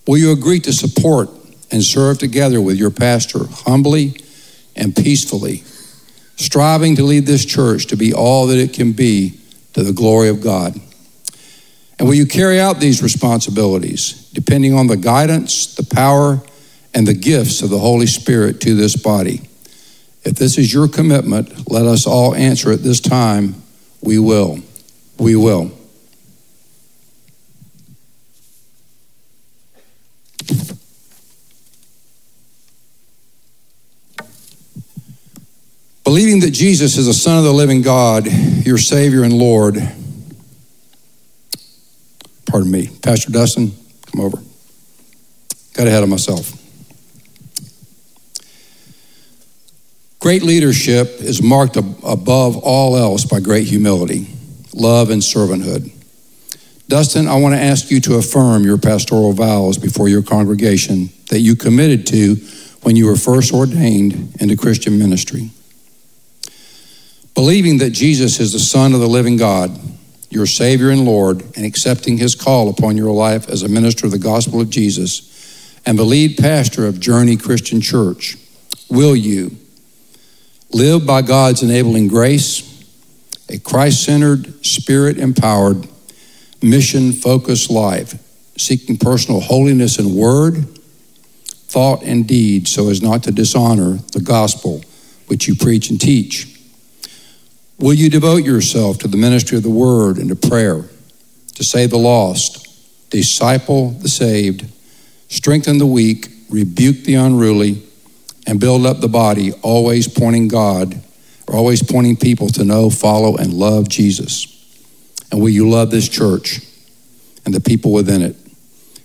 Will 0.07 0.19
you 0.19 0.33
agree 0.33 0.61
to 0.61 0.73
support 0.73 1.31
and 1.71 1.83
serve 1.83 2.19
together 2.19 2.61
with 2.61 2.77
your 2.77 2.91
pastor 2.91 3.41
humbly 3.49 4.15
and 4.77 4.95
peacefully, 4.95 5.63
striving 6.37 6.97
to 6.97 7.03
lead 7.03 7.27
this 7.27 7.45
church 7.45 7.87
to 7.87 7.97
be 7.97 8.13
all 8.13 8.47
that 8.47 8.59
it 8.59 8.73
can 8.73 8.93
be 8.93 9.41
to 9.73 9.83
the 9.83 9.93
glory 9.93 10.29
of 10.29 10.41
God. 10.41 10.81
And 11.99 12.09
will 12.09 12.15
you 12.15 12.27
carry 12.27 12.61
out 12.61 12.81
these 12.81 13.03
responsibilities, 13.03 14.31
depending 14.33 14.75
on 14.75 14.89
the 14.89 14.97
guidance, 14.97 15.75
the 15.75 15.85
power, 15.85 16.43
and 16.93 17.07
the 17.07 17.15
gifts 17.15 17.63
of 17.63 17.71
the 17.71 17.79
Holy 17.79 18.07
Spirit 18.07 18.61
to 18.63 18.75
this 18.75 18.97
body? 18.97 19.43
If 20.23 20.35
this 20.35 20.59
is 20.59 20.73
your 20.73 20.89
commitment, 20.89 21.71
let 21.71 21.87
us 21.87 22.07
all 22.07 22.35
answer 22.35 22.73
at 22.73 22.83
this 22.83 23.01
time, 23.01 23.63
we 24.01 24.19
will. 24.19 24.61
We 25.19 25.37
will. 25.37 25.71
Believing 36.05 36.41
that 36.41 36.51
Jesus 36.51 36.99
is 36.99 37.07
the 37.07 37.15
Son 37.15 37.39
of 37.39 37.45
the 37.45 37.53
living 37.53 37.81
God, 37.81 38.27
your 38.27 38.77
Savior 38.77 39.23
and 39.23 39.33
Lord. 39.33 39.77
Pardon 42.47 42.71
me. 42.71 42.89
Pastor 43.03 43.33
Dustin, 43.33 43.73
come 44.13 44.21
over. 44.21 44.37
Got 45.73 45.87
ahead 45.87 46.03
of 46.03 46.09
myself. 46.09 46.61
Great 50.21 50.43
leadership 50.43 51.21
is 51.21 51.43
marked 51.43 51.77
above 51.77 52.57
all 52.57 52.97
else 52.97 53.25
by 53.25 53.41
great 53.41 53.67
humility, 53.67 54.29
love, 54.73 55.11
and 55.11 55.21
servanthood. 55.21 55.94
Dustin, 56.89 57.27
I 57.27 57.37
want 57.37 57.55
to 57.55 57.61
ask 57.61 57.91
you 57.91 58.01
to 58.01 58.17
affirm 58.17 58.65
your 58.65 58.79
pastoral 58.79 59.33
vows 59.33 59.79
before 59.79 60.09
your 60.09 60.23
congregation 60.23 61.09
that 61.31 61.41
you 61.41 61.57
committed 61.57 62.07
to 62.09 62.37
when 62.83 62.95
you 62.95 63.07
were 63.07 63.17
first 63.17 63.53
ordained 63.53 64.37
into 64.41 64.57
Christian 64.57 64.99
ministry. 64.99 65.51
Believing 67.35 67.79
that 67.79 67.91
Jesus 67.91 68.39
is 68.39 68.53
the 68.53 68.59
Son 68.59 68.93
of 68.93 69.01
the 69.01 69.09
living 69.09 69.37
God, 69.37 69.77
your 70.29 70.47
Savior 70.47 70.91
and 70.91 71.05
Lord, 71.05 71.43
and 71.57 71.65
accepting 71.65 72.19
his 72.19 72.35
call 72.35 72.69
upon 72.69 72.97
your 72.97 73.13
life 73.13 73.49
as 73.49 73.63
a 73.63 73.69
minister 73.69 74.07
of 74.07 74.13
the 74.13 74.19
gospel 74.19 74.61
of 74.61 74.71
Jesus 74.71 75.31
and 75.87 75.99
the 75.99 76.05
lead 76.05 76.37
pastor 76.37 76.87
of 76.87 77.01
Journey 77.01 77.37
Christian 77.37 77.81
Church, 77.81 78.37
will 78.91 79.17
you 79.17 79.57
live 80.73 81.07
by 81.07 81.23
God's 81.23 81.63
enabling 81.63 82.09
grace, 82.09 82.71
a 83.49 83.59
Christ 83.59 84.03
centered, 84.05 84.65
spirit 84.65 85.19
empowered, 85.19 85.89
mission 86.65 87.13
focused 87.13 87.71
life, 87.71 88.15
seeking 88.57 88.97
personal 88.97 89.41
holiness 89.41 89.99
in 89.99 90.17
word, 90.17 90.67
thought, 91.69 92.03
and 92.03 92.27
deed 92.27 92.67
so 92.67 92.89
as 92.89 93.03
not 93.03 93.23
to 93.25 93.33
dishonor 93.33 93.99
the 94.13 94.21
gospel 94.21 94.83
which 95.27 95.47
you 95.47 95.55
preach 95.55 95.91
and 95.91 96.01
teach? 96.01 96.51
Will 97.79 97.95
you 97.95 98.09
devote 98.09 98.45
yourself 98.45 98.99
to 98.99 99.09
the 99.09 99.17
ministry 99.17 99.57
of 99.57 99.63
the 99.63 99.71
word 99.71 100.17
and 100.19 100.29
to 100.29 100.37
prayer, 100.37 100.85
to 101.55 101.65
save 101.65 101.91
the 101.91 101.99
lost, 101.99 103.11
disciple 103.11 103.91
the 103.91 104.09
saved, 104.09 104.65
strengthen 105.29 105.79
the 105.79 105.87
weak, 105.87 106.29
rebuke 106.51 107.05
the 107.05 107.15
unruly, 107.15 107.83
and 108.47 108.61
build 108.61 108.87
up 108.87 109.01
the 109.01 109.09
body, 109.09 109.53
always 109.63 110.07
pointing 110.07 110.49
God, 110.49 111.03
for 111.47 111.55
always 111.57 111.83
pointing 111.83 112.17
people 112.17 112.49
to 112.51 112.65
know, 112.65 112.91
follow, 112.91 113.37
and 113.37 113.53
love 113.53 113.89
Jesus. 113.89 114.51
And 115.35 115.43
will 115.43 115.51
you 115.51 115.69
love 115.69 115.91
this 115.91 116.09
church 116.09 116.61
and 117.45 117.53
the 117.53 117.61
people 117.61 117.91
within 117.91 118.23
it, 118.23 118.37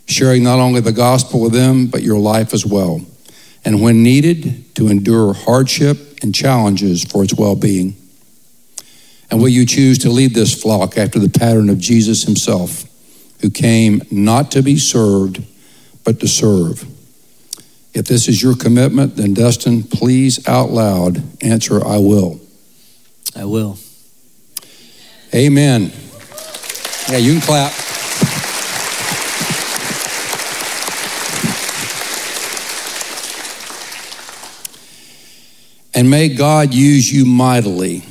sharing 0.06 0.44
not 0.44 0.60
only 0.60 0.80
the 0.80 0.92
gospel 0.92 1.42
with 1.42 1.54
them, 1.54 1.88
but 1.88 2.04
your 2.04 2.20
life 2.20 2.54
as 2.54 2.64
well. 2.64 3.02
And 3.66 3.82
when 3.82 4.04
needed, 4.04 4.76
to 4.76 4.90
endure 4.90 5.34
hardship 5.34 6.20
and 6.22 6.36
challenges 6.36 7.04
for 7.04 7.24
its 7.24 7.34
well 7.34 7.56
being. 7.56 7.96
And 9.32 9.42
will 9.42 9.50
you 9.50 9.66
choose 9.66 9.98
to 10.00 10.12
lead 10.12 10.36
this 10.36 10.54
flock 10.54 11.00
after 11.00 11.18
the 11.18 11.30
pattern 11.30 11.68
of 11.68 11.80
Jesus 11.80 12.26
himself, 12.26 12.84
who 13.42 13.50
came 13.50 14.04
not 14.12 14.52
to 14.52 14.62
be 14.62 14.78
served, 14.78 15.44
but 16.04 16.20
to 16.20 16.28
serve? 16.28 16.86
If 17.96 18.06
this 18.06 18.28
is 18.28 18.44
your 18.44 18.56
commitment, 18.56 19.16
then 19.16 19.34
Dustin, 19.34 19.82
please 19.82 20.48
out 20.48 20.70
loud 20.70 21.24
answer, 21.42 21.84
I 21.84 21.98
will. 21.98 22.40
I 23.36 23.46
will. 23.46 23.80
Amen. 25.34 25.92
Yeah, 27.10 27.18
you 27.18 27.34
can 27.34 27.42
clap. 27.42 27.74
And 35.96 36.10
may 36.12 36.30
God 36.30 36.72
use 36.72 37.12
you 37.12 37.26
mightily 37.26 38.04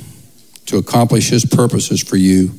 to 0.65 0.77
accomplish 0.77 1.29
his 1.29 1.45
purposes 1.45 2.03
for 2.03 2.17
you, 2.17 2.51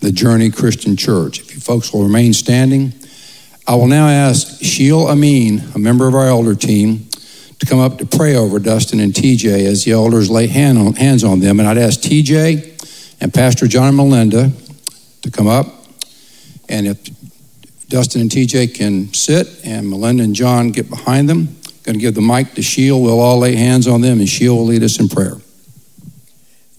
the 0.00 0.12
Journey 0.12 0.50
Christian 0.50 0.96
Church. 0.96 1.40
If 1.40 1.52
you 1.52 1.60
folks 1.60 1.92
will 1.92 2.04
remain 2.04 2.32
standing, 2.32 2.92
I 3.66 3.74
will 3.74 3.88
now 3.88 4.06
ask 4.06 4.62
Sheil 4.62 5.08
Amin, 5.08 5.64
a 5.74 5.80
member 5.80 6.06
of 6.06 6.14
our 6.14 6.28
elder 6.28 6.54
team, 6.54 7.08
to 7.58 7.66
come 7.66 7.80
up 7.80 7.98
to 7.98 8.06
pray 8.06 8.36
over 8.36 8.60
Dustin 8.60 9.00
and 9.00 9.12
TJ 9.12 9.66
as 9.66 9.84
the 9.84 9.90
elders 9.90 10.30
lay 10.30 10.46
hand 10.46 10.78
on, 10.78 10.94
hands 10.94 11.24
on 11.24 11.40
them. 11.40 11.58
And 11.58 11.68
I'd 11.68 11.76
ask 11.76 11.98
TJ 12.00 13.18
and 13.20 13.34
Pastor 13.34 13.66
John 13.66 13.88
and 13.88 13.96
Melinda 13.96 14.52
to 15.22 15.30
come 15.30 15.46
up. 15.46 15.66
And 16.68 16.86
if 16.86 16.98
Dustin 17.88 18.22
and 18.22 18.30
TJ 18.30 18.74
can 18.74 19.12
sit 19.12 19.48
and 19.64 19.88
Melinda 19.88 20.24
and 20.24 20.34
John 20.34 20.70
get 20.70 20.88
behind 20.88 21.28
them, 21.28 21.56
going 21.82 21.94
to 21.94 22.00
give 22.00 22.14
the 22.14 22.20
mic 22.20 22.54
to 22.54 22.62
Sheil. 22.62 23.00
We'll 23.00 23.20
all 23.20 23.38
lay 23.38 23.56
hands 23.56 23.88
on 23.88 24.00
them 24.00 24.20
and 24.20 24.28
Sheil 24.28 24.56
will 24.56 24.66
lead 24.66 24.82
us 24.82 25.00
in 25.00 25.08
prayer. 25.08 25.36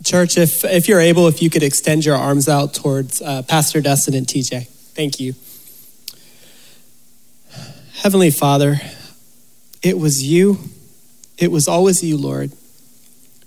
Church, 0.04 0.38
if, 0.38 0.66
if 0.66 0.88
you're 0.88 1.00
able, 1.00 1.28
if 1.28 1.42
you 1.42 1.50
could 1.50 1.64
extend 1.64 2.06
your 2.06 2.16
arms 2.16 2.50
out 2.50 2.74
towards 2.74 3.22
uh, 3.22 3.42
Pastor 3.44 3.80
Dustin 3.80 4.14
and 4.14 4.28
TJ. 4.28 4.68
Thank 4.68 5.20
you. 5.20 5.34
Heavenly 8.02 8.32
Father, 8.32 8.82
it 9.82 9.98
was 9.98 10.24
you, 10.24 10.58
it 11.38 11.52
was 11.52 11.68
always 11.68 12.04
you, 12.04 12.18
Lord. 12.18 12.52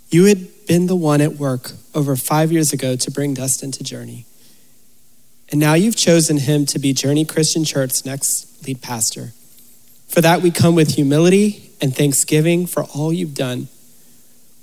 You 0.09 0.25
had 0.25 0.47
been 0.67 0.87
the 0.87 0.95
one 0.95 1.21
at 1.21 1.33
work 1.33 1.71
over 1.93 2.15
five 2.15 2.51
years 2.51 2.73
ago 2.73 2.95
to 2.95 3.11
bring 3.11 3.33
Dustin 3.33 3.71
to 3.73 3.83
Journey. 3.83 4.25
And 5.51 5.59
now 5.59 5.75
you've 5.75 5.95
chosen 5.95 6.37
him 6.37 6.65
to 6.67 6.79
be 6.79 6.93
Journey 6.93 7.25
Christian 7.25 7.63
Church's 7.63 8.05
next 8.05 8.65
lead 8.67 8.81
pastor. 8.81 9.31
For 10.07 10.21
that, 10.21 10.41
we 10.41 10.51
come 10.51 10.75
with 10.75 10.95
humility 10.95 11.71
and 11.81 11.95
thanksgiving 11.95 12.65
for 12.65 12.83
all 12.83 13.13
you've 13.13 13.35
done. 13.35 13.67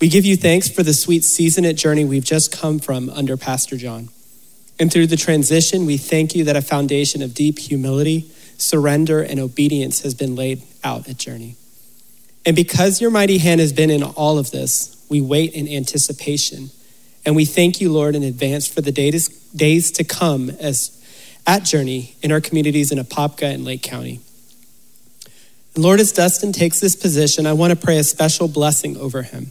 We 0.00 0.08
give 0.08 0.24
you 0.24 0.36
thanks 0.36 0.68
for 0.68 0.82
the 0.82 0.92
sweet 0.92 1.24
season 1.24 1.64
at 1.64 1.76
Journey 1.76 2.04
we've 2.04 2.24
just 2.24 2.52
come 2.52 2.78
from 2.78 3.08
under 3.10 3.36
Pastor 3.36 3.76
John. 3.76 4.08
And 4.78 4.92
through 4.92 5.06
the 5.06 5.16
transition, 5.16 5.86
we 5.86 5.96
thank 5.96 6.34
you 6.34 6.44
that 6.44 6.56
a 6.56 6.62
foundation 6.62 7.22
of 7.22 7.32
deep 7.32 7.58
humility, 7.58 8.30
surrender, 8.58 9.22
and 9.22 9.38
obedience 9.38 10.00
has 10.00 10.14
been 10.14 10.34
laid 10.34 10.62
out 10.82 11.08
at 11.08 11.16
Journey. 11.16 11.56
And 12.44 12.56
because 12.56 13.00
your 13.00 13.10
mighty 13.10 13.38
hand 13.38 13.60
has 13.60 13.72
been 13.72 13.90
in 13.90 14.02
all 14.02 14.36
of 14.36 14.50
this, 14.50 15.04
we 15.08 15.20
wait 15.20 15.54
in 15.54 15.68
anticipation. 15.68 16.70
And 17.26 17.34
we 17.34 17.44
thank 17.44 17.80
you, 17.80 17.90
Lord, 17.90 18.14
in 18.14 18.22
advance 18.22 18.66
for 18.66 18.80
the 18.80 18.92
days, 18.92 19.90
to 19.92 20.04
come 20.04 20.50
as 20.50 21.00
at 21.46 21.64
Journey 21.64 22.16
in 22.22 22.32
our 22.32 22.40
communities 22.40 22.90
in 22.90 22.98
Apopka 22.98 23.52
and 23.52 23.64
Lake 23.64 23.82
County. 23.82 24.20
And 25.74 25.84
Lord, 25.84 26.00
as 26.00 26.12
Dustin 26.12 26.52
takes 26.52 26.80
this 26.80 26.96
position, 26.96 27.46
I 27.46 27.52
want 27.52 27.72
to 27.72 27.76
pray 27.76 27.98
a 27.98 28.04
special 28.04 28.48
blessing 28.48 28.96
over 28.96 29.22
him. 29.22 29.50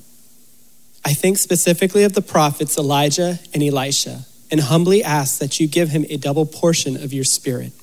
I 1.05 1.13
think 1.13 1.37
specifically 1.37 2.03
of 2.03 2.13
the 2.13 2.21
prophets 2.21 2.77
Elijah 2.77 3.39
and 3.53 3.61
Elisha 3.61 4.25
and 4.49 4.61
humbly 4.61 5.03
ask 5.03 5.39
that 5.39 5.59
you 5.59 5.67
give 5.67 5.89
him 5.89 6.05
a 6.09 6.17
double 6.17 6.45
portion 6.45 6.95
of 6.95 7.11
your 7.11 7.25
spirit. 7.25 7.73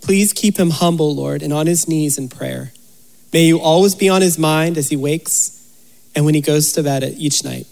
Please 0.00 0.32
keep 0.32 0.58
him 0.58 0.70
humble, 0.70 1.14
Lord, 1.14 1.42
and 1.42 1.52
on 1.52 1.66
his 1.66 1.88
knees 1.88 2.16
in 2.16 2.28
prayer. 2.28 2.72
May 3.32 3.44
you 3.44 3.60
always 3.60 3.94
be 3.94 4.08
on 4.08 4.22
his 4.22 4.38
mind 4.38 4.78
as 4.78 4.88
he 4.88 4.96
wakes 4.96 5.56
and 6.14 6.24
when 6.24 6.34
he 6.34 6.40
goes 6.40 6.72
to 6.74 6.82
bed 6.82 7.02
each 7.16 7.44
night. 7.44 7.66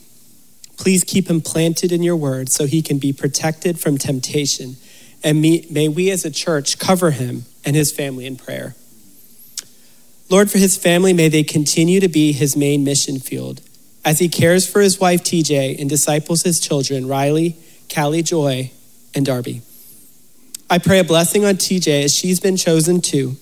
Please 0.79 1.05
keep 1.05 1.29
him 1.29 1.41
planted 1.41 1.93
in 1.93 2.03
your 2.03 2.16
word 2.16 2.49
so 2.49 2.66
he 2.66 2.81
can 2.81 2.99
be 2.99 3.12
protected 3.12 3.79
from 3.79 3.99
temptation. 3.99 4.76
And 5.22 5.43
may 5.43 5.89
we 5.89 6.11
as 6.11 6.24
a 6.24 6.31
church 6.31 6.79
cover 6.79 7.11
him 7.11 7.45
and 7.64 7.74
his 7.74 7.93
family 7.93 8.24
in 8.24 8.37
prayer. 8.37 8.76
Lord, 10.31 10.51
for 10.51 10.59
his 10.59 10.76
family, 10.76 11.12
may 11.12 11.29
they 11.29 11.43
continue 11.43 12.01
to 12.01 12.09
be 12.09 12.33
his 12.33 12.57
main 12.57 12.85
mission 12.85 13.18
field 13.18 13.61
as 14.05 14.18
he 14.18 14.29
cares 14.29 14.70
for 14.70 14.81
his 14.81 15.01
wife 15.01 15.22
TJ 15.22 15.81
and 15.81 15.91
disciples 15.91 16.43
his 16.43 16.61
children, 16.61 17.09
Riley, 17.09 17.57
Callie 17.93 18.22
Joy, 18.22 18.70
and 19.14 19.26
Darby. 19.26 19.62
I 20.70 20.79
pray 20.79 20.99
a 20.99 21.05
blessing 21.05 21.45
on 21.45 21.55
TJ 21.55 22.05
as 22.05 22.14
she's 22.14 22.41
been 22.41 22.57
chosen 22.57 23.01
too. 23.01 23.37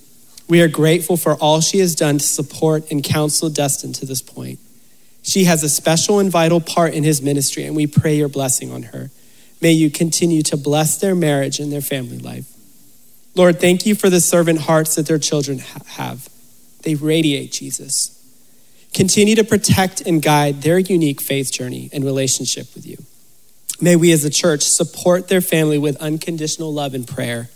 We 0.48 0.62
are 0.62 0.68
grateful 0.68 1.16
for 1.16 1.34
all 1.34 1.60
she 1.60 1.80
has 1.80 1.96
done 1.96 2.18
to 2.18 2.24
support 2.24 2.90
and 2.90 3.02
counsel 3.02 3.50
Dustin 3.50 3.92
to 3.94 4.06
this 4.06 4.22
point. 4.22 4.60
She 5.26 5.44
has 5.44 5.64
a 5.64 5.68
special 5.68 6.20
and 6.20 6.30
vital 6.30 6.60
part 6.60 6.94
in 6.94 7.02
his 7.02 7.20
ministry, 7.20 7.64
and 7.64 7.74
we 7.74 7.88
pray 7.88 8.16
your 8.16 8.28
blessing 8.28 8.70
on 8.70 8.84
her. 8.84 9.10
May 9.60 9.72
you 9.72 9.90
continue 9.90 10.42
to 10.42 10.56
bless 10.56 10.98
their 10.98 11.16
marriage 11.16 11.58
and 11.58 11.72
their 11.72 11.80
family 11.80 12.18
life. 12.18 12.46
Lord, 13.34 13.60
thank 13.60 13.84
you 13.84 13.96
for 13.96 14.08
the 14.08 14.20
servant 14.20 14.60
hearts 14.60 14.94
that 14.94 15.06
their 15.06 15.18
children 15.18 15.58
have. 15.58 16.28
They 16.82 16.94
radiate 16.94 17.50
Jesus. 17.50 18.12
Continue 18.94 19.34
to 19.34 19.44
protect 19.44 20.00
and 20.00 20.22
guide 20.22 20.62
their 20.62 20.78
unique 20.78 21.20
faith 21.20 21.52
journey 21.52 21.90
and 21.92 22.04
relationship 22.04 22.72
with 22.74 22.86
you. 22.86 22.96
May 23.80 23.96
we 23.96 24.12
as 24.12 24.24
a 24.24 24.30
church 24.30 24.62
support 24.62 25.26
their 25.26 25.40
family 25.40 25.76
with 25.76 25.96
unconditional 25.96 26.72
love 26.72 26.94
and 26.94 27.06
prayer. 27.06 27.50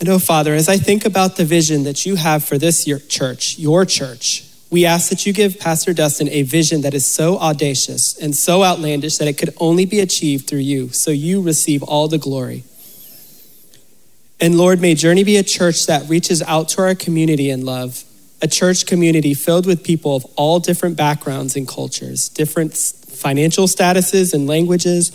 And 0.00 0.08
oh, 0.08 0.18
Father, 0.18 0.52
as 0.52 0.68
I 0.68 0.78
think 0.78 1.04
about 1.04 1.36
the 1.36 1.44
vision 1.44 1.84
that 1.84 2.04
you 2.04 2.16
have 2.16 2.44
for 2.44 2.58
this 2.58 2.88
your 2.88 2.98
church, 2.98 3.56
your 3.56 3.84
church, 3.84 4.44
we 4.74 4.84
ask 4.84 5.08
that 5.10 5.24
you 5.24 5.32
give 5.32 5.60
Pastor 5.60 5.94
Dustin 5.94 6.28
a 6.30 6.42
vision 6.42 6.80
that 6.80 6.94
is 6.94 7.06
so 7.06 7.38
audacious 7.38 8.18
and 8.18 8.34
so 8.34 8.64
outlandish 8.64 9.18
that 9.18 9.28
it 9.28 9.38
could 9.38 9.54
only 9.58 9.86
be 9.86 10.00
achieved 10.00 10.48
through 10.48 10.58
you, 10.58 10.88
so 10.88 11.12
you 11.12 11.40
receive 11.40 11.80
all 11.84 12.08
the 12.08 12.18
glory. 12.18 12.64
And 14.40 14.58
Lord, 14.58 14.80
may 14.80 14.96
Journey 14.96 15.22
be 15.22 15.36
a 15.36 15.44
church 15.44 15.86
that 15.86 16.08
reaches 16.08 16.42
out 16.42 16.70
to 16.70 16.82
our 16.82 16.96
community 16.96 17.50
in 17.50 17.64
love 17.64 18.02
a 18.42 18.48
church 18.48 18.84
community 18.84 19.32
filled 19.32 19.64
with 19.64 19.84
people 19.84 20.16
of 20.16 20.26
all 20.34 20.58
different 20.58 20.96
backgrounds 20.96 21.54
and 21.54 21.68
cultures, 21.68 22.28
different 22.28 22.76
financial 22.76 23.66
statuses 23.66 24.34
and 24.34 24.48
languages, 24.48 25.12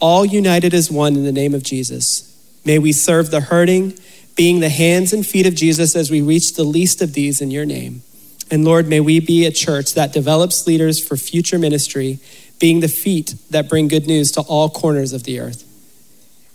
all 0.00 0.24
united 0.24 0.72
as 0.72 0.90
one 0.90 1.14
in 1.14 1.24
the 1.24 1.30
name 1.30 1.54
of 1.54 1.62
Jesus. 1.62 2.34
May 2.64 2.78
we 2.78 2.92
serve 2.92 3.30
the 3.30 3.42
hurting, 3.42 3.98
being 4.34 4.60
the 4.60 4.70
hands 4.70 5.12
and 5.12 5.26
feet 5.26 5.46
of 5.46 5.54
Jesus 5.54 5.94
as 5.94 6.10
we 6.10 6.22
reach 6.22 6.54
the 6.54 6.64
least 6.64 7.02
of 7.02 7.12
these 7.12 7.42
in 7.42 7.50
your 7.50 7.66
name. 7.66 8.02
And 8.50 8.64
Lord, 8.64 8.88
may 8.88 9.00
we 9.00 9.20
be 9.20 9.46
a 9.46 9.50
church 9.50 9.94
that 9.94 10.12
develops 10.12 10.66
leaders 10.66 11.04
for 11.04 11.16
future 11.16 11.58
ministry, 11.58 12.18
being 12.60 12.80
the 12.80 12.88
feet 12.88 13.34
that 13.50 13.68
bring 13.68 13.88
good 13.88 14.06
news 14.06 14.30
to 14.32 14.40
all 14.42 14.68
corners 14.68 15.12
of 15.12 15.24
the 15.24 15.40
earth. 15.40 15.64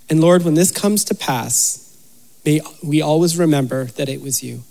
And 0.09 0.21
Lord, 0.21 0.43
when 0.43 0.53
this 0.53 0.71
comes 0.71 1.03
to 1.05 1.15
pass, 1.15 1.85
may 2.45 2.61
we 2.83 3.01
always 3.01 3.37
remember 3.37 3.85
that 3.85 4.09
it 4.09 4.21
was 4.21 4.43
you. 4.43 4.63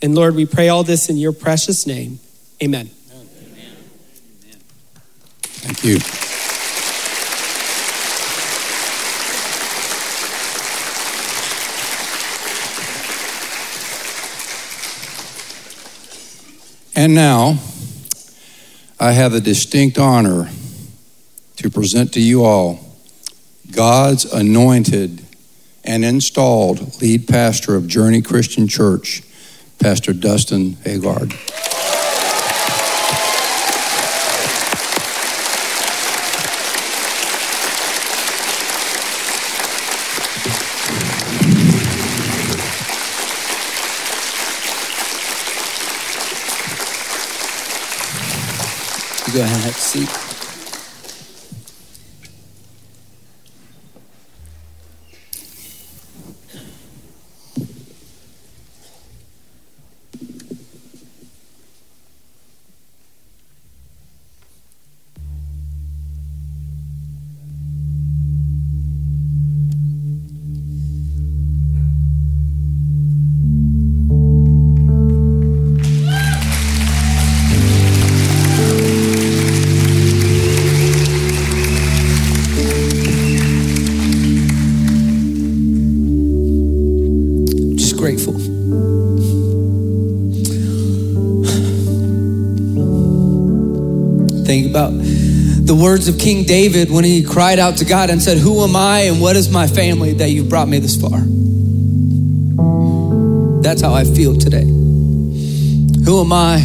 And 0.00 0.14
Lord, 0.14 0.34
we 0.34 0.46
pray 0.46 0.68
all 0.68 0.84
this 0.84 1.08
in 1.08 1.16
your 1.16 1.32
precious 1.32 1.86
name. 1.86 2.20
Amen. 2.62 2.90
Amen. 3.12 3.76
Thank 5.42 5.84
you. 5.84 6.23
And 16.96 17.14
now, 17.14 17.58
I 19.00 19.12
have 19.12 19.32
the 19.32 19.40
distinct 19.40 19.98
honor 19.98 20.50
to 21.56 21.70
present 21.70 22.12
to 22.14 22.20
you 22.20 22.44
all 22.44 22.80
God's 23.70 24.24
anointed 24.24 25.24
and 25.84 26.04
installed 26.04 27.00
lead 27.02 27.26
pastor 27.26 27.74
of 27.74 27.86
Journey 27.86 28.22
Christian 28.22 28.68
Church. 28.68 29.22
Pastor 29.78 30.14
Dustin 30.14 30.76
Agard. 30.84 31.32
Go 49.34 49.40
ahead 49.40 49.56
and 49.56 49.64
have 49.64 49.76
a 49.76 49.80
seat. 49.80 50.23
Grateful. 88.04 88.34
Think 94.44 94.68
about 94.68 94.90
the 94.90 95.74
words 95.74 96.06
of 96.06 96.18
King 96.18 96.44
David 96.44 96.90
when 96.90 97.02
he 97.02 97.24
cried 97.24 97.58
out 97.58 97.78
to 97.78 97.86
God 97.86 98.10
and 98.10 98.20
said, 98.20 98.36
Who 98.36 98.62
am 98.62 98.76
I 98.76 99.04
and 99.08 99.22
what 99.22 99.36
is 99.36 99.50
my 99.50 99.66
family 99.66 100.12
that 100.12 100.28
you've 100.28 100.50
brought 100.50 100.68
me 100.68 100.80
this 100.80 101.00
far? 101.00 101.18
That's 103.62 103.80
how 103.80 103.94
I 103.94 104.04
feel 104.04 104.36
today. 104.36 104.66
Who 104.66 106.20
am 106.20 106.30
I? 106.30 106.60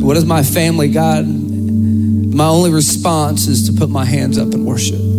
What 0.00 0.16
is 0.16 0.24
my 0.24 0.42
family, 0.42 0.88
God? 0.88 1.26
My 1.26 2.46
only 2.46 2.70
response 2.70 3.46
is 3.46 3.68
to 3.68 3.74
put 3.78 3.90
my 3.90 4.06
hands 4.06 4.38
up 4.38 4.54
and 4.54 4.64
worship. 4.64 5.13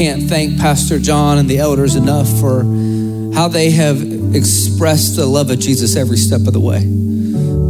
Can't 0.00 0.30
thank 0.30 0.58
Pastor 0.58 0.98
John 0.98 1.36
and 1.36 1.46
the 1.46 1.58
elders 1.58 1.94
enough 1.94 2.26
for 2.40 2.62
how 3.34 3.48
they 3.48 3.70
have 3.72 4.00
expressed 4.34 5.16
the 5.16 5.26
love 5.26 5.50
of 5.50 5.58
Jesus 5.58 5.94
every 5.94 6.16
step 6.16 6.46
of 6.46 6.54
the 6.54 6.58
way. 6.58 6.80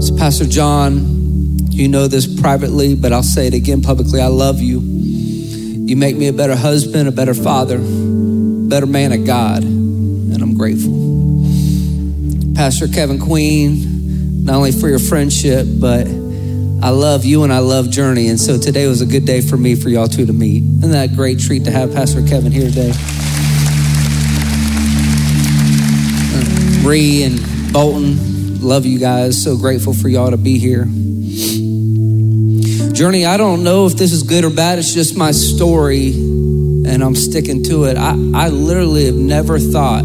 So, 0.01 0.16
Pastor 0.16 0.47
John, 0.47 1.59
you 1.70 1.89
know 1.89 2.07
this 2.07 2.33
privately, 2.41 2.95
but 2.95 3.12
I'll 3.12 3.24
say 3.24 3.49
it 3.49 3.55
again 3.55 3.83
publicly. 3.83 4.20
I 4.20 4.28
love 4.28 4.61
you. 4.61 4.78
You 4.78 5.97
make 5.97 6.16
me 6.16 6.28
a 6.28 6.33
better 6.33 6.55
husband, 6.55 7.09
a 7.09 7.11
better 7.11 7.35
father, 7.35 7.78
better 7.81 8.87
man 8.87 9.11
of 9.11 9.26
God, 9.26 9.64
and 9.64 10.41
I'm 10.41 10.57
grateful. 10.57 10.93
Pastor 12.55 12.87
Kevin 12.87 13.18
Queen, 13.18 14.45
not 14.45 14.55
only 14.55 14.70
for 14.70 14.89
your 14.89 15.01
friendship, 15.01 15.66
but 15.81 16.07
I 16.83 16.89
love 16.89 17.26
you 17.26 17.45
and 17.45 17.53
I 17.53 17.59
love 17.59 17.91
Journey. 17.91 18.28
And 18.28 18.41
so 18.41 18.57
today 18.57 18.87
was 18.87 19.03
a 19.03 19.07
good 19.07 19.26
day 19.26 19.43
for 19.43 19.59
me 19.59 19.74
for 19.74 19.91
y'all 19.91 20.09
two 20.09 20.24
to 20.24 20.33
meet. 20.33 20.62
Isn't 20.62 20.93
that 20.93 21.11
a 21.12 21.14
great 21.14 21.39
treat 21.39 21.64
to 21.64 21.70
have 21.70 21.93
Pastor 21.93 22.22
Kevin 22.22 22.51
here 22.51 22.68
today? 22.70 22.93
Uh, 26.33 26.83
Bree 26.83 27.22
and 27.24 27.39
Bolton, 27.70 28.66
love 28.66 28.87
you 28.87 28.99
guys. 28.99 29.43
So 29.43 29.59
grateful 29.59 29.93
for 29.93 30.09
y'all 30.09 30.31
to 30.31 30.39
be 30.39 30.59
here. 30.59 30.87
Journey, 32.95 33.26
I 33.26 33.37
don't 33.37 33.62
know 33.62 33.87
if 33.87 33.97
this 33.97 34.12
is 34.12 34.22
good 34.22 34.45
or 34.45 34.51
bad. 34.51 34.78
It's 34.78 34.95
just 34.95 35.16
my 35.16 35.33
story, 35.33 36.12
and 36.12 37.03
I'm 37.03 37.14
sticking 37.14 37.62
to 37.64 37.85
it. 37.85 37.99
I, 37.99 38.11
I 38.35 38.49
literally 38.49 39.07
have 39.07 39.14
never 39.14 39.59
thought, 39.59 40.05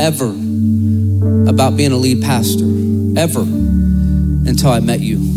ever, 0.00 0.34
about 1.48 1.76
being 1.76 1.92
a 1.92 1.96
lead 1.96 2.22
pastor, 2.22 2.64
ever, 3.16 3.42
until 3.42 4.70
I 4.70 4.80
met 4.80 5.00
you. 5.00 5.31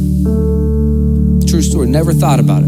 True 1.55 1.61
story, 1.61 1.87
never 1.87 2.11
thought 2.11 2.41
about 2.41 2.63
it. 2.63 2.67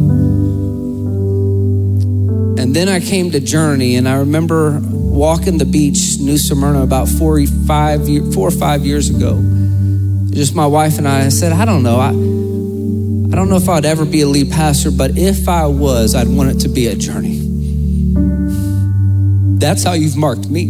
And 2.61 2.73
then 2.73 2.87
I 2.87 3.01
came 3.01 3.31
to 3.31 3.41
Journey, 3.41 3.97
and 3.97 4.07
I 4.07 4.19
remember 4.19 4.79
walking 4.81 5.57
the 5.57 5.65
beach, 5.65 6.19
New 6.21 6.37
Smyrna, 6.37 6.83
about 6.83 7.09
four, 7.09 7.45
five, 7.67 8.05
four 8.33 8.47
or 8.47 8.51
five 8.51 8.85
years 8.85 9.09
ago. 9.09 9.43
Just 10.29 10.55
my 10.55 10.65
wife 10.65 10.99
and 10.99 11.05
I, 11.05 11.25
I 11.25 11.27
said, 11.27 11.51
I 11.51 11.65
don't 11.65 11.83
know. 11.83 11.97
I, 11.97 12.11
I 12.11 13.35
don't 13.35 13.49
know 13.49 13.57
if 13.57 13.67
I'd 13.67 13.83
ever 13.83 14.05
be 14.05 14.21
a 14.21 14.25
lead 14.25 14.51
pastor, 14.51 14.89
but 14.89 15.17
if 15.17 15.49
I 15.49 15.65
was, 15.65 16.15
I'd 16.15 16.29
want 16.29 16.51
it 16.51 16.59
to 16.59 16.69
be 16.69 16.87
a 16.87 16.95
journey. 16.95 17.41
That's 19.59 19.83
how 19.83 19.95
you've 19.95 20.15
marked 20.15 20.47
me. 20.47 20.63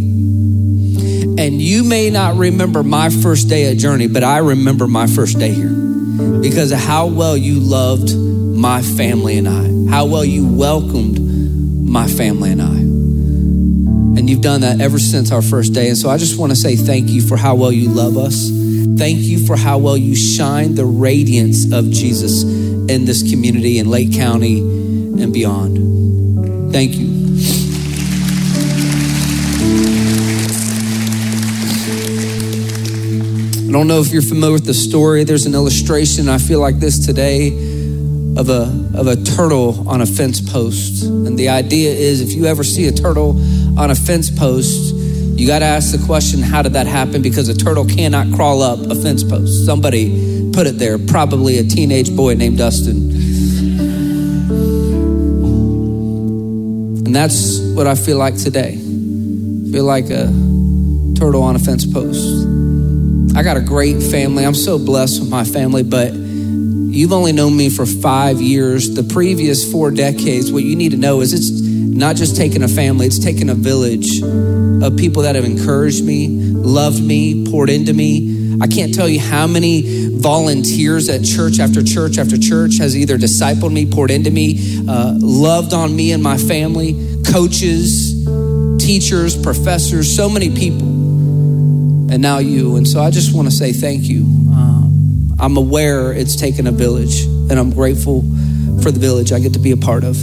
And 1.37 1.61
you 1.61 1.83
may 1.83 2.09
not 2.09 2.35
remember 2.35 2.81
my 2.81 3.11
first 3.11 3.47
day 3.47 3.71
at 3.71 3.77
Journey, 3.77 4.07
but 4.07 4.23
I 4.23 4.39
remember 4.39 4.87
my 4.87 5.05
first 5.05 5.37
day 5.37 5.51
here 5.51 5.86
because 6.41 6.71
of 6.71 6.79
how 6.79 7.07
well 7.07 7.37
you 7.37 7.59
loved 7.59 8.15
my 8.15 8.81
family 8.81 9.37
and 9.37 9.47
I, 9.47 9.91
how 9.91 10.05
well 10.05 10.25
you 10.25 10.47
welcomed 10.47 11.19
my 11.87 12.07
family 12.07 12.51
and 12.51 12.61
I. 12.61 12.77
And 14.19 14.29
you've 14.29 14.41
done 14.41 14.61
that 14.61 14.81
ever 14.81 14.99
since 14.99 15.31
our 15.31 15.41
first 15.41 15.73
day. 15.73 15.87
And 15.89 15.97
so 15.97 16.09
I 16.09 16.17
just 16.17 16.39
want 16.39 16.51
to 16.51 16.55
say 16.55 16.75
thank 16.75 17.09
you 17.09 17.21
for 17.21 17.37
how 17.37 17.55
well 17.55 17.71
you 17.71 17.89
love 17.89 18.17
us. 18.17 18.49
Thank 18.97 19.19
you 19.19 19.45
for 19.45 19.55
how 19.55 19.77
well 19.77 19.95
you 19.95 20.15
shine 20.15 20.75
the 20.75 20.85
radiance 20.85 21.71
of 21.71 21.91
Jesus 21.91 22.43
in 22.43 23.05
this 23.05 23.29
community 23.29 23.77
in 23.79 23.89
Lake 23.89 24.13
County 24.13 24.59
and 24.59 25.31
beyond. 25.31 26.73
Thank 26.73 26.95
you. 26.95 27.16
Don't 33.77 33.87
know 33.87 33.99
if 33.99 34.11
you're 34.11 34.23
familiar 34.23 34.53
with 34.53 34.65
the 34.65 34.73
story. 34.73 35.23
There's 35.23 35.45
an 35.45 35.53
illustration, 35.53 36.29
I 36.29 36.39
feel 36.39 36.59
like 36.59 36.79
this 36.79 37.05
today, 37.05 37.49
of 38.35 38.49
a, 38.49 38.63
of 38.95 39.05
a 39.05 39.15
turtle 39.15 39.87
on 39.87 40.01
a 40.01 40.07
fence 40.07 40.41
post. 40.41 41.03
And 41.03 41.37
the 41.37 41.49
idea 41.49 41.91
is 41.91 42.19
if 42.19 42.31
you 42.33 42.45
ever 42.45 42.63
see 42.63 42.87
a 42.87 42.91
turtle 42.91 43.39
on 43.79 43.91
a 43.91 43.95
fence 43.95 44.31
post, 44.31 44.95
you 44.95 45.45
got 45.45 45.59
to 45.59 45.65
ask 45.65 45.91
the 45.95 46.03
question, 46.07 46.41
how 46.41 46.63
did 46.63 46.73
that 46.73 46.87
happen? 46.87 47.21
Because 47.21 47.49
a 47.49 47.55
turtle 47.55 47.85
cannot 47.85 48.33
crawl 48.33 48.63
up 48.63 48.79
a 48.79 48.95
fence 48.95 49.23
post. 49.23 49.67
Somebody 49.67 50.51
put 50.53 50.65
it 50.65 50.79
there, 50.79 50.97
probably 50.97 51.59
a 51.59 51.63
teenage 51.63 52.15
boy 52.15 52.33
named 52.33 52.57
Dustin. 52.57 53.11
And 57.05 57.15
that's 57.15 57.59
what 57.75 57.85
I 57.85 57.93
feel 57.93 58.17
like 58.17 58.37
today. 58.37 58.73
I 58.73 59.71
feel 59.71 59.85
like 59.85 60.09
a 60.09 60.33
turtle 61.15 61.43
on 61.43 61.55
a 61.55 61.59
fence 61.59 61.85
post. 61.85 62.56
I 63.37 63.43
got 63.43 63.55
a 63.55 63.61
great 63.61 64.01
family. 64.01 64.43
I'm 64.43 64.55
so 64.55 64.79
blessed 64.79 65.19
with 65.19 65.29
my 65.29 65.43
family, 65.43 65.83
but 65.83 66.11
you've 66.11 67.13
only 67.13 67.33
known 67.33 67.55
me 67.55 67.69
for 67.69 67.85
five 67.85 68.41
years. 68.41 68.95
The 68.95 69.03
previous 69.03 69.71
four 69.71 69.91
decades, 69.91 70.51
what 70.51 70.63
you 70.63 70.75
need 70.75 70.89
to 70.89 70.97
know 70.97 71.21
is 71.21 71.33
it's 71.33 71.61
not 71.61 72.15
just 72.15 72.35
taking 72.35 72.63
a 72.63 72.67
family, 72.67 73.05
it's 73.05 73.19
taking 73.19 73.51
a 73.51 73.53
village 73.53 74.23
of 74.23 74.97
people 74.97 75.21
that 75.21 75.35
have 75.35 75.45
encouraged 75.45 76.03
me, 76.03 76.29
loved 76.29 76.99
me, 76.99 77.45
poured 77.45 77.69
into 77.69 77.93
me. 77.93 78.57
I 78.59 78.65
can't 78.65 78.91
tell 78.91 79.07
you 79.07 79.19
how 79.19 79.45
many 79.45 80.07
volunteers 80.17 81.07
at 81.07 81.23
church 81.23 81.59
after 81.59 81.83
church 81.83 82.17
after 82.17 82.39
church 82.39 82.79
has 82.79 82.97
either 82.97 83.19
discipled 83.19 83.71
me, 83.71 83.85
poured 83.85 84.09
into 84.09 84.31
me, 84.31 84.83
uh, 84.89 85.13
loved 85.15 85.75
on 85.75 85.95
me 85.95 86.11
and 86.11 86.23
my 86.23 86.39
family, 86.39 87.21
coaches, 87.23 88.25
teachers, 88.79 89.39
professors, 89.39 90.15
so 90.15 90.27
many 90.27 90.49
people 90.49 91.06
and 92.09 92.21
now 92.21 92.39
you. 92.39 92.75
And 92.75 92.87
so 92.87 93.01
I 93.01 93.11
just 93.11 93.35
want 93.35 93.47
to 93.47 93.53
say 93.53 93.73
thank 93.73 94.03
you. 94.03 94.23
Um, 94.53 95.35
I'm 95.39 95.57
aware 95.57 96.11
it's 96.13 96.35
taken 96.35 96.67
a 96.67 96.71
village, 96.71 97.23
and 97.23 97.53
I'm 97.53 97.71
grateful 97.71 98.21
for 98.81 98.91
the 98.91 98.99
village 98.99 99.31
I 99.31 99.39
get 99.39 99.53
to 99.53 99.59
be 99.59 99.71
a 99.71 99.77
part 99.77 100.03
of. 100.03 100.17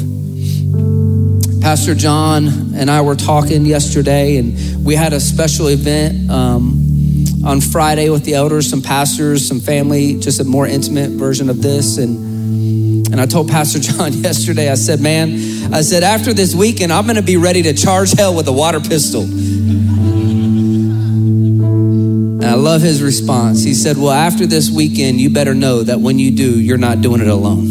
Pastor 1.61 1.95
John 1.95 2.75
and 2.75 2.91
I 2.91 3.01
were 3.01 3.17
talking 3.17 3.65
yesterday, 3.65 4.37
and 4.37 4.85
we 4.85 4.95
had 4.95 5.13
a 5.13 5.21
special 5.21 5.69
event 5.69 6.31
um, 6.31 7.25
on 7.45 7.61
Friday 7.61 8.11
with 8.11 8.25
the 8.25 8.35
elders, 8.35 8.69
some 8.69 8.83
pastors, 8.83 9.47
some 9.47 9.61
family, 9.61 10.19
just 10.21 10.41
a 10.41 10.45
more 10.45 10.67
intimate 10.67 11.11
version 11.13 11.49
of 11.49 11.63
this. 11.63 11.97
And 11.99 12.35
and 13.15 13.21
I 13.21 13.27
told 13.27 13.49
Pastor 13.49 13.79
John 13.93 14.13
yesterday, 14.13 14.69
I 14.69 14.75
said, 14.75 15.01
man, 15.01 15.73
I 15.73 15.83
said, 15.83 16.03
after 16.03 16.33
this 16.33 16.53
weekend, 16.53 16.93
I'm 16.93 17.05
going 17.05 17.15
to 17.15 17.23
be 17.23 17.37
ready 17.37 17.63
to 17.63 17.73
charge 17.73 18.11
hell 18.13 18.35
with 18.35 18.49
a 18.49 18.53
water 18.53 18.81
pistol. 18.81 19.23
I 22.55 22.57
love 22.57 22.83
his 22.83 23.03
response. 23.03 23.65
He 23.65 23.75
said, 23.75 23.97
Well, 23.97 24.13
after 24.13 24.47
this 24.47 24.71
weekend, 24.71 25.21
you 25.21 25.29
better 25.29 25.55
know 25.55 25.83
that 25.83 25.99
when 25.99 26.21
you 26.21 26.31
do, 26.31 26.61
you're 26.61 26.79
not 26.79 27.01
doing 27.01 27.21
it 27.21 27.27
alone. 27.27 27.65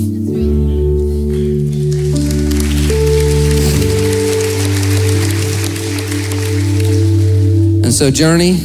And 7.85 7.93
so, 7.93 8.11
Journey, 8.11 8.57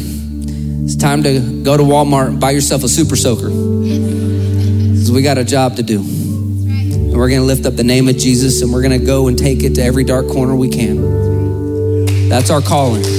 it's 0.82 0.96
time 0.96 1.22
to 1.22 1.62
go 1.62 1.76
to 1.76 1.84
Walmart 1.84 2.30
and 2.30 2.40
buy 2.40 2.50
yourself 2.50 2.82
a 2.82 2.88
super 2.88 3.14
soaker. 3.14 3.50
Because 3.50 5.12
we 5.12 5.22
got 5.22 5.38
a 5.38 5.44
job 5.44 5.76
to 5.76 5.84
do. 5.84 6.00
And 6.00 7.12
we're 7.12 7.28
going 7.28 7.42
to 7.42 7.46
lift 7.46 7.64
up 7.64 7.76
the 7.76 7.84
name 7.84 8.08
of 8.08 8.16
Jesus 8.16 8.60
and 8.60 8.72
we're 8.72 8.82
going 8.82 8.98
to 8.98 9.06
go 9.06 9.28
and 9.28 9.38
take 9.38 9.62
it 9.62 9.76
to 9.76 9.82
every 9.84 10.02
dark 10.02 10.26
corner 10.26 10.56
we 10.56 10.68
can. 10.68 12.28
That's 12.28 12.50
our 12.50 12.60
calling. 12.60 13.17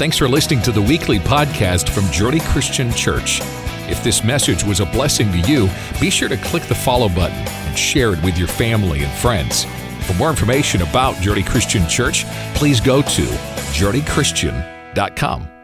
Thanks 0.00 0.16
for 0.16 0.30
listening 0.30 0.62
to 0.62 0.72
the 0.72 0.80
weekly 0.80 1.18
podcast 1.18 1.90
from 1.90 2.10
Journey 2.10 2.40
Christian 2.40 2.90
Church. 2.94 3.42
If 3.86 4.02
this 4.02 4.24
message 4.24 4.64
was 4.64 4.80
a 4.80 4.86
blessing 4.86 5.30
to 5.30 5.38
you, 5.40 5.68
be 6.00 6.08
sure 6.08 6.30
to 6.30 6.38
click 6.38 6.62
the 6.62 6.74
follow 6.74 7.10
button 7.10 7.36
and 7.36 7.78
share 7.78 8.14
it 8.14 8.22
with 8.24 8.38
your 8.38 8.48
family 8.48 9.02
and 9.02 9.12
friends. 9.18 9.66
For 10.06 10.14
more 10.14 10.30
information 10.30 10.80
about 10.80 11.16
Journey 11.16 11.42
Christian 11.42 11.86
Church, 11.86 12.24
please 12.54 12.80
go 12.80 13.02
to 13.02 13.26
journeychristian.com. 13.74 15.59